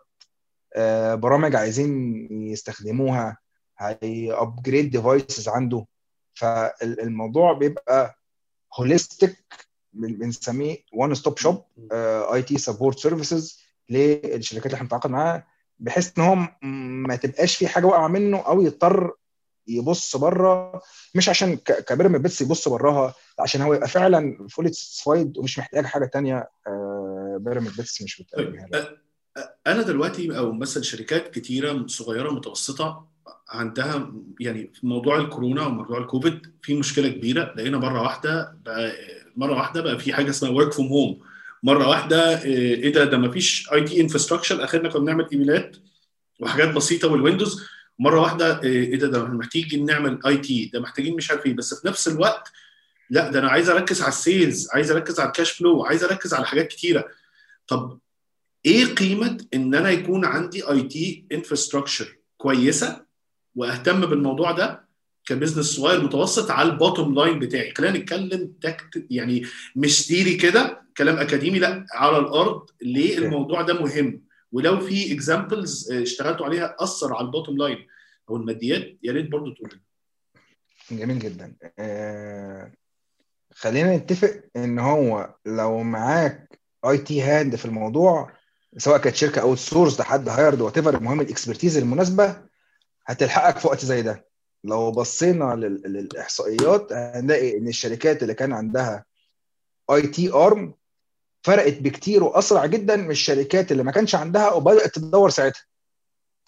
آه 0.76 1.14
برامج 1.14 1.56
عايزين 1.56 1.92
يستخدموها 2.32 3.36
هي 3.78 4.32
upgrade 4.32 4.90
devices 4.90 5.48
عنده. 5.48 5.86
فالموضوع 6.34 7.52
بيبقى 7.52 8.18
holistic 8.74 9.44
بنسميه 9.92 10.76
one 10.92 11.14
stop 11.14 11.38
shop 11.38 11.64
IT 11.92 12.58
support 12.58 12.98
services 12.98 13.60
للشركات 13.90 14.66
اللي 14.66 14.74
إحنا 14.74 14.84
بنتعاقد 14.84 15.10
معاها 15.10 15.46
بحيث 15.78 16.18
إن 16.18 16.24
هو 16.24 16.34
ما 17.08 17.16
تبقاش 17.16 17.56
في 17.56 17.68
حاجة 17.68 17.86
واقعة 17.86 18.08
منه 18.08 18.38
أو 18.38 18.62
يضطر 18.62 19.12
يبص 19.66 20.16
بره 20.16 20.80
مش 21.14 21.28
عشان 21.28 21.56
ك 21.56 21.64
Pyramid 21.64 22.22
Bits 22.22 22.40
يبص 22.40 22.68
براها 22.68 23.14
عشان 23.38 23.60
هو 23.62 23.74
يبقى 23.74 23.88
فعلا 23.88 24.48
fully 24.50 24.68
satisfied 24.72 25.38
ومش 25.38 25.58
محتاج 25.58 25.84
حاجة 25.84 26.04
ثانية 26.06 26.48
Pyramid 27.38 27.72
Bits 27.78 28.02
مش 28.02 28.22
بتقدمها 28.22 28.68
أنا 29.66 29.82
دلوقتي 29.82 30.38
أو 30.38 30.52
مثلا 30.52 30.82
شركات 30.82 31.30
كتيرة 31.34 31.86
صغيرة 31.86 32.30
متوسطة 32.30 33.08
عندها 33.48 34.12
يعني 34.40 34.70
في 34.74 34.86
موضوع 34.86 35.16
الكورونا 35.16 35.66
وموضوع 35.66 35.98
الكوفيد 35.98 36.46
في 36.62 36.74
مشكلة 36.74 37.08
كبيرة. 37.08 37.54
لقينا 37.56 37.78
مرة 37.78 38.02
واحدة 38.02 38.58
بقى 38.64 38.92
مرة 39.36 39.54
واحدة 39.54 39.80
بقى 39.82 39.98
في 39.98 40.12
حاجة 40.12 40.30
اسمها 40.30 40.50
work 40.50 40.72
from 40.72 40.88
home 40.88 41.20
مرة 41.62 41.88
واحدة 41.88 42.42
إيه 42.42 42.92
ده؟ 42.92 43.04
ده 43.04 43.18
ما 43.18 43.30
فيش 43.30 43.68
IT 43.72 44.00
infrastructure 44.00 44.64
اخرنا 44.64 44.88
كنا 44.88 45.00
بنعمل 45.02 45.28
إيميلات 45.32 45.76
وحاجات 46.40 46.68
بسيطة 46.74 47.08
وال 47.08 47.21
Windows 47.21 47.64
مرة 47.98 48.20
واحدة 48.20 48.62
إيه 48.62 48.96
ده؟ 48.98 49.06
ده 49.08 49.24
محتاجين 49.24 49.84
نعمل 49.84 50.18
IT 50.26 50.70
ده 50.74 50.80
محتاجين 50.80 51.16
مش 51.16 51.30
عارف 51.30 51.46
إيه. 51.46 51.54
بس 51.54 51.74
في 51.74 51.88
نفس 51.88 52.08
الوقت 52.08 52.52
لا 53.10 53.30
ده 53.30 53.38
أنا 53.40 53.48
عايز 53.48 53.70
أركز 53.70 54.02
على 54.02 54.08
ال 54.08 54.18
sales 54.18 54.68
عايز 54.72 54.90
أركز 54.90 55.20
على 55.20 55.26
ال 55.28 55.33
cash 55.33 55.52
flow 55.52 55.84
عايز 55.84 56.04
أركز 56.04 56.34
على 56.34 56.46
حاجات 56.46 56.68
كتيرة. 56.68 57.08
طب 57.68 57.98
إيه 58.66 58.84
قيمة 58.84 59.38
إن 59.54 59.74
أنا 59.74 59.90
يكون 59.90 60.24
عندي 60.24 60.70
IT 60.70 61.24
infrastructure 61.32 62.16
كويسة 62.36 63.03
واهتم 63.56 64.00
بالموضوع 64.00 64.52
ده 64.52 64.84
ك 65.26 65.31
business 65.31 65.66
صغير 65.66 66.02
متوسط 66.04 66.50
على 66.50 66.70
ال 66.72 66.78
bottom 66.78 67.14
line 67.14 67.38
بتاعي. 67.38 67.74
خلينا 67.78 67.98
نتكلم 67.98 68.52
تكت 68.62 69.06
يعني 69.10 69.42
مش 69.76 70.06
theory 70.06 70.36
كده 70.36 70.82
كلام 70.96 71.16
أكاديمي 71.16 71.58
لا 71.58 71.86
على 71.94 72.18
الأرض 72.18 72.70
ليه 72.82 73.18
الموضوع 73.18 73.62
ده 73.62 73.74
مهم. 73.80 74.22
ولو 74.52 74.80
في 74.80 75.12
examples 75.14 75.92
اشتغلتوا 75.92 76.46
عليها 76.46 76.76
أثر 76.78 77.14
على 77.14 77.26
ال 77.26 77.30
bottom 77.30 77.56
line 77.58 77.86
أو 78.30 78.36
الماديات 78.36 78.96
يا 79.02 79.12
ريت 79.12 79.30
برضه 79.30 79.54
تقول 79.54 79.80
جميل 80.90 81.18
جدا. 81.18 81.54
آه 81.78 82.72
خلينا 83.54 83.96
نتفق 83.96 84.42
إن 84.56 84.78
هو 84.78 85.34
لو 85.46 85.82
معاك 85.82 86.60
IT 86.86 87.22
hand 87.22 87.56
في 87.56 87.64
الموضوع 87.64 88.32
سواء 88.76 88.98
كانت 88.98 89.16
شركة 89.16 89.40
outsource 89.40 90.00
لحد 90.00 90.28
hired 90.28 90.60
whatever 90.60 90.96
المهم 90.96 91.20
ال 91.20 91.26
expertise 91.26 91.76
المناسبة 91.76 92.36
هتلحقك 93.06 93.58
في 93.58 93.66
وقت 93.66 93.84
زي 93.84 94.02
ده. 94.02 94.26
لو 94.64 94.90
بصينا 94.90 95.54
للإحصائيات 95.54 96.92
هنلاقي 96.92 97.58
إن 97.58 97.68
الشركات 97.68 98.22
اللي 98.22 98.34
كان 98.34 98.52
عندها 98.52 99.04
IT 99.90 100.32
arm 100.32 100.74
فرقت 101.42 101.74
بكتير 101.78 102.24
وأسرع 102.24 102.66
جدا 102.66 102.96
من 102.96 103.10
الشركات 103.10 103.72
اللي 103.72 103.82
ما 103.82 103.92
كانش 103.92 104.14
عندها 104.14 104.52
وبدأت 104.52 104.94
تدور 104.94 105.30
ساعتها. 105.30 105.62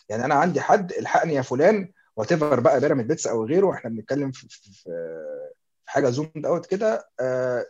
يعني 0.09 0.25
أنا 0.25 0.35
عندي 0.35 0.61
حد 0.61 0.93
الحقني 0.93 1.35
يا 1.35 1.43
فلان 1.43 1.93
what 2.17 2.33
بقى 2.33 2.81
Pyramid 2.81 3.07
Bits 3.09 3.27
أو 3.27 3.45
غيره 3.45 3.73
إحنا 3.75 3.91
بنتكلم 3.91 4.31
في, 4.33 4.47
حاجة 5.87 6.11
zoom 6.11 6.31
out 6.47 6.67
كده 6.67 7.09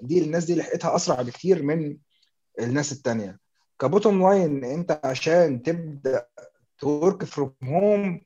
دي 0.02 0.24
الناس 0.24 0.44
دي 0.44 0.54
لحقتها 0.56 0.96
أسرع 0.96 1.22
بكتير 1.22 1.62
من 1.62 1.96
الناس 2.60 2.92
التانية. 2.92 3.38
ك 3.80 3.86
bottom 3.86 4.22
line 4.22 4.64
أنت 4.64 5.00
عشان 5.04 5.62
تبدأ 5.62 6.26
ت 6.78 6.88
work 6.88 7.24
from 7.24 7.54
home 7.64 8.20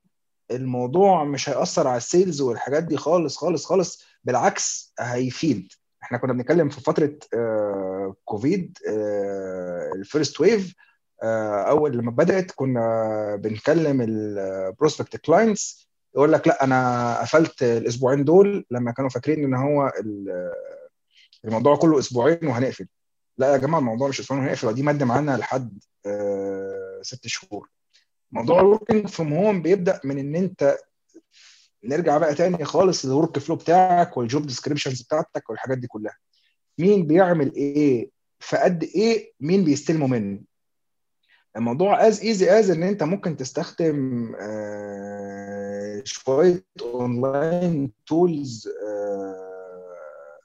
الموضوع 0.51 1.25
مش 1.25 1.49
هيأثر 1.49 1.89
على 1.89 1.97
ال 1.97 2.04
sales 2.04 2.41
والحاجات 2.41 2.83
دي 2.83 2.97
خالص 2.97 3.37
خالص 3.37 3.67
خالص 3.67 4.03
بالعكس 4.25 4.93
هيفيد. 5.01 5.73
إحنا 6.03 6.19
كنا 6.19 6.33
بنتكلم 6.33 6.69
في 6.69 6.81
فترة 6.81 7.19
آه 7.35 8.15
كوفيد 8.25 8.79
آه 8.89 9.93
ال 9.95 10.02
first 10.02 10.41
wave 10.41 10.75
آه 11.23 11.63
أول 11.63 11.99
لما 11.99 12.11
بدأت 12.11 12.51
كنا 12.51 13.37
بنكلم 13.37 14.01
ال 14.01 14.14
prospect 14.14 15.17
clients 15.17 15.89
يقول 16.15 16.33
لك 16.33 16.49
لا 16.49 16.65
أنا 16.65 17.21
قفلت 17.21 17.63
الأسبوعين 17.63 18.25
دول 18.25 18.65
لما 18.71 18.93
كانوا 18.93 19.11
فاكرين 19.11 19.45
إن 19.45 19.55
هو 19.55 19.93
الموضوع 21.45 21.77
كله 21.77 21.99
أسبوعين 21.99 22.47
وهنقفل. 22.47 22.87
لا 23.39 23.53
يا 23.53 23.57
جماعة 23.57 23.81
الموضوع 23.81 24.09
مش 24.09 24.21
أسبوعين 24.21 24.45
وهنقفل 24.45 24.67
ودي 24.67 24.83
مادة 24.83 25.07
معانا 25.07 25.37
لحد 25.37 25.79
ست 27.03 27.27
شهور. 27.27 27.69
موضوع 28.33 28.61
ال 28.61 28.66
working 28.67 29.07
from 29.07 29.33
home 29.33 29.63
بيبدأ 29.63 30.01
من 30.05 30.19
إن 30.19 30.35
أنت 30.37 30.77
نرجع 31.85 32.19
بقى 32.19 32.35
تاني 32.35 32.65
خالص 32.65 33.05
لل 33.07 33.39
workflow 33.39 33.57
بتاعك 33.57 34.17
وال 34.17 34.29
job 34.29 34.47
descriptions 34.47 35.03
بتاعتك 35.03 35.51
والحاجات 35.51 35.79
دي 35.79 35.87
كلها. 35.87 36.17
مين 36.79 37.07
بيعمل 37.07 37.55
إيه؟ 37.55 38.11
فقد 38.41 38.83
إيه؟ 38.85 39.33
مين 39.41 39.65
بيستلموا 39.65 40.09
منه؟ 40.09 40.41
الموضوع 41.57 42.07
as 42.09 42.21
easy 42.21 42.51
as 42.61 42.71
إن 42.71 42.83
أنت 42.83 43.03
ممكن 43.03 43.37
تستخدم 43.37 44.33
آه 44.41 46.03
شوية 46.05 46.65
online 46.83 47.93
tools 48.07 48.69
آه 48.69 50.37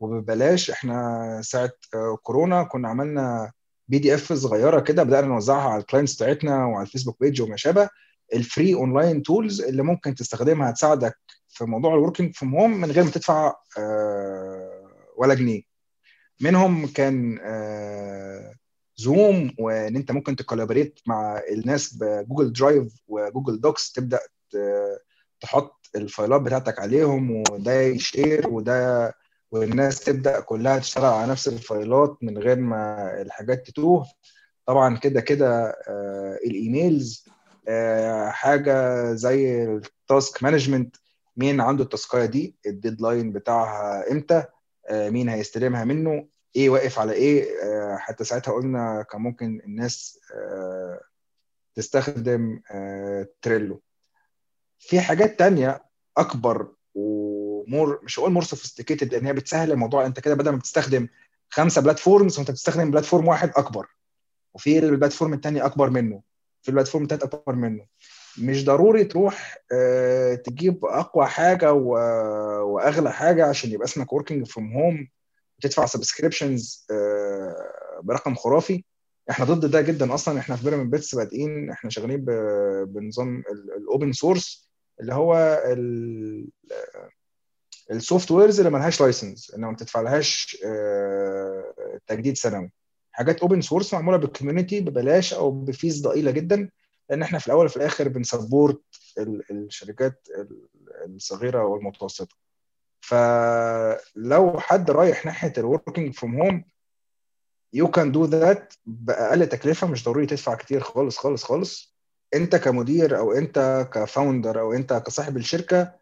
وببلاش. 0.00 0.70
إحنا 0.70 1.40
ساعة 1.44 1.70
آه 1.94 2.16
كورونا 2.22 2.62
كنا 2.62 2.88
عملنا 2.88 3.52
PDF 3.88 4.32
صغيرة 4.32 4.80
كده 4.80 5.02
بدأنا 5.02 5.26
نوزعها 5.26 5.70
على 5.70 5.80
ال 5.80 5.84
clients 5.84 6.14
بتاعتنا 6.14 6.64
وعلى 6.66 6.86
ال 6.86 6.90
Facebook 6.90 7.20
page 7.20 7.42
وما 7.42 7.56
شابه. 7.56 7.88
ال 8.34 8.42
free 8.42 8.74
online 8.74 9.22
tools 9.22 9.60
اللي 9.62 9.82
ممكن 9.82 10.14
تستخدمها 10.14 10.70
تساعدك 10.70 11.18
في 11.48 11.64
موضوع 11.64 11.94
ال 11.94 11.99
working 11.99 12.34
from 12.34 12.54
home 12.54 12.80
من 12.80 12.90
غير 12.90 13.04
ما 13.04 13.10
تدفع 13.10 13.54
ولا 15.16 15.34
جنيه. 15.34 15.62
منهم 16.40 16.86
كان 16.86 17.38
Zoom 18.96 19.54
وإن 19.58 19.96
أنت 19.96 20.12
ممكن 20.12 20.36
ت 20.36 20.41
collaborate 20.41 21.00
مع 21.06 21.42
الناس 21.50 21.94
ب 21.94 22.02
Google 22.02 22.52
Drive 22.52 22.92
و 23.08 23.15
Google 23.15 23.60
Docs 23.60 23.92
تبدأ 23.92 24.18
تحط 25.40 25.86
ال 25.96 26.03
fileات 26.03 26.40
بتاعتك 26.40 26.78
عليهم 26.78 27.30
وده 27.30 27.80
يشير 27.80 28.48
وده 28.48 29.12
والناس 29.50 30.00
تبدأ 30.00 30.40
كلها 30.40 30.78
تشتغل 30.78 31.04
على 31.04 31.30
نفس 31.30 31.48
ال 31.48 31.60
fileات 31.60 32.18
من 32.22 32.38
غير 32.38 32.56
ما 32.56 33.12
الحاجات 33.22 33.66
تتوه. 33.66 34.06
طبعا 34.66 34.96
كده 34.96 35.20
كده 35.20 35.74
ال 36.46 36.58
emails 36.58 37.28
حاجة 38.28 39.04
زي 39.14 39.64
ال 39.64 39.80
task 39.80 40.42
management 40.42 40.96
مين 41.36 41.60
عنده 41.60 41.84
ال 41.84 41.90
taskاية 41.90 42.24
دي 42.26 42.56
ال 42.66 42.73
deadline 42.73 43.32
بتاعها 43.32 44.12
إمتى 44.12 44.44
مين 44.92 45.28
هيستلمها 45.28 45.84
منه 45.84 46.28
إيه 46.56 46.70
واقف 46.70 46.98
على 46.98 47.12
إيه 47.12 47.46
حتى 47.96 48.24
ساعتها 48.24 48.52
قلنا 48.52 49.02
كان 49.10 49.20
ممكن 49.20 49.60
الناس 49.64 50.18
تستخدم 51.74 52.60
Trello. 53.42 53.82
في 54.78 55.00
حاجات 55.00 55.38
تانية 55.38 55.84
أكبر 56.16 56.72
و 57.68 57.74
more 57.74 58.00
مش 58.02 58.18
هقول 58.18 58.32
more 58.32 58.42
sophisticated 58.44 59.14
لأن 59.14 59.26
هي 59.26 59.32
بتسهل 59.32 59.72
الموضوع 59.72 60.06
أنت 60.06 60.20
كده 60.20 60.34
بدل 60.34 60.50
ما 60.50 60.56
بتستخدم 60.56 61.08
خمسة 61.50 61.80
platforms 61.82 62.38
وانت 62.38 62.50
بتستخدم 62.50 62.90
platform 62.90 63.28
واحد 63.28 63.50
أكبر 63.56 63.86
وفي 64.54 64.78
ال 64.78 64.84
platform 64.84 65.32
الثاني 65.34 65.60
أكبر 65.64 65.90
منه 65.90 66.22
في 66.62 66.68
ال 66.68 66.72
platform 66.72 67.04
الثالث 67.04 67.22
أكبر 67.22 67.54
منه 67.54 67.86
مش 68.38 68.64
ضروري 68.64 69.04
تروح 69.04 69.58
أه 69.72 70.34
تجيب 70.34 70.84
أقوى 70.84 71.26
حاجة. 71.26 71.72
وأغلى 71.72 73.12
حاجة 73.12 73.46
عشان 73.46 73.70
يبقى 73.70 73.84
اسمك 73.84 74.12
working 74.12 74.46
from 74.46 74.72
home 74.72 75.08
وتدفع 75.58 75.86
subscriptions 75.86 76.86
برقم 78.02 78.34
خرافي 78.34 78.84
إحنا 79.30 79.44
ضد 79.44 79.70
ده 79.70 79.80
جدا 79.80 80.14
أصلا 80.14 80.38
إحنا 80.38 80.56
في 80.56 80.64
Pyramid 80.64 80.90
Bits 80.90 81.14
بادئين 81.14 81.70
إحنا 81.70 81.90
شغالين. 81.90 82.24
بنظام 82.84 83.42
ال 83.78 83.85
open 83.85 84.12
source 84.12 84.68
اللي 85.00 85.14
هو. 85.14 85.58
ال 87.90 88.30
softwares 88.30 88.60
اللي 88.60 88.70
ملهاش 88.70 89.00
license 89.00 89.54
انه 89.54 89.70
ما 89.70 89.76
تدفعلهاش 89.76 90.58
أه 90.64 92.00
تجديد 92.06 92.36
سنوي. 92.36 92.70
حاجات 93.12 93.40
open 93.40 93.60
source 93.60 93.94
معمولة 93.94 94.16
بال 94.16 94.28
community 94.28 94.80
ببلاش 94.80 95.34
أو 95.34 95.50
ب 95.50 95.60
fees 95.60 96.02
ضئيلة 96.02 96.30
جدا 96.30 96.70
لأن 97.10 97.22
إحنا 97.22 97.38
في 97.38 97.46
الأول 97.46 97.66
وفي 97.66 97.76
الآخر 97.76 98.08
بن 98.08 98.24
support 98.24 98.82
الشركات 99.50 100.28
الصغيرة 101.06 101.64
والمتوسطة. 101.64 102.36
فلو 103.00 104.60
حد 104.60 104.90
رايح 104.90 105.26
ناحية 105.26 105.52
ال 105.58 105.65
working 105.65 106.14
from 106.14 106.42
home 106.42 106.64
you 107.72 107.88
can 107.90 108.12
do 108.12 108.24
that 108.24 108.74
بأقل 108.86 109.46
تكلفة 109.46 109.86
مش 109.86 110.04
ضروري 110.04 110.26
تدفع 110.26 110.54
كتير 110.54 110.80
خالص 110.80 111.16
خالص 111.18 111.44
خالص. 111.44 111.96
أنت 112.34 112.56
كمدير 112.56 113.18
أو 113.18 113.32
أنت 113.32 113.88
ك 113.92 114.01
founder 114.01 114.60
أو 114.60 114.72
أنت 114.72 114.92
كصاحب 114.92 115.36
الشركة 115.36 115.94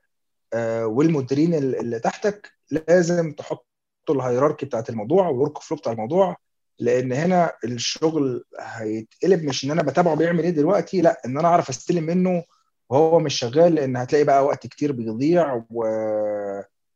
والمديرين 0.84 1.54
اللي 1.54 1.98
تحتك 1.98 2.52
لازم 2.70 3.32
تحطوا 3.32 3.64
ال 4.10 4.16
hierarchy 4.16 4.66
بتاعت 4.66 4.90
الموضوع 4.90 5.28
وال 5.28 5.58
workflow 5.58 5.76
بتاع 5.78 5.92
الموضوع 5.92 6.36
لأن 6.78 7.12
هنا 7.12 7.52
الشغل 7.64 8.44
هيتقلب 8.60 9.44
مش 9.44 9.64
إن 9.64 9.70
أنا 9.70 9.82
بتابعه 9.82 10.14
بيعمل 10.16 10.44
إيه 10.44 10.50
دلوقتي 10.50 11.00
لأ 11.00 11.20
إن 11.26 11.38
أنا 11.38 11.48
أعرف 11.48 11.68
أستلم 11.68 12.04
منه 12.04 12.44
وهو 12.90 13.18
مش 13.18 13.34
شغال 13.38 13.74
لأن 13.74 13.96
هتلاقي 13.96 14.24
بقى 14.24 14.44
وقت 14.44 14.66
كتير 14.66 14.92
بيضيع 14.92 15.64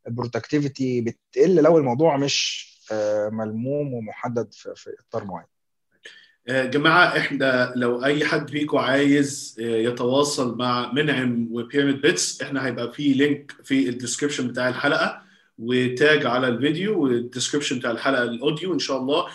وال 0.07 0.20
productivity 0.20 1.01
بتقل 1.01 1.55
لو 1.55 1.79
الموضوع 1.79 2.17
مش 2.17 2.71
ملموم 3.33 3.95
ومحدد 3.95 4.53
في 4.55 4.91
إطار 5.09 5.25
معين. 5.25 5.47
جماعة 6.51 7.17
إحنا 7.19 7.73
لو 7.77 8.05
أي 8.05 8.25
حد 8.25 8.51
فيكم 8.51 8.79
عايز 8.79 9.57
يتواصل 9.59 10.59
مع 10.59 10.93
منعم 10.93 11.49
و 11.51 11.57
Pyramid 11.57 12.01
Bits 12.01 12.43
إحنا 12.43 12.67
هيبقى 12.67 12.93
في 12.93 13.13
link 13.13 13.53
في 13.65 13.89
ال 13.89 13.94
description 13.94 14.49
بتاع 14.49 14.69
الحلقة 14.69 15.23
و 15.59 15.76
tag 15.76 16.27
على 16.27 16.49
الفيديو 16.49 17.03
وال 17.03 17.14
description 17.14 17.79
بتاع 17.79 17.91
الحلقة 17.91 18.23
ال 18.23 18.32
audio 18.32 18.75
إن 18.75 18.79
شاء 18.79 18.97
الله 18.99 19.27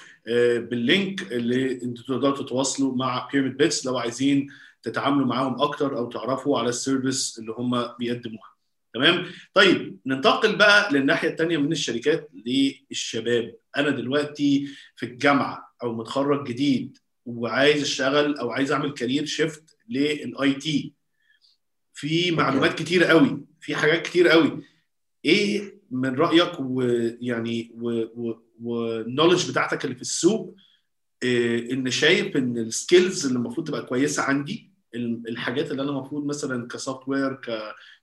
بال 0.57 0.82
link 0.82 1.31
اللي 1.31 1.71
أنتوا 1.83 2.03
تقدروا 2.03 2.37
تتواصلوا 2.37 2.95
مع 2.95 3.29
Pyramid 3.33 3.57
Bits 3.57 3.85
لو 3.85 3.97
عايزين 3.97 4.47
تتعاملوا 4.83 5.27
معاهم 5.27 5.61
أكتر 5.61 5.97
أو 5.97 6.09
تعرفوا 6.09 6.59
على 6.59 6.69
ال 6.69 6.78
service 6.78 7.39
اللي 7.39 7.53
هم 7.57 7.87
بيقدموها. 7.99 8.55
تمام؟ 8.93 9.25
طيب 9.53 9.97
ننتقل 10.05 10.55
بقى 10.55 10.93
للناحية 10.93 11.29
الثانية 11.29 11.57
من 11.57 11.71
الشركات 11.71 12.29
للشباب. 12.45 13.55
أنا 13.77 13.89
دلوقتي 13.89 14.67
في 14.95 15.05
الجامعة 15.05 15.73
أو 15.83 15.95
متخرج 15.95 16.47
جديد 16.47 16.97
وعايز 17.25 17.81
أشتغل 17.81 18.37
أو 18.37 18.49
عايز 18.51 18.71
أعمل 18.71 18.91
career 18.93 19.25
shift 19.25 19.77
لل 19.89 20.53
IT 20.53 20.93
في 21.93 22.31
معلومات 22.31 22.79
كتير 22.79 23.03
قوي 23.03 23.45
في 23.61 23.75
حاجات 23.75 24.01
كتير 24.01 24.27
قوي. 24.27 24.63
إيه 25.25 25.75
من 25.91 26.15
رأيك 26.15 26.51
ويعني 26.59 27.71
وال 28.61 28.77
knowledge 28.77 29.49
بتاعتك 29.51 29.85
اللي 29.85 29.95
في 29.95 30.01
السوق 30.01 30.55
إيه، 31.23 31.73
إن 31.73 31.91
شايف 31.91 32.37
إن 32.37 32.57
ال 32.57 32.67
skills 32.67 33.25
اللي 33.25 33.37
المفروض 33.39 33.67
تبقى 33.67 33.85
كويسة 33.85 34.23
عندي 34.23 34.71
الحاجات 35.29 35.71
اللي 35.71 35.81
أنا 35.81 35.91
المفروض 35.91 36.25
مثلا 36.25 36.67
ك 36.67 36.72
software 36.72 37.07
ك 37.07 37.41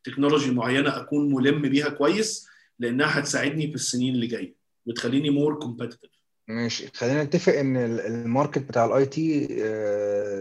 technology 0.04 0.50
معينة 0.50 0.96
أكون 0.96 1.34
ملم 1.34 1.62
بيها 1.62 1.88
كويس 1.88 2.46
لأنها 2.78 3.18
هتساعدني 3.18 3.68
في 3.68 3.74
السنين 3.74 4.14
اللي 4.14 4.26
جاية 4.26 4.54
وتخليني 4.86 5.30
more 5.30 5.54
competitive 5.58 6.10
ماشي. 6.52 6.88
خلينا 6.94 7.22
نتفق 7.24 7.52
إن 7.52 7.76
ال 7.76 7.88
market 7.88 8.58
بتاع 8.58 8.84
ال 8.84 9.06
IT 9.06 9.46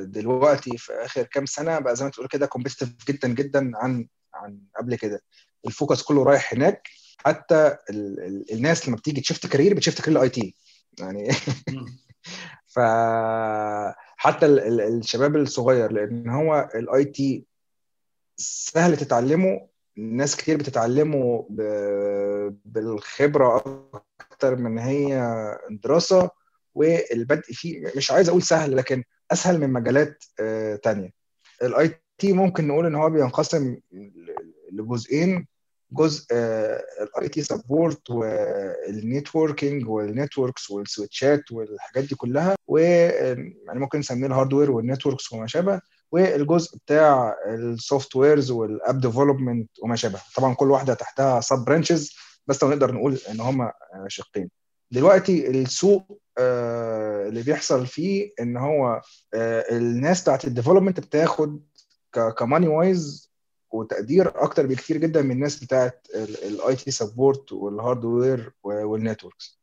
دلوقتي 0.06 0.78
في 0.78 0.94
آخر 0.94 1.24
كام 1.24 1.46
سنة 1.46 1.80
بقى 1.80 1.96
زي 1.96 2.06
ما 2.06 2.12
تقول 2.12 2.28
كده 2.28 2.46
competitive 2.46 2.90
جدا 3.08 3.28
جدا 3.28 3.72
عن 3.76 4.08
عن 4.34 4.60
قبل 4.78 4.96
كده. 4.96 5.22
ال 5.68 5.74
focus 5.74 6.02
كله 6.04 6.24
رايح 6.24 6.54
هناك. 6.54 6.88
حتى 7.18 7.78
ال 7.90 8.20
ال 8.20 8.54
الناس 8.54 8.88
لما 8.88 8.98
بتيجي 8.98 9.22
ت 9.22 9.26
shift 9.26 9.48
career 9.48 9.74
بت 9.74 9.82
shift 9.82 10.02
career 10.02 10.18
ال 10.18 10.30
IT 10.30 10.56
يعني 11.00 11.30
ف 12.74 12.80
حتى 14.18 14.46
الشباب 14.46 15.36
الصغير 15.36 15.92
لأن 15.92 16.30
هو 16.30 16.70
ال 16.76 17.06
IT 17.06 17.46
سهل 18.38 18.98
تتعلمه. 18.98 19.68
ناس 19.98 20.36
كتير 20.36 20.58
بتتعلمه 20.58 21.48
بالخبرة 22.66 23.64
أكتر 24.44 24.56
من 24.56 24.78
هي 24.80 25.58
دراسة 25.84 26.30
والبدء 26.76 27.54
فيه 27.54 27.92
مش 27.96 28.12
عايز 28.12 28.30
أقول 28.30 28.42
سهل 28.42 28.78
لكن 28.78 29.04
أسهل 29.32 29.60
من 29.60 29.70
مجالات 29.74 30.24
تانية. 30.84 31.10
ال 31.62 32.02
IT 32.18 32.34
ممكن 32.34 32.68
نقول 32.68 32.86
إن 32.86 32.96
هو 32.96 33.10
بينقسم 33.10 33.78
لجزئين. 34.72 35.48
جزء 35.92 36.26
الاي 37.02 37.30
تي 37.30 37.42
سبورت 37.42 38.10
والنتوركينج 38.10 39.90
والنتوركس 39.90 40.72
والسويتشات 40.72 41.52
والحاجات 41.52 42.04
دي 42.04 42.16
كلها 42.16 42.56
و 42.68 42.78
يعني 42.78 43.80
ممكن 43.80 44.00
نسميه 44.00 44.28
ال 44.28 44.33
hardware 44.33 44.72
وال 44.72 44.84
networks 44.84 45.34
وما 45.34 45.48
شابه 45.48 45.82
والجزء 46.12 46.78
بتاع 46.78 47.36
ال 47.48 47.55
softwares 47.55 48.16
وال 48.16 48.52
app 48.52 49.02
development 49.02 49.70
وما 49.82 49.96
شابه. 49.96 50.20
طبعا 50.36 50.54
كل 50.54 50.72
واحدة 50.72 50.94
تحتها 50.94 51.42
sub 51.42 51.66
branches 51.66 52.16
بس 52.48 52.64
لو 52.64 52.70
نقدر 52.70 52.92
نقول 52.92 53.18
إن 53.30 53.40
هم 53.40 53.72
شقين. 54.08 54.50
دلوقتي 54.92 55.48
السوق 55.50 56.22
اللي 57.28 57.44
بيحصل 57.44 57.88
فيه 57.88 58.32
إن 58.40 58.58
هو 58.58 59.02
الناس 59.72 60.22
بتاعت 60.22 60.46
ال 60.46 60.50
development 60.50 61.00
بتاخد 61.00 61.64
ك 62.38 62.43
money 62.43 62.68
wise 62.68 63.32
وتقدير 63.72 64.44
أكتر 64.44 64.66
بكتير 64.68 64.98
جدا 64.98 65.22
من 65.22 65.32
الناس 65.32 65.64
بتاعت 65.64 66.08
ال 66.16 66.76
IT 66.76 66.92
support 66.92 67.52
وال 67.52 67.72
hardware 67.72 68.52
وال 68.64 68.84
networks 68.84 69.62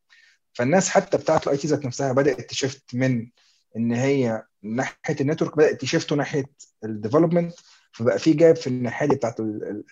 فالناس 0.53 0.89
حتى 0.89 1.17
بتاعت 1.17 1.43
ال 1.47 1.57
IT 1.57 1.67
ذات 1.67 1.85
نفسها 1.85 2.11
بدأت 2.13 2.49
ت 2.49 2.57
shift 2.57 2.95
من 2.95 3.29
إن 3.77 3.91
هي 3.91 4.43
ناحية 4.63 5.15
ال 5.21 5.26
network 5.26 5.57
بدأت 5.57 5.81
ت 5.81 5.86
shift 5.86 6.10
ه 6.10 6.15
ناحية 6.15 6.45
ال 6.83 6.89
development 6.89 7.53
فبقى 7.91 8.19
في 8.19 8.33
gap 8.33 8.55
في 8.55 8.67
الناحية 8.67 9.07
بتاعت 9.07 9.39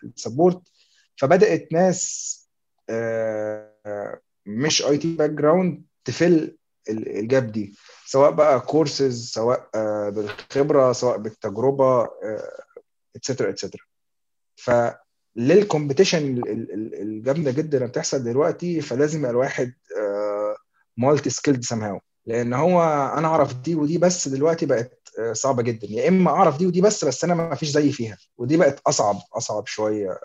ال 0.03 0.10
support 0.11 0.61
فبدأت 1.15 1.71
ناس 1.73 2.46
مش 4.45 4.85
IT 4.85 4.97
background 4.97 5.15
ت 5.15 5.29
fill 5.29 5.83
ال 6.05 6.57
gap 6.89 7.51
دي. 7.51 7.75
سواء 8.05 8.31
بقى 8.31 8.59
كورسز 8.59 9.31
سواء 9.33 9.69
بالخبرة 10.09 10.91
سواء 10.91 11.17
بالتجربة 11.17 12.07
etcetera 13.15 13.49
etcetera 13.49 13.81
فلل 15.35 15.58
competition 15.58 16.41
الجامدة 17.01 17.51
جدا 17.51 17.77
اللي 17.77 17.89
بتحصل 17.89 18.23
دلوقتي 18.23 18.81
فلازم 18.81 19.19
يبقى 19.19 19.31
الواحد 19.31 19.73
multi-skilled 20.97 21.63
somehow 21.63 21.99
لأن 22.25 22.53
هو 22.53 22.81
أنا 23.17 23.27
أعرف 23.27 23.53
دي 23.53 23.75
ودي 23.75 23.97
بس 23.97 24.27
دلوقتي 24.27 24.65
بقت 24.65 25.03
صعبة 25.31 25.63
جدا. 25.63 25.87
يا 25.89 26.07
إما 26.07 26.31
أعرف 26.31 26.57
دي 26.57 26.67
ودي 26.67 26.81
بس 26.81 27.05
بس 27.05 27.23
أنا 27.23 27.33
ما 27.35 27.55
فيش 27.55 27.69
زيي 27.69 27.91
فيها. 27.91 28.17
ودي 28.37 28.57
بقت 28.57 28.79
أصعب 28.87 29.15
أصعب 29.33 29.67
شوية 29.67 30.19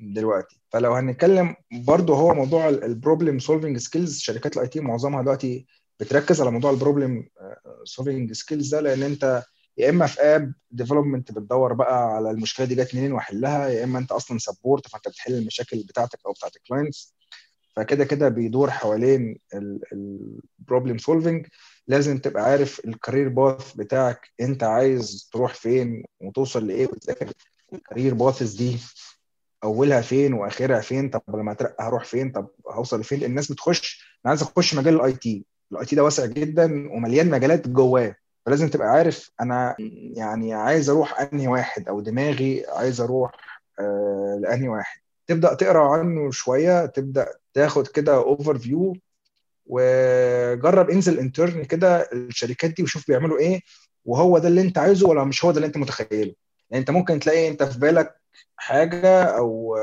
دلوقتي. 0.00 0.60
فلو 0.72 0.92
هنتكلم 0.94 1.54
برضو 1.72 2.14
هو 2.14 2.34
موضوع 2.34 2.68
ال 2.68 2.77
problem 2.77 3.38
solving 3.38 3.78
skills 3.78 4.18
شركات 4.18 4.56
ال 4.56 4.68
IT 4.68 4.80
معظمها 4.80 5.22
دلوقتي 5.22 5.66
بتركز 6.00 6.40
على 6.40 6.50
موضوع 6.50 6.70
ال 6.70 6.77
problem 6.77 7.28
solving 7.84 8.32
skills 8.32 8.74
ده 8.74 8.80
لأن 8.80 9.02
أنت 9.02 9.42
يا 9.78 9.90
إما 9.90 10.06
في 10.06 10.20
app 10.20 10.52
development 10.70 11.32
بتدور 11.32 11.72
بقى 11.72 12.06
على 12.14 12.30
المشكلة 12.30 12.66
دي 12.66 12.74
جت 12.74 12.94
منين 12.94 13.12
واحلها 13.12 13.68
يا 13.68 13.84
إما 13.84 13.98
أنت 13.98 14.12
أصلا 14.12 14.38
support 14.38 14.88
فأنت 14.88 15.08
بتحل 15.08 15.34
المشاكل 15.34 15.82
بتاعتك 15.88 16.18
أو 16.26 16.32
بتاعت 16.32 16.56
ال 16.56 16.63
clients 16.63 17.14
فكده 17.76 18.04
كده 18.04 18.28
بيدور 18.28 18.70
حوالين 18.70 19.38
ال 19.92 20.05
problem 20.05 20.98
solving 20.98 21.46
لازم 21.86 22.18
تبقى 22.18 22.42
عارف 22.42 22.80
ال 22.84 22.90
career 22.90 23.28
path 23.28 23.72
بتاعك 23.72 24.20
أنت 24.40 24.62
عايز 24.62 25.28
تروح 25.32 25.54
فين 25.54 26.04
وتوصل 26.20 26.66
لإيه 26.66 26.86
وتذاكر. 26.86 27.32
ال 27.74 27.80
career 27.80 28.14
paths 28.14 28.54
دي 28.54 28.76
أولها 29.64 30.00
فين 30.00 30.32
وآخرها 30.32 30.80
فين؟ 30.80 31.10
طب 31.10 31.22
لما 31.28 31.52
أترقى 31.52 31.84
هروح 31.84 32.04
فين؟ 32.04 32.30
طب 32.32 32.48
هوصل 32.70 33.00
لفين؟ 33.00 33.24
الناس 33.24 33.52
بتخش 33.52 34.04
أنا 34.24 34.30
عايز 34.30 34.42
أخش 34.42 34.74
مجال 34.74 34.94
ال 34.94 35.12
IT 35.12 35.44
ال 35.72 35.84
IT 35.86 35.96
ده 35.96 36.04
واسع 36.04 36.26
جدا 36.26 36.64
ومليان 36.92 37.30
مجالات 37.30 37.68
جواه. 37.68 38.14
فلازم 38.46 38.68
تبقى 38.68 38.88
عارف 38.88 39.30
أنا 39.40 39.76
يعني 40.16 40.54
عايز 40.54 40.90
أروح 40.90 41.20
أنهي 41.20 41.48
واحد 41.48 41.88
أو 41.88 42.00
دماغي 42.00 42.64
عايز 42.68 43.00
أروح 43.00 43.32
آه 43.80 44.38
لأنهي 44.42 44.68
واحد. 44.68 45.00
تبدأ 45.26 45.54
تقرأ 45.54 45.88
عنه 45.98 46.30
شوية 46.30 46.86
تبدأ 46.86 47.28
تاخد 47.54 47.86
كده 47.86 48.14
overview 48.14 48.96
وجرب 49.66 50.90
انزل 50.90 51.18
intern 51.18 51.64
كده 51.64 52.08
الشركات 52.12 52.70
دي 52.70 52.82
وشوف 52.82 53.06
بيعملوا 53.08 53.38
إيه 53.38 53.60
وهو 54.04 54.38
ده 54.38 54.48
اللي 54.48 54.60
أنت 54.60 54.78
عايزه 54.78 55.08
ولا 55.08 55.24
مش 55.24 55.44
هو 55.44 55.50
ده 55.50 55.56
اللي 55.56 55.66
أنت 55.66 55.76
متخيله. 55.76 56.34
يعني 56.70 56.80
أنت 56.80 56.90
ممكن 56.90 57.18
تلاقي 57.20 57.48
أنت 57.48 57.62
في 57.62 57.78
بالك 57.78 58.14
حاجة 58.56 59.22
أو 59.22 59.76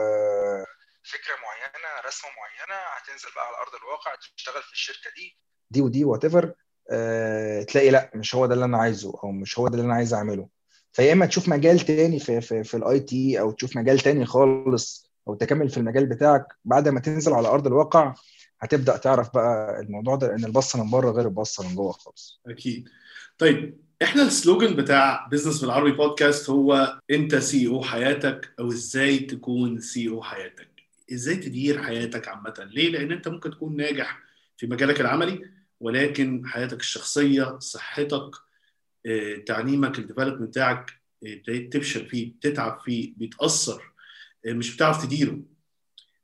فكرة 1.03 1.34
معينة 1.43 2.08
رسمة 2.08 2.30
معينة 2.30 2.82
هتنزل 2.97 3.36
بقى 3.36 3.47
على 3.47 3.58
أرض 3.58 3.76
الواقع 3.84 4.16
تشتغل 4.38 4.62
في 4.64 4.74
الشركة 4.74 5.10
دي 5.16 5.38
دي 5.72 5.82
ودي 5.82 6.06
whatever 6.05 6.53
أه 6.91 7.64
تلاقي 7.64 7.89
لأ 7.89 8.12
مش 8.16 8.36
هو 8.36 8.45
ده 8.45 8.53
اللي 8.53 8.66
أنا 8.66 8.78
عايزه 8.78 9.20
أو 9.24 9.32
مش 9.32 9.60
هو 9.60 9.68
ده 9.68 9.74
اللي 9.76 9.86
أنا 9.86 9.93
عايز 9.93 10.14
أعمله. 10.14 10.49
فيا 10.93 11.14
إما 11.14 11.26
تشوف 11.26 11.49
مجال 11.49 11.80
تاني 11.80 12.20
في 12.20 12.41
في, 12.41 12.64
في 12.64 12.78
ال 12.78 12.99
IT 12.99 13.39
أو 13.39 13.51
تشوف 13.51 13.78
مجال 13.78 13.99
تاني 13.99 14.26
خالص 14.26 15.12
أو 15.28 15.36
تكمل 15.36 15.70
في 15.70 15.78
المجال 15.78 16.06
بتاعك 16.06 16.45
بعد 16.66 16.88
ما 16.89 16.99
تنزل 16.99 17.34
على 17.34 17.47
أرض 17.47 17.68
الواقع 17.68 18.14
هتبدأ 18.62 18.97
تعرف 18.97 19.34
بقى 19.34 19.80
الموضوع 19.80 20.16
ده 20.16 20.28
لأن 20.28 20.45
البصة 20.45 20.84
من 20.84 20.91
بره 20.91 21.12
غير 21.12 21.26
البصة 21.26 21.70
من 21.70 21.76
جوه 21.76 21.91
خالص. 21.91 22.41
أكيد. 22.47 22.89
طيب 23.38 23.84
إحنا 24.04 24.24
ال 24.24 24.31
slogan 24.31 24.76
بتاع 24.76 25.28
بزنس 25.32 25.62
بالعربي 25.62 25.91
بودكاست 25.91 26.50
هو 26.50 27.00
أنت 27.12 27.36
CEO 27.36 27.84
حياتك 27.84 28.54
أو 28.60 28.68
إزاي 28.68 29.20
تكون 29.20 29.80
CEO 29.80 30.22
حياتك؟ 30.24 30.68
إزاي 31.14 31.36
تدير 31.36 31.84
حياتك 31.84 32.28
عامة؟ 32.28 32.70
ليه؟ 32.74 32.89
لأن 32.89 33.12
أنت 33.12 33.28
ممكن 33.28 33.52
تكون 33.52 33.76
ناجح 33.76 34.20
في 34.58 34.68
مجالك 34.68 35.02
العملي 35.02 35.50
ولكن 35.80 36.43
حياتك 36.46 36.80
الشخصية 36.80 37.60
صحتك 37.60 38.32
تعليمك 39.46 40.00
ال 39.99 40.03
development 40.03 40.41
بتاعك 40.50 40.93
تفشل 41.72 42.06
فيه 42.10 42.34
بتتعب 42.34 42.80
فيه 42.86 43.14
بيتأثر 43.18 43.91
مش 44.48 44.76
بتعرف 44.76 45.06
تديره. 45.06 45.39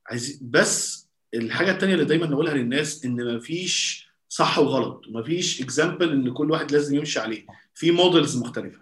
عايز 0.08 0.40
بس 0.44 1.08
الحاجة 1.34 1.72
الثانية 1.72 1.94
اللي 1.94 2.06
دايما 2.06 2.26
نقولها 2.28 2.54
للناس 2.54 3.06
إن 3.06 3.36
مفيش 3.36 4.11
صح 4.32 4.60
وغلط. 4.60 5.08
ومفيش 5.08 5.62
example 5.62 6.12
إن 6.12 6.34
كل 6.34 6.52
واحد 6.52 6.72
لازم 6.72 6.96
يمشي 6.96 7.20
عليه. 7.20 7.46
في 7.74 7.92
models 7.92 8.38
مختلفة. 8.38 8.80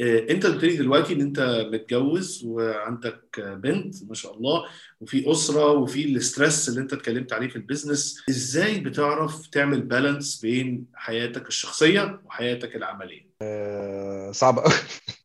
أنت 0.00 0.46
قلت 0.46 0.64
لي 0.64 0.76
دلوقتي 0.76 1.12
إن 1.12 1.20
أنت 1.20 1.66
متجوز 1.72 2.44
وعندك 2.44 3.40
بنت 3.40 3.94
ما 4.08 4.14
شاء 4.14 4.36
الله 4.36 4.64
وفي 5.00 5.30
أسرة 5.30 5.66
وفي 5.72 6.04
ال 6.04 6.13
stress 6.13 6.68
اللي 6.68 6.80
أنت 6.80 6.92
اتكلمت 6.92 7.32
عليه 7.32 7.48
في 7.48 7.56
ال 7.56 7.63
business 7.63 8.22
إزاي 8.30 8.80
بتعرف 8.80 9.46
تعمل 9.46 9.82
balance 9.82 10.40
بين 10.40 10.86
حياتك 10.94 11.48
الشخصية 11.48 12.20
وحياتك 12.24 12.76
العملية؟ 12.76 13.30
أه 13.42 14.32
صعب 14.32 14.64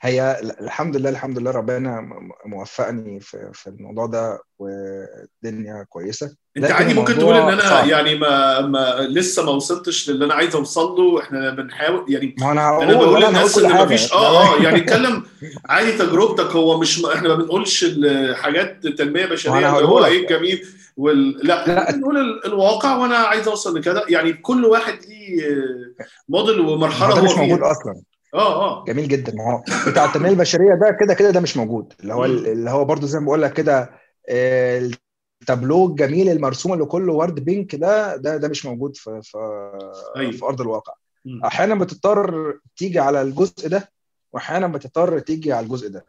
هي 0.00 0.40
الحمد 0.60 0.96
لله 0.96 1.10
الحمد 1.10 1.38
لله 1.38 1.50
ربنا 1.50 2.08
موفقني 2.46 3.20
في, 3.20 3.50
في 3.52 3.66
الموضوع 3.66 4.06
ده 4.06 4.38
والدنيا 4.58 5.86
كويسة 5.88 6.36
انت 6.56 6.70
عادي 6.70 6.94
ممكن 6.94 7.18
تقول 7.18 7.34
إن 7.36 7.48
أنا 7.48 7.62
صعب. 7.62 7.86
يعني 7.88 8.14
ما, 8.18 8.60
ما 8.60 8.96
لسه 9.00 9.42
ما 9.44 9.50
وصلتش 9.50 10.10
للي 10.10 10.24
أنا 10.24 10.34
عايز 10.34 10.54
أوصل 10.56 10.90
له 10.96 11.22
إحنا 11.22 11.50
بنحاول 11.50 12.04
يعني 12.08 12.34
ما 12.40 12.52
أنا 12.52 12.68
هقول 12.68 12.82
أنا 12.84 12.94
بقول 12.94 13.22
للناس 13.22 13.58
إن 13.58 13.72
ما. 13.72 13.86
فيش 13.86 14.12
آه 14.12 14.42
آه 14.58 14.62
يعني 14.62 14.78
اتكلم 14.78 15.22
عادي 15.64 15.92
تجربتك 15.92 16.50
هو 16.50 16.78
مش 16.80 17.04
إحنا 17.04 17.28
ما 17.28 17.34
بنقولش 17.34 17.84
الحاجات 17.84 18.86
تنمية 18.86 19.26
بشرية 19.26 19.70
هو. 19.70 20.04
إيه 20.04 20.22
الجميل 20.22 20.66
وال... 20.96 21.46
لا, 21.46 21.66
لا. 21.66 21.92
بنقول 21.92 22.16
ال- 22.16 22.46
الواقع 22.46 22.96
وأنا 22.96 23.16
عايز 23.16 23.48
أوصل 23.48 23.78
لكذا 23.78 24.04
يعني 24.08 24.32
كل 24.32 24.64
واحد 24.64 24.98
ليه 25.08 25.42
موديل 26.28 26.60
ومرحلة 26.60 27.14
ده 27.14 27.20
هو 27.20 27.24
مش 27.24 27.32
موجود 27.34 27.60
أصلا 27.60 28.02
آه 28.34 28.80
آه. 28.80 28.84
جميل 28.84 29.08
جدا. 29.08 29.32
ما 29.34 29.52
هو 29.52 29.62
بتاع 29.90 30.04
التنمية 30.04 30.30
البشرية 30.30 30.74
ده 30.74 30.96
كده 31.00 31.14
كده 31.14 31.30
ده 31.30 31.40
مش 31.40 31.56
موجود. 31.56 31.92
اللي 32.00 32.14
هو 32.14 32.24
اللي 32.24 32.70
هو 32.70 32.84
برضو 32.84 33.06
زي 33.06 33.18
ما 33.18 33.24
بقول 33.24 33.42
لك 33.42 33.52
كده 33.52 33.90
التابلو 35.42 35.86
الجميل 35.86 36.28
المرسوم 36.28 36.72
اللي 36.72 36.84
كله 36.84 37.12
ورد 37.12 37.40
pink 37.40 37.74
ده 37.74 38.16
ده 38.16 38.36
ده 38.36 38.48
مش 38.48 38.66
موجود 38.66 38.96
في 38.96 39.20
في, 39.22 39.38
أيوة. 40.16 40.32
في 40.32 40.44
أرض 40.44 40.60
الواقع. 40.60 40.92
أحيانا 41.44 41.74
بتضطر 41.74 42.58
تيجي 42.76 42.98
على 42.98 43.22
الجزء 43.22 43.68
ده 43.68 43.90
واحيانا 44.32 44.66
بتضطر 44.66 45.18
تيجي 45.18 45.52
على 45.52 45.64
الجزء 45.66 45.88
ده. 45.88 46.04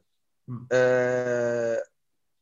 آه، 0.71 1.83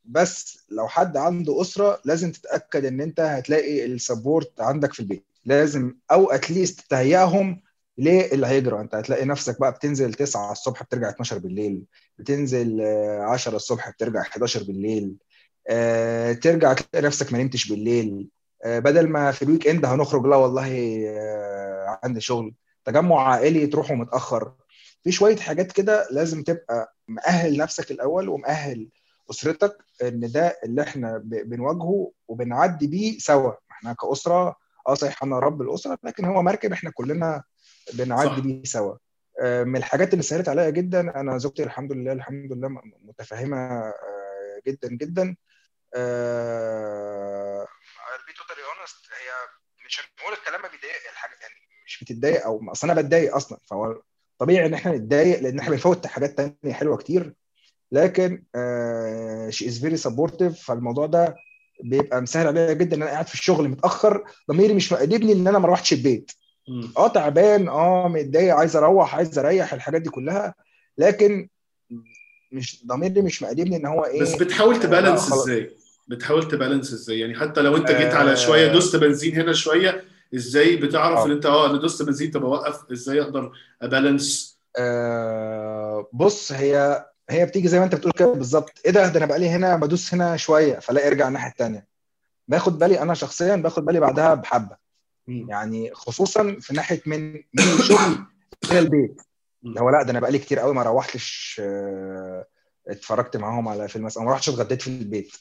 بس 0.05 0.65
لو 0.71 0.87
حد 0.87 1.17
عنده 1.17 1.61
أسرة 1.61 1.99
لازم 2.05 2.31
تتأكد 2.31 2.85
إن 2.85 3.01
أنت 3.01 3.19
هتلاقي 3.19 3.85
ال 3.85 3.95
support 3.95 4.61
عندك 4.61 4.93
في 4.93 4.99
البيت. 4.99 5.25
لازم 5.45 5.95
أو 6.11 6.31
at 6.31 6.46
least 6.46 6.81
تهيئهم 6.89 7.61
للي 7.97 8.47
هيجرى 8.47 8.79
انت 8.81 8.95
هتلاقي 8.95 9.25
نفسك 9.25 9.59
بقى 9.59 9.71
بتنزل 9.71 10.13
9 10.13 10.51
الصبح 10.51 10.83
بترجع 10.83 11.09
12 11.09 11.37
بالليل 11.37 11.83
بتنزل 12.19 12.81
آه، 12.81 13.21
10 13.23 13.55
الصبح 13.55 13.89
بترجع 13.89 14.21
11 14.21 14.63
بالليل 14.63 15.15
آه، 15.69 16.33
ترجع 16.33 16.73
تلاقي 16.73 17.05
نفسك 17.05 17.33
ما 17.33 17.43
نمتش 17.43 17.69
بالليل 17.69 18.27
آه، 18.65 18.79
بدل 18.79 19.09
ما 19.09 19.31
في 19.31 19.41
الويك 19.41 19.67
إند 19.67 19.85
هنخرج 19.85 20.25
لا 20.25 20.35
والله 20.35 21.03
آه، 21.09 21.99
عندي 22.03 22.21
شغل. 22.21 22.53
تجمع 22.85 23.27
عائلي 23.27 23.67
تروحوا 23.67 23.95
متأخر. 23.95 24.53
في 25.03 25.11
شوية 25.11 25.35
حاجات 25.35 25.71
كده 25.71 26.07
لازم 26.11 26.43
تبقى 26.43 26.95
مأهل 27.07 27.57
نفسك 27.57 27.91
الأول 27.91 28.29
ومأهل 28.29 28.89
أسرتك 29.31 29.77
إن 30.01 30.31
ده 30.31 30.59
اللي 30.63 30.81
إحنا 30.81 31.21
بنواجهه 31.25 32.11
وبنعدي 32.27 32.87
بيه 32.87 33.17
سوا. 33.19 33.51
إحنا 33.71 33.93
كأسرة 33.93 34.55
آه 34.87 34.93
صحيح 34.93 35.23
أنا 35.23 35.39
رب 35.39 35.61
الأسرة 35.61 35.97
لكن 36.03 36.25
هو 36.25 36.41
مركب 36.41 36.71
إحنا 36.73 36.91
كلنا 36.91 37.43
بنعدي. 37.93 38.41
بيه 38.41 38.63
سوا 38.63 38.95
آه، 39.41 39.63
من 39.63 39.75
الحاجات 39.75 40.13
اللي 40.13 40.23
سهلت 40.23 40.49
عليا 40.49 40.69
جدا 40.69 41.19
أنا 41.19 41.37
زوجتي 41.37 41.63
الحمد 41.63 41.91
لله 41.91 42.11
الحمد 42.13 42.51
لله 42.53 42.67
متفهمة 43.03 43.57
آه، 43.57 43.93
جدا 44.67 44.87
جدا 44.89 45.35
I'll 48.03 48.25
be 48.29 48.33
totally 48.39 48.63
honest 48.71 48.97
هي 49.19 49.29
مش 49.85 49.99
هنقول 50.01 50.33
الكلام 50.33 50.61
ما 50.61 50.67
بيضايق 50.67 50.93
الحاجة 51.11 51.31
يعني 51.41 51.53
مش 51.85 52.03
بتتضايق 52.03 52.45
أو 52.45 52.71
أصل 52.71 52.89
أنا 52.89 53.01
بتضايق 53.01 53.35
أصلا 53.35 53.59
فهو 53.69 54.01
طبيعي 54.39 54.65
إن 54.65 54.73
إحنا 54.73 54.91
نتضايق 54.91 55.39
لأن 55.39 55.59
إحنا 55.59 55.71
بنفوت 55.71 56.07
حاجات 56.07 56.37
تانية 56.37 56.73
حلوة 56.73 56.97
كتير 56.97 57.33
لكن 57.91 58.43
she 59.49 59.67
is 59.67 59.79
very 59.79 59.97
supportive 59.97 60.59
فالموضوع 60.65 61.05
ده 61.05 61.35
بيبقى 61.83 62.21
مسهل 62.21 62.47
عليا 62.47 62.73
جدا 62.73 62.95
إن 62.95 63.01
أنا 63.01 63.11
قاعد 63.11 63.27
في 63.27 63.33
الشغل 63.33 63.69
متأخر 63.69 64.23
ضميري 64.51 64.73
مش 64.73 64.93
مقدمني 64.93 65.33
إن 65.33 65.47
أنا 65.47 65.59
ما 65.59 65.67
روحتش 65.67 65.93
البيت. 65.93 66.31
آه 66.97 67.07
تعبان 67.07 67.69
آه 67.69 68.07
متضايق 68.07 68.55
عايز 68.55 68.75
أروح 68.75 69.15
عايز 69.15 69.39
اريح 69.39 69.73
الحاجات 69.73 70.01
دي 70.01 70.09
كلها 70.09 70.55
لكن 70.97 71.49
مش 72.51 72.83
ضميري 72.87 73.21
مش 73.21 73.43
مقدمني 73.43 73.75
ان 73.75 73.85
هو 73.85 74.05
إيه 74.05 74.21
بس 74.21 74.35
بتحاول 74.35 74.73
لا، 74.75 74.79
تبالانس. 74.81 75.33
إزاي؟ 75.33 75.71
بتحاول 76.07 76.47
تبالانس 76.47 76.93
إزاي؟ 76.93 77.19
يعني 77.19 77.35
حتى 77.39 77.61
لو 77.61 77.75
انت 77.77 77.91
جيت 77.91 78.13
على 78.13 78.31
آه. 78.31 78.35
شوية 78.35 78.67
دوست 78.67 78.95
بنزين 78.95 79.35
هنا 79.41 79.53
شوية 79.53 80.03
إزاي 80.35 80.75
بتعرف 80.75 81.19
آه. 81.19 81.25
ان 81.25 81.31
انت 81.31 81.45
آه 81.45 81.69
أنا 81.69 81.77
دوست 81.77 82.01
بنزين 82.01 82.31
طب 82.31 82.45
اوقف 82.45 82.91
إزاي 82.91 83.21
أقدر 83.21 83.51
ابالانس؟ 83.81 84.59
آه 84.79 86.09
بص 86.13 86.51
هي 86.51 87.05
هي 87.29 87.45
بتيجي 87.45 87.67
زي 87.67 87.79
ما 87.79 87.85
انت 87.85 87.95
بتقول 87.95 88.11
كده 88.13 88.33
بالظبط 88.33 88.71
إيه 88.85 88.91
ده 88.91 89.07
ده 89.07 89.17
أنا 89.17 89.25
بقالي 89.25 89.49
هنا 89.49 89.75
بدوس 89.75 90.13
هنا 90.13 90.37
شوية 90.37 90.79
فلا 90.79 91.07
ارجع 91.07 91.27
الناحية 91.27 91.51
الثانية 91.51 91.87
باخد 92.47 92.79
بالي 92.79 93.01
أنا 93.01 93.13
شخصيا 93.13 93.55
باخد 93.55 93.85
بالي 93.85 93.99
بعدها 93.99 94.33
بحبة. 94.33 94.82
يعني 95.27 95.93
خصوصا 95.93 96.57
في 96.59 96.73
ناحية 96.73 97.01
من 97.05 97.33
من 97.33 97.43
الشغل 97.79 98.25
إلى 98.71 98.79
البيت. 98.79 99.21
اللي 99.65 99.81
هو 99.81 99.89
لا 99.89 100.03
ده 100.03 100.11
أنا 100.11 100.19
بقالي 100.19 100.39
كتير 100.39 100.59
قوي 100.59 100.73
ما 100.73 100.83
روحتش 100.83 101.57
آه، 101.63 102.45
اتفرجت 102.87 103.37
معاهم 103.37 103.67
على 103.67 103.87
فيلم 103.87 104.05
مثلا 104.05 104.23
ما 104.23 104.29
روحتش 104.29 104.49
اتغديت 104.49 104.81
في 104.81 104.87
البيت. 104.87 105.31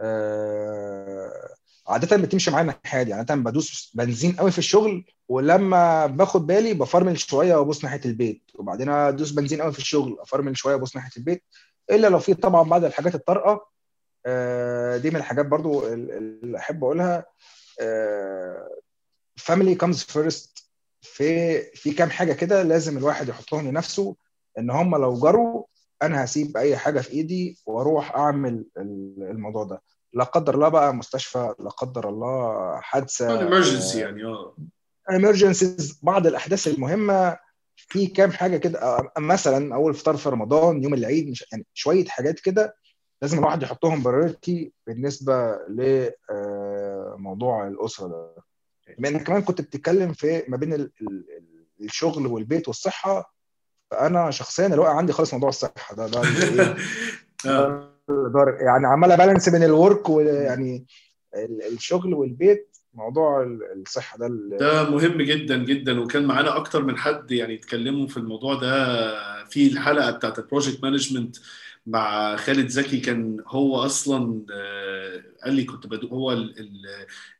آه، 0.00 1.48
عادة 1.88 2.16
بتمشي 2.16 2.50
معايا 2.50 2.62
الناحية 2.62 3.02
دي. 3.02 3.12
عادة 3.12 3.34
بدوس 3.34 3.92
بنزين 3.94 4.32
قوي 4.32 4.50
في 4.50 4.58
الشغل 4.58 5.04
ولما 5.28 6.06
باخد 6.06 6.46
بالي 6.46 6.74
بفرمل 6.74 7.18
شوية 7.18 7.56
وابص 7.56 7.84
ناحية 7.84 8.00
البيت. 8.04 8.42
وبعدين 8.54 8.88
أدوس 8.88 9.30
بنزين 9.30 9.62
قوي 9.62 9.72
في 9.72 9.78
الشغل 9.78 10.16
أفرمل 10.20 10.56
شوية 10.56 10.74
وابص 10.74 10.96
ناحية 10.96 11.10
البيت. 11.16 11.42
إلا 11.90 12.06
لو 12.06 12.18
في 12.18 12.34
طبعا 12.34 12.62
بعض 12.62 12.84
الحاجات 12.84 13.14
الطارئة 13.14 13.66
آه، 14.26 14.96
دي 14.96 15.10
من 15.10 15.16
الحاجات 15.16 15.46
برضو 15.46 15.86
اللي 15.86 16.58
أحب 16.58 16.84
أقولها. 16.84 17.24
family 19.36 19.74
comes 19.74 20.02
first 20.02 20.68
في 21.00 21.62
في 21.62 21.90
كام 21.92 22.10
حاجة 22.10 22.32
كده 22.32 22.62
لازم 22.62 22.98
الواحد 22.98 23.28
يحطهم 23.28 23.68
لنفسه 23.68 24.16
إن 24.58 24.70
هم 24.70 24.96
لو 24.96 25.14
جروا 25.18 25.64
أنا 26.02 26.24
هسيب 26.24 26.56
أي 26.56 26.76
حاجة 26.76 27.00
في 27.00 27.10
إيدي 27.10 27.58
وأروح 27.66 28.16
أعمل 28.16 28.64
الموضوع 28.76 29.64
ده. 29.64 29.82
لا 30.12 30.24
قدر 30.24 30.54
الله 30.54 30.68
بقى 30.68 30.94
مستشفى 30.94 31.54
لا 31.58 31.70
قدر 31.70 32.08
الله 32.08 32.80
حادثة 32.80 33.40
emergency 33.40 34.00
يعني 34.00 34.24
آه. 34.24 34.56
emergencies 35.10 36.00
بعض 36.02 36.26
الأحداث 36.26 36.68
المهمة. 36.68 37.38
في 37.76 38.06
كام 38.06 38.30
حاجة 38.30 38.56
كده 38.56 38.82
آه، 38.82 39.12
مثلا 39.18 39.74
أول 39.74 39.94
فطار 39.94 40.16
في 40.16 40.28
رمضان 40.28 40.82
يوم 40.82 40.94
العيد 40.94 41.28
مش 41.30 41.44
يعني 41.52 41.66
شوية 41.74 42.04
حاجات 42.04 42.40
كده 42.40 42.76
لازم 43.22 43.38
الواحد 43.38 43.62
يحطهم 43.62 44.02
priority 44.02 44.72
بالنسبة 44.86 45.58
لموضوع 45.68 47.66
الأسرة 47.68 48.08
ده. 48.08 48.34
بما 48.98 49.08
إنك 49.08 49.22
كمان 49.22 49.42
كنت 49.42 49.60
بتتكلم 49.60 50.12
في 50.12 50.42
ما 50.48 50.56
بين 50.56 50.72
ال- 50.72 50.90
ال- 51.02 51.26
ال- 51.38 51.66
الشغل 51.84 52.26
والبيت 52.26 52.68
والصحة 52.68 53.34
فأنا 53.90 54.30
شخصيا 54.30 54.66
اللي 54.66 54.78
واقع 54.78 54.96
عندي 54.96 55.12
خالص 55.12 55.34
موضوع 55.34 55.48
الصحة. 55.48 55.94
ده 55.96 56.06
ده 56.06 56.22
إيه، 56.22 56.76
آه. 57.46 57.92
يعني 58.60 58.86
عمال 58.86 59.12
أ 59.12 59.17
balance 59.17 59.48
بين 59.48 59.62
ال 59.62 59.71
work 59.71 60.08
ويعني 60.08 60.86
ال- 61.34 61.62
الشغل 61.72 62.14
والبيت 62.14 62.76
موضوع 62.94 63.42
ال- 63.42 63.82
الصحة 63.82 64.18
ده 64.18 64.28
ده 64.58 64.90
مهم 64.90 65.22
جدا 65.22 65.56
جدا. 65.64 66.00
وكان 66.00 66.24
معانا 66.24 66.56
أكتر 66.56 66.82
من 66.82 66.96
حد 66.96 67.30
يعني 67.30 67.54
اتكلموا 67.54 68.06
في 68.06 68.16
الموضوع 68.16 68.54
ده 68.54 69.44
في 69.44 69.66
الحلقة 69.66 70.10
بتاعت 70.10 70.38
ال 70.38 70.44
project 70.44 70.82
management 70.82 71.36
مع 71.86 72.36
خالد 72.36 72.68
زكي 72.68 73.00
كان 73.00 73.36
هو 73.46 73.76
أصلا 73.76 74.42
آه، 74.52 75.22
قال 75.44 75.54
لي 75.54 75.64
كنت 75.64 75.86
بدو 75.86 76.08
هو 76.08 76.46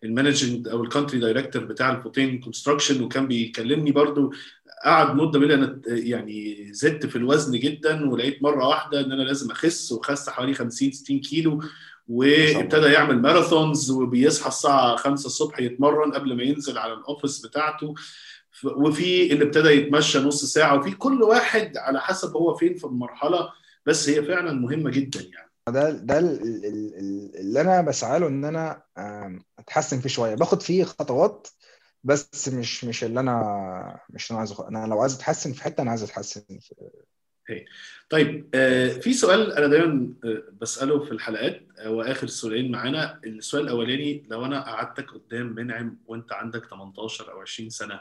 ال 0.04 0.11
managing 0.11 0.68
أو 0.68 0.84
ال 0.84 0.89
country 0.89 1.20
director 1.20 1.64
بتاع 1.64 1.90
البوتين 1.90 2.40
construction 2.40 3.02
وكان 3.02 3.26
بيكلمني 3.26 3.92
برضو. 3.92 4.32
قعد 4.84 5.14
مدة 5.16 5.38
لي 5.38 5.54
أنا 5.54 5.80
يعني 5.86 6.68
زدت 6.72 7.06
في 7.06 7.16
الوزن 7.16 7.58
جدا 7.58 8.10
ولقيت 8.10 8.42
مرة 8.42 8.68
واحدة 8.68 9.00
إن 9.00 9.12
أنا 9.12 9.22
لازم 9.22 9.50
أخس 9.50 9.92
وخس 9.92 10.28
حوالي 10.28 10.54
50 10.54 10.92
60 10.92 11.20
كيلو 11.20 11.62
وابتدى 12.08 12.86
يعمل 12.86 13.22
marathons 13.22 13.90
وبيصحى 13.90 14.48
الساعة 14.48 14.96
5 14.96 15.26
الصبح 15.26 15.60
يتمرن 15.60 16.12
قبل 16.12 16.36
ما 16.36 16.42
ينزل 16.42 16.78
على 16.78 16.92
ال 16.92 17.00
office 17.00 17.46
بتاعته. 17.46 17.94
وفي 18.64 19.32
اللي 19.32 19.44
ابتدى 19.44 19.68
يتمشى 19.68 20.18
نص 20.18 20.44
ساعة 20.44 20.78
وفي 20.78 20.90
كل 20.90 21.22
واحد 21.22 21.76
على 21.76 22.00
حسب 22.00 22.36
هو 22.36 22.54
فين 22.54 22.74
في 22.74 22.84
المرحلة 22.84 23.48
بس 23.86 24.08
هي 24.08 24.22
فعلا 24.22 24.52
مهمة 24.52 24.90
جدا 24.90 25.20
يعني. 25.20 25.50
ده 25.68 25.90
ده 25.90 26.18
ال- 26.18 26.42
ال- 26.42 26.64
ال- 26.94 27.36
اللي 27.36 27.60
أنا 27.60 27.80
بسعى 27.80 28.18
له 28.18 28.26
إن 28.28 28.44
أنا 28.44 28.82
أتحسن 29.58 30.00
فيه 30.00 30.08
شوية. 30.08 30.34
باخد 30.34 30.62
فيه 30.62 30.84
خطوات 30.84 31.48
بس 32.04 32.48
مش 32.48 32.84
مش 32.84 33.04
اللي 33.04 33.20
أنا 33.20 34.00
مش 34.10 34.30
اللي 34.30 34.30
أنا 34.30 34.38
عايز 34.38 34.52
أخ- 34.52 34.66
أنا 34.66 34.86
لو 34.86 35.00
عايز 35.00 35.14
أتحسن 35.14 35.52
في 35.52 35.62
حتة 35.62 35.82
أنا 35.82 35.90
عايز 35.90 36.02
أتحسن 36.02 36.40
في 36.60 36.74
طيب 38.10 38.50
آه، 38.54 38.88
في 38.88 39.12
سؤال 39.12 39.52
أنا 39.52 39.66
دايما 39.66 40.14
آه، 40.24 40.42
بسأله 40.60 41.04
في 41.04 41.10
الحلقات 41.12 41.62
هو 41.80 42.02
اخر 42.02 42.26
سؤالين 42.26 42.70
معانا. 42.72 43.20
السؤال 43.26 43.62
الأولاني 43.64 44.26
لو 44.30 44.44
أنا 44.44 44.60
قعدتك 44.62 45.10
قدام 45.10 45.46
منعم 45.46 45.98
وأنت 46.06 46.32
عندك 46.32 46.66
18 46.70 47.32
أو 47.32 47.40
20 47.40 47.70
سنة 47.70 48.00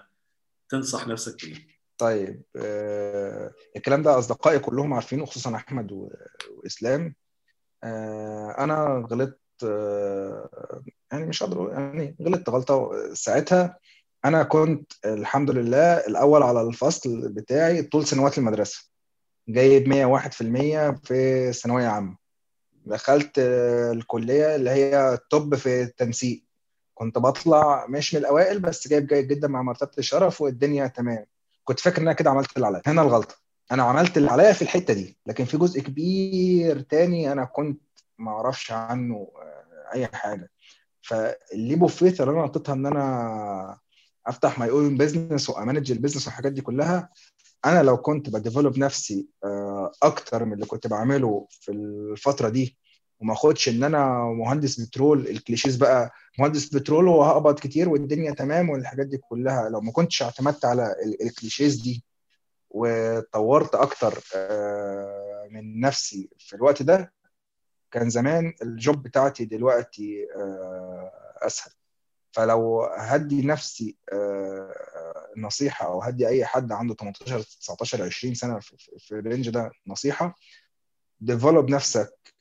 تنصح 0.69 1.07
نفسك 1.07 1.45
بإيه؟ 1.45 1.74
طيب 1.97 2.41
آه 2.55 3.51
الكلام 3.75 4.01
ده 4.03 4.19
أصدقائي 4.19 4.59
كلهم 4.59 4.93
عارفينه 4.93 5.25
خصوصا 5.25 5.55
أحمد 5.55 5.91
و- 5.91 6.09
وإسلام. 6.57 7.15
آه 7.83 8.55
أنا 8.59 9.07
غلطت 9.11 9.39
آه 9.63 10.81
يعني 11.11 11.25
مش 11.25 11.43
أقول- 11.43 11.71
يعني 11.71 12.15
غلطت 12.21 12.49
غلطة 12.49 12.91
ساعتها. 13.13 13.79
أنا 14.25 14.43
كنت 14.43 14.91
الحمد 15.05 15.51
لله 15.51 15.93
الأول 15.97 16.43
على 16.43 16.61
الفصل 16.61 17.29
بتاعي 17.33 17.81
طول 17.83 18.05
سنوات 18.07 18.37
المدرسة. 18.37 18.89
جايب 19.49 19.87
101% 19.87 20.91
في 21.03 21.53
ثانوية 21.53 21.87
عامة. 21.87 22.17
دخلت 22.85 23.39
آه، 23.39 23.91
الكلية 23.91 24.55
اللي 24.55 24.69
هي 24.69 25.13
التوب 25.13 25.55
في 25.55 25.81
التنسيق. 25.81 26.43
كنت 26.93 27.17
بطلع 27.17 27.85
مش 27.89 28.13
من 28.15 28.19
الأوائل 28.21 28.59
بس 28.59 28.87
جايب 28.87 29.07
جيد 29.07 29.27
جدا 29.27 29.47
مع 29.47 29.61
مرتبة 29.61 29.91
الشرف 29.97 30.41
والدنيا 30.41 30.87
تمام. 30.87 31.25
كنت 31.65 31.79
فاكر 31.79 31.97
إن 31.97 32.01
أنا 32.07 32.13
كده 32.13 32.29
عملت 32.29 32.55
اللي 32.55 32.67
عليا. 32.67 32.81
هنا 32.85 33.01
الغلطة. 33.01 33.35
أنا 33.71 33.83
عملت 33.83 34.17
اللي 34.17 34.31
عليا 34.31 34.53
في 34.53 34.61
الحتة 34.61 34.93
دي. 34.93 35.17
لكن 35.25 35.45
في 35.45 35.57
جزء 35.57 35.81
كبير 35.81 36.79
تاني 36.79 37.31
أنا 37.31 37.45
كنت 37.45 37.81
ما 38.17 38.31
أعرفش 38.31 38.71
عنه 38.71 39.15
آه، 39.35 39.93
أي 39.93 40.07
حاجة. 40.07 40.51
فال 41.01 41.28
leap 41.28 41.81
of 41.81 41.95
faith 41.95 42.21
اللي 42.21 42.31
أنا 42.33 42.41
نطيتها 42.41 42.73
إن 42.73 42.85
أنا 42.85 43.79
أفتح 44.27 44.59
my 44.59 44.69
own 44.69 44.97
business 44.97 45.49
وا 45.49 45.55
manage 45.55 45.91
ال 45.91 45.95
business 45.95 46.25
والحاجات 46.27 46.51
دي 46.51 46.61
كلها 46.61 47.09
أنا 47.65 47.83
لو 47.83 47.97
كنت 47.97 48.29
ب 48.29 48.35
develop 48.35 48.77
نفسي 48.77 49.27
آه، 49.43 49.91
أكتر 50.03 50.45
من 50.45 50.53
اللي 50.53 50.65
كنت 50.65 50.87
بعمله 50.87 51.47
في 51.49 51.71
الفترة 51.71 52.49
دي 52.49 52.77
وما 53.19 53.33
اخدش 53.33 53.69
ان 53.69 53.83
أنا 53.83 54.23
مهندس 54.23 54.79
بترول 54.79 55.27
ال 55.27 55.33
cliches 55.33 55.75
بقى 55.75 56.11
مهندس 56.39 56.65
بترول 56.75 57.07
وهقبض 57.07 57.59
كتير 57.59 57.89
والدنيا 57.89 58.31
تمام 58.31 58.69
والحاجات 58.69 59.07
دي 59.07 59.17
كلها. 59.17 59.69
لو 59.69 59.81
ما 59.81 59.91
كنتش 59.91 60.23
اعتمدت 60.23 60.65
على 60.65 60.95
ال 61.21 61.29
cliches 61.29 61.81
دي 61.81 62.03
وطورت 62.69 63.75
أكتر 63.75 64.23
آه، 64.35 65.47
من 65.51 65.79
نفسي 65.79 66.29
في 66.39 66.55
الوقت 66.55 66.81
ده 66.83 67.13
كان 67.91 68.09
زمان 68.09 68.53
ال 68.61 68.72
job 68.72 69.03
بتاعتي 69.03 69.45
دلوقتي 69.45 70.27
آه، 70.35 71.11
اسهل. 71.41 71.71
فلو 72.31 72.83
هدي 72.97 73.41
نفسي 73.45 73.97
آه، 74.13 74.73
نصيحة 75.37 75.85
أو 75.87 76.01
هدي 76.01 76.27
أي 76.27 76.45
حد 76.45 76.71
عنده 76.71 76.93
18 76.95 77.41
19 77.41 78.03
20 78.03 78.33
سنة 78.33 78.59
في 78.99 79.11
ال 79.11 79.18
range 79.18 79.49
ده 79.49 79.71
نصيحة 79.87 80.35
develop 81.21 81.69
نفسك 81.69 82.34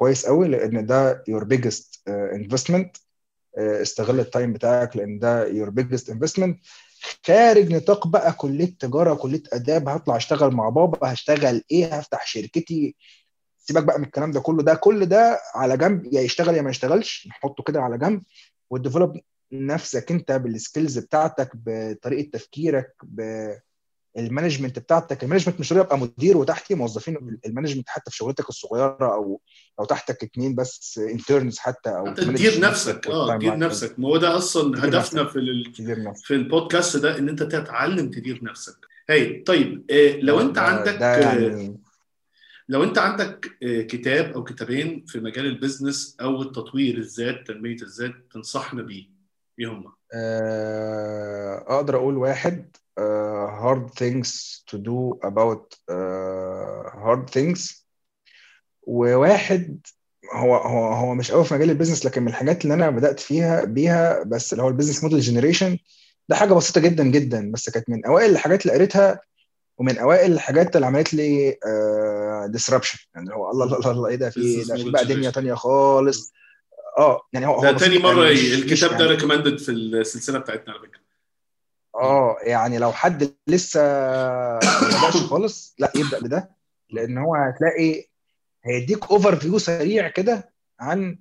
كويس 0.00 0.26
قوي 0.26 0.48
لأن 0.48 0.86
ده 0.86 1.24
your 1.28 1.44
biggest 1.44 2.02
investment 2.08 2.96
استغل 3.58 4.20
ال 4.20 4.26
time 4.26 4.52
بتاعك 4.52 4.96
لأن 4.96 5.18
ده 5.18 5.46
your 5.46 5.70
biggest 5.70 6.10
investment 6.10 6.58
خارج 7.26 7.72
نطاق 7.72 8.06
بقى 8.06 8.32
كلية 8.32 8.76
تجارة 8.78 9.14
كليه 9.14 9.42
آداب 9.52 9.88
هطلع 9.88 10.16
أشتغل 10.16 10.50
مع 10.54 10.68
بابا 10.68 11.12
هشتغل 11.12 11.62
إيه 11.70 11.94
هفتح 11.98 12.26
شركتي. 12.26 12.96
سيبك 13.58 13.84
بقى 13.84 13.98
من 13.98 14.04
الكلام 14.04 14.30
ده 14.30 14.40
كله 14.40 14.62
ده 14.62 14.74
كل 14.74 15.06
ده 15.06 15.40
على 15.54 15.76
جنب 15.76 16.14
يا 16.14 16.20
يشتغل 16.20 16.54
يا 16.56 16.62
ما 16.62 16.70
يشتغلش 16.70 17.26
نحطه 17.28 17.62
كده 17.62 17.80
على 17.82 17.98
جنب 17.98 18.22
و 18.70 18.76
develop 18.76 19.20
نفسك 19.52 20.12
أنت 20.12 20.32
بال 20.32 20.48
skills 20.48 20.98
بتاعتك 20.98 21.50
بطريقة 21.54 22.30
تفكيرك 22.32 22.94
بال 24.14 24.25
management 24.25 24.78
بتاعتك 24.78 25.24
ال 25.24 25.27
management 25.27 25.60
مش 25.60 25.72
ابقى 25.72 25.98
مدير 25.98 26.36
وتحتي 26.36 26.74
موظفين 26.74 27.38
ال 27.46 27.50
management 27.50 27.88
حتى 27.88 28.10
في 28.10 28.16
شغلتك 28.16 28.48
الصغيرة 28.48 29.14
أو 29.14 29.40
أو 29.80 29.84
تحتك 29.84 30.22
اثنين 30.22 30.54
بس 30.54 30.98
interns 30.98 31.58
حتى 31.58 31.90
أو 31.90 32.14
تدير 32.14 32.60
نفسك 32.60 33.06
آه 33.06 33.36
تدير 33.36 33.58
نفسك. 33.58 33.98
ما 33.98 34.08
هو 34.08 34.16
ده 34.16 34.36
أصلا 34.36 34.84
هدفنا 34.84 35.24
في 35.24 35.36
ال... 35.38 35.72
في 36.14 36.34
البودكاست 36.34 36.96
ده 36.96 37.18
إن 37.18 37.28
أنت 37.28 37.42
تتعلم 37.42 38.10
تدير 38.10 38.44
نفسك. 38.44 38.76
هي 39.10 39.40
طيب 39.42 39.84
آه 39.90 40.16
لو 40.16 40.40
أنت 40.40 40.58
عندك 40.58 40.96
ده 41.00 41.16
يعني... 41.16 41.80
لو 42.68 42.84
أنت 42.84 42.98
عندك 42.98 43.56
كتاب 43.88 44.32
أو 44.32 44.44
كتابين 44.44 45.04
في 45.06 45.20
مجال 45.20 45.46
ال 45.46 45.54
business 45.54 46.16
أو 46.20 46.42
التطوير 46.42 46.98
الذات 46.98 47.46
تنمية 47.46 47.82
الذات 47.82 48.12
تنصحنا 48.32 48.82
بيه 48.82 49.04
إيه 49.60 49.66
هم؟ 49.72 49.92
أقدر 51.68 51.96
أقول 51.96 52.16
واحد 52.16 52.76
hard 53.62 53.90
things 54.00 54.28
to 54.70 54.76
do 54.78 55.18
about 55.28 55.64
hard 57.04 57.30
things. 57.30 57.84
وواحد 58.82 59.80
هو 60.34 60.56
هو 60.56 60.92
هو 60.92 61.14
مش 61.14 61.32
قوي 61.32 61.44
في 61.44 61.54
مجال 61.54 61.70
ال 61.70 61.74
business 61.74 62.06
لكن 62.06 62.22
من 62.22 62.28
الحاجات 62.28 62.62
اللي 62.64 62.74
أنا 62.74 62.90
بدأت 62.90 63.20
فيها 63.20 63.64
بيها 63.64 64.22
بس 64.22 64.52
اللي 64.52 64.62
هو 64.64 64.68
ال 64.68 64.72
Business 64.72 65.02
Model 65.04 65.20
Generation 65.20 65.78
ده 66.28 66.36
حاجة 66.36 66.54
بسيطة 66.54 66.80
جدا 66.80 67.04
جدا 67.04 67.50
بس 67.52 67.70
كانت 67.70 67.90
من 67.90 68.04
أوائل 68.06 68.30
الحاجات 68.30 68.62
اللي 68.62 68.74
قريتها 68.74 69.20
ومن 69.78 69.98
أوائل 69.98 70.32
الحاجات 70.32 70.76
اللي 70.76 70.86
عملت 70.86 71.14
لي 71.14 71.56
disruption 72.48 72.98
يعني 73.14 73.34
هو 73.34 73.50
الله 73.50 73.64
الله 73.64 73.90
الله 73.90 74.08
إيه 74.08 74.16
ده؟ 74.16 74.30
في 74.30 74.64
ده 74.64 74.76
في 74.76 74.90
بقى 74.90 75.04
دنيا 75.04 75.30
تانية 75.30 75.54
خالص. 75.54 76.32
آه 76.98 77.20
يعني 77.32 77.46
هو 77.46 77.62
ده 77.62 77.72
تاني 77.72 77.98
مرة 77.98 78.24
يعني 78.24 78.54
الكتاب 78.54 78.96
ده 78.98 79.06
recommended 79.06 79.58
في 79.58 79.70
السلسلة 79.70 80.38
بتاعتنا 80.38 80.72
على 80.72 80.82
فكرة. 80.82 81.00
آه 82.00 82.36
يعني 82.42 82.78
لو 82.78 82.92
حد 82.92 83.34
لسه 83.46 83.80
ما 83.80 84.58
بداش 84.88 85.16
خالص 85.30 85.74
لا 85.78 85.92
يبدأ 85.96 86.20
بده 86.20 86.50
لأن 86.90 87.18
هو 87.18 87.34
هتلاقي 87.34 88.04
هيديك 88.64 89.10
overview 89.10 89.58
سريع 89.58 90.08
كده 90.08 90.52
عن 90.80 91.18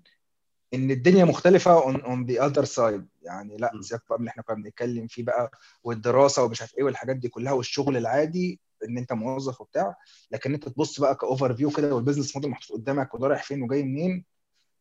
إن 0.73 0.91
الدنيا 0.91 1.25
مختلفة 1.25 1.83
on 1.83 2.01
on 2.01 2.25
the 2.25 2.45
other 2.45 2.65
side 2.65 3.07
يعني 3.21 3.57
لا 3.57 3.71
سيبك 3.81 4.03
بقى 4.09 4.19
اللي 4.19 4.29
إحنا 4.29 4.43
كنا 4.43 4.55
بنتكلم 4.55 5.07
فيه 5.07 5.23
بقى 5.23 5.51
والدراسة 5.83 6.43
ومش 6.43 6.61
عارف 6.61 6.77
إيه 6.77 6.83
والحاجات 6.83 7.15
دي 7.15 7.29
كلها 7.29 7.51
والشغل 7.53 7.97
العادي 7.97 8.59
إن 8.89 8.97
أنت 8.97 9.13
موظف 9.13 9.61
وبتاع 9.61 9.95
لكن 10.31 10.53
أنت 10.53 10.69
تبص 10.69 10.99
بقى 10.99 11.15
ك 11.15 11.55
overview 11.55 11.69
كده 11.69 11.95
وال 11.95 12.03
business 12.03 12.35
model 12.35 12.51
محطوط 12.51 12.77
قدامك 12.77 13.13
وده 13.13 13.27
رايح 13.27 13.43
فين 13.43 13.61
وجاي 13.61 13.83
منين 13.83 14.25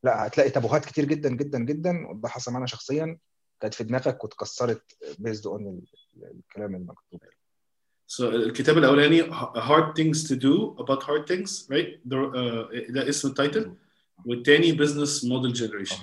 لا 0.02 0.26
هتلاقي 0.26 0.50
تابوهات 0.50 0.84
كتير 0.84 1.04
جدا 1.04 1.28
جدا 1.28 1.58
جدا 1.58 2.08
وده 2.08 2.28
حصل 2.28 2.52
معانا 2.52 2.66
شخصيا. 2.66 3.18
كانت 3.60 3.74
في 3.74 3.84
دماغك 3.84 4.24
واتكسرت 4.24 4.82
based 5.18 5.46
on 5.46 5.80
الكلام 6.16 6.74
المكتوب. 6.74 7.20
So, 8.10 8.20
الكتاب 8.20 8.78
الأولاني 8.78 9.22
hard 9.54 9.94
things 9.98 10.28
to 10.28 10.34
do 10.34 10.76
about 10.82 11.02
hard 11.02 11.26
things 11.32 11.68
right? 11.72 11.98
ده 12.04 13.08
اسم 13.08 13.28
ال 13.28 13.36
title 13.36 13.72
والتاني 14.24 14.72
Business 14.72 15.24
Model 15.24 15.52
Generation 15.52 15.96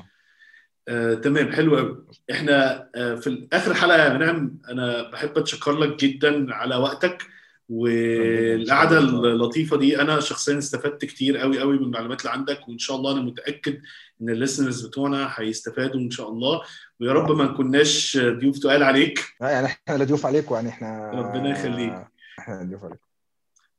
تمام 1.24 1.52
حلو 1.52 1.78
قوي 1.78 2.06
إحنا 2.32 2.90
uh, 2.98 3.00
في 3.00 3.48
آخر 3.54 3.74
حلقة 3.74 4.04
يا 4.04 4.14
منعم 4.14 4.58
أنا 4.70 5.10
بحب 5.12 5.38
أتشكر 5.38 5.72
لك 5.80 6.00
جدا 6.00 6.54
على 6.54 6.76
وقتك. 6.76 7.24
والقعدة 7.70 8.98
اللطيفة 9.00 9.78
دي 9.78 10.02
أنا 10.02 10.20
شخصيا 10.20 10.58
استفدت 10.58 11.06
كتير 11.06 11.38
قوي 11.38 11.60
قوي 11.60 11.78
من 11.78 11.84
المعلومات 11.84 12.22
اللي 12.22 12.32
عندك 12.32 12.68
وإن 12.70 12.78
شاء 12.78 12.98
الله 12.98 13.12
أنا 13.12 13.22
متأكد 13.22 13.82
إن 14.22 14.30
ال 14.30 14.36
listeners 14.36 14.86
بتوعنا 14.86 15.32
هيستفادوا 15.36 16.00
إن 16.00 16.12
شاء 16.12 16.30
الله. 16.30 16.62
ويا 17.00 17.14
رب 17.14 17.32
ما 17.32 17.44
نكوناش 17.44 18.18
ضيوف 18.18 18.60
تقال 18.60 18.84
عليك. 18.84 19.20
لا 19.42 19.50
يعني 19.50 19.66
إحنا 19.66 19.98
لا 19.98 20.04
ضيوف 20.04 20.26
عليكم 20.26 20.56
يعني 20.56 20.70
إحنا 20.70 21.12
ربنا 21.12 21.50
يخليك. 21.50 22.08
إحنا 22.40 22.64
ضيوف 22.64 22.84
عليكم. 22.84 23.00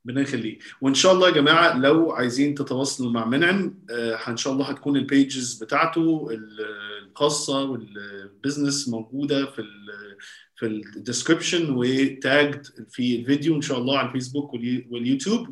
ربنا 0.06 0.20
يخليك. 0.20 0.62
وإن 0.80 0.94
شاء 0.94 1.12
الله 1.12 1.28
يا 1.28 1.34
جماعة 1.34 1.78
لو 1.78 2.12
عايزين 2.12 2.54
تتواصلوا 2.54 3.10
مع 3.10 3.24
منعم 3.24 3.78
آه 3.90 4.28
إن 4.28 4.36
شاء 4.36 4.52
الله 4.52 4.64
هتكون 4.70 4.96
ال 4.96 5.07
pages 5.07 5.62
بتاعته 5.64 6.28
الخاصه 7.10 7.64
وال 7.64 7.89
business 7.89 8.88
موجودة 8.88 9.46
في 9.46 9.64
في 10.56 10.66
ال 10.66 10.75
description 10.75 11.70
و 11.70 11.84
tagged 11.84 12.66
في 12.90 13.16
الفيديو 13.16 13.56
إن 13.56 13.60
شاء 13.60 13.78
الله 13.78 13.98
على 13.98 14.08
الفيسبوك 14.08 14.54
واليوتيوب 14.90 15.48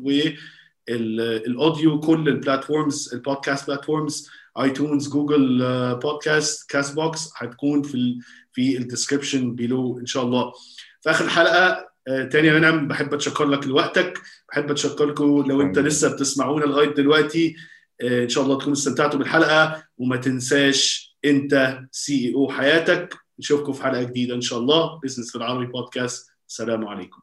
وال 0.89 1.20
audio 1.20 1.99
كل 1.99 2.29
ال 2.29 2.37
platforms 2.37 3.13
ال 3.13 3.20
podcast 3.20 3.67
platforms 3.67 4.29
iTunes 4.59 5.09
Google 5.09 5.59
Podcast 6.01 6.69
Castbox 6.69 7.29
هتكون 7.37 7.83
في 7.83 7.95
ال 7.95 8.19
في 8.51 8.77
ال 8.77 8.84
description 8.84 9.55
below 9.55 9.99
إن 9.99 10.05
شاء 10.05 10.23
الله. 10.23 10.53
في 11.01 11.09
آخر 11.09 11.25
الحلقة 11.25 11.89
تاني 12.05 12.47
يا 12.47 12.53
منعم 12.53 12.87
بحب 12.87 13.13
أتشكر 13.13 13.45
لك 13.45 13.67
لوقتك 13.67 14.21
بحب 14.49 14.71
اتشكر 14.71 15.05
لكم 15.05 15.43
لو 15.47 15.61
أنت 15.61 15.79
لسه 15.79 16.13
بتسمعونا 16.13 16.65
لغاية 16.65 16.93
دلوقتي. 16.93 17.55
إن 18.03 18.29
شاء 18.29 18.43
الله 18.43 18.57
تكونوا 18.57 18.73
استمتعتوا 18.73 19.19
بالحلقة 19.19 19.83
وما 19.97 20.17
تنساش 20.17 21.15
أنت 21.25 21.79
CEO 21.91 22.49
حياتك. 22.49 23.15
نشوفكم 23.39 23.73
في 23.73 23.83
حلقة 23.83 24.03
جديدة 24.03 24.35
إن 24.35 24.41
شاء 24.41 24.59
الله. 24.59 24.99
business 25.03 25.31
بالعربي 25.31 25.65
podcast 25.65 26.29
السلام 26.49 26.87
عليكم. 26.87 27.21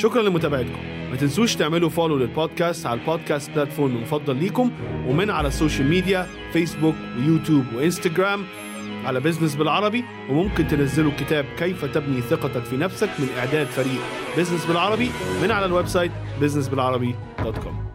شكرا 0.00 0.22
لمتابعتكم. 0.22 0.78
ما 1.10 1.16
تنسوش 1.16 1.54
تعملوا 1.56 1.88
follow 1.88 2.16
لل 2.18 2.33
podcast 2.33 2.86
على 2.86 3.00
ال 3.00 3.06
podcast 3.06 3.50
platform 3.50 3.96
المفضل 3.96 4.36
ليكم 4.36 4.70
ومن 5.06 5.30
على 5.30 5.48
ال 5.48 5.54
social 5.54 5.88
media 5.88 6.26
فيسبوك 6.52 6.94
ويوتيوب 7.18 7.64
وإنستجرام 7.74 8.44
على 9.04 9.20
business 9.20 9.54
بالعربي. 9.54 10.04
وممكن 10.30 10.68
تنزلوا 10.68 11.12
كتاب 11.18 11.44
كيف 11.58 11.84
تبني 11.84 12.20
ثقتك 12.20 12.64
في 12.64 12.76
نفسك 12.76 13.10
من 13.18 13.28
إعداد 13.38 13.66
فريق 13.66 14.00
business 14.36 14.66
بالعربي 14.66 15.10
من 15.42 15.50
على 15.50 15.66
ال 15.66 15.86
website 15.86 16.12
businessbilarabi.com 16.40 17.89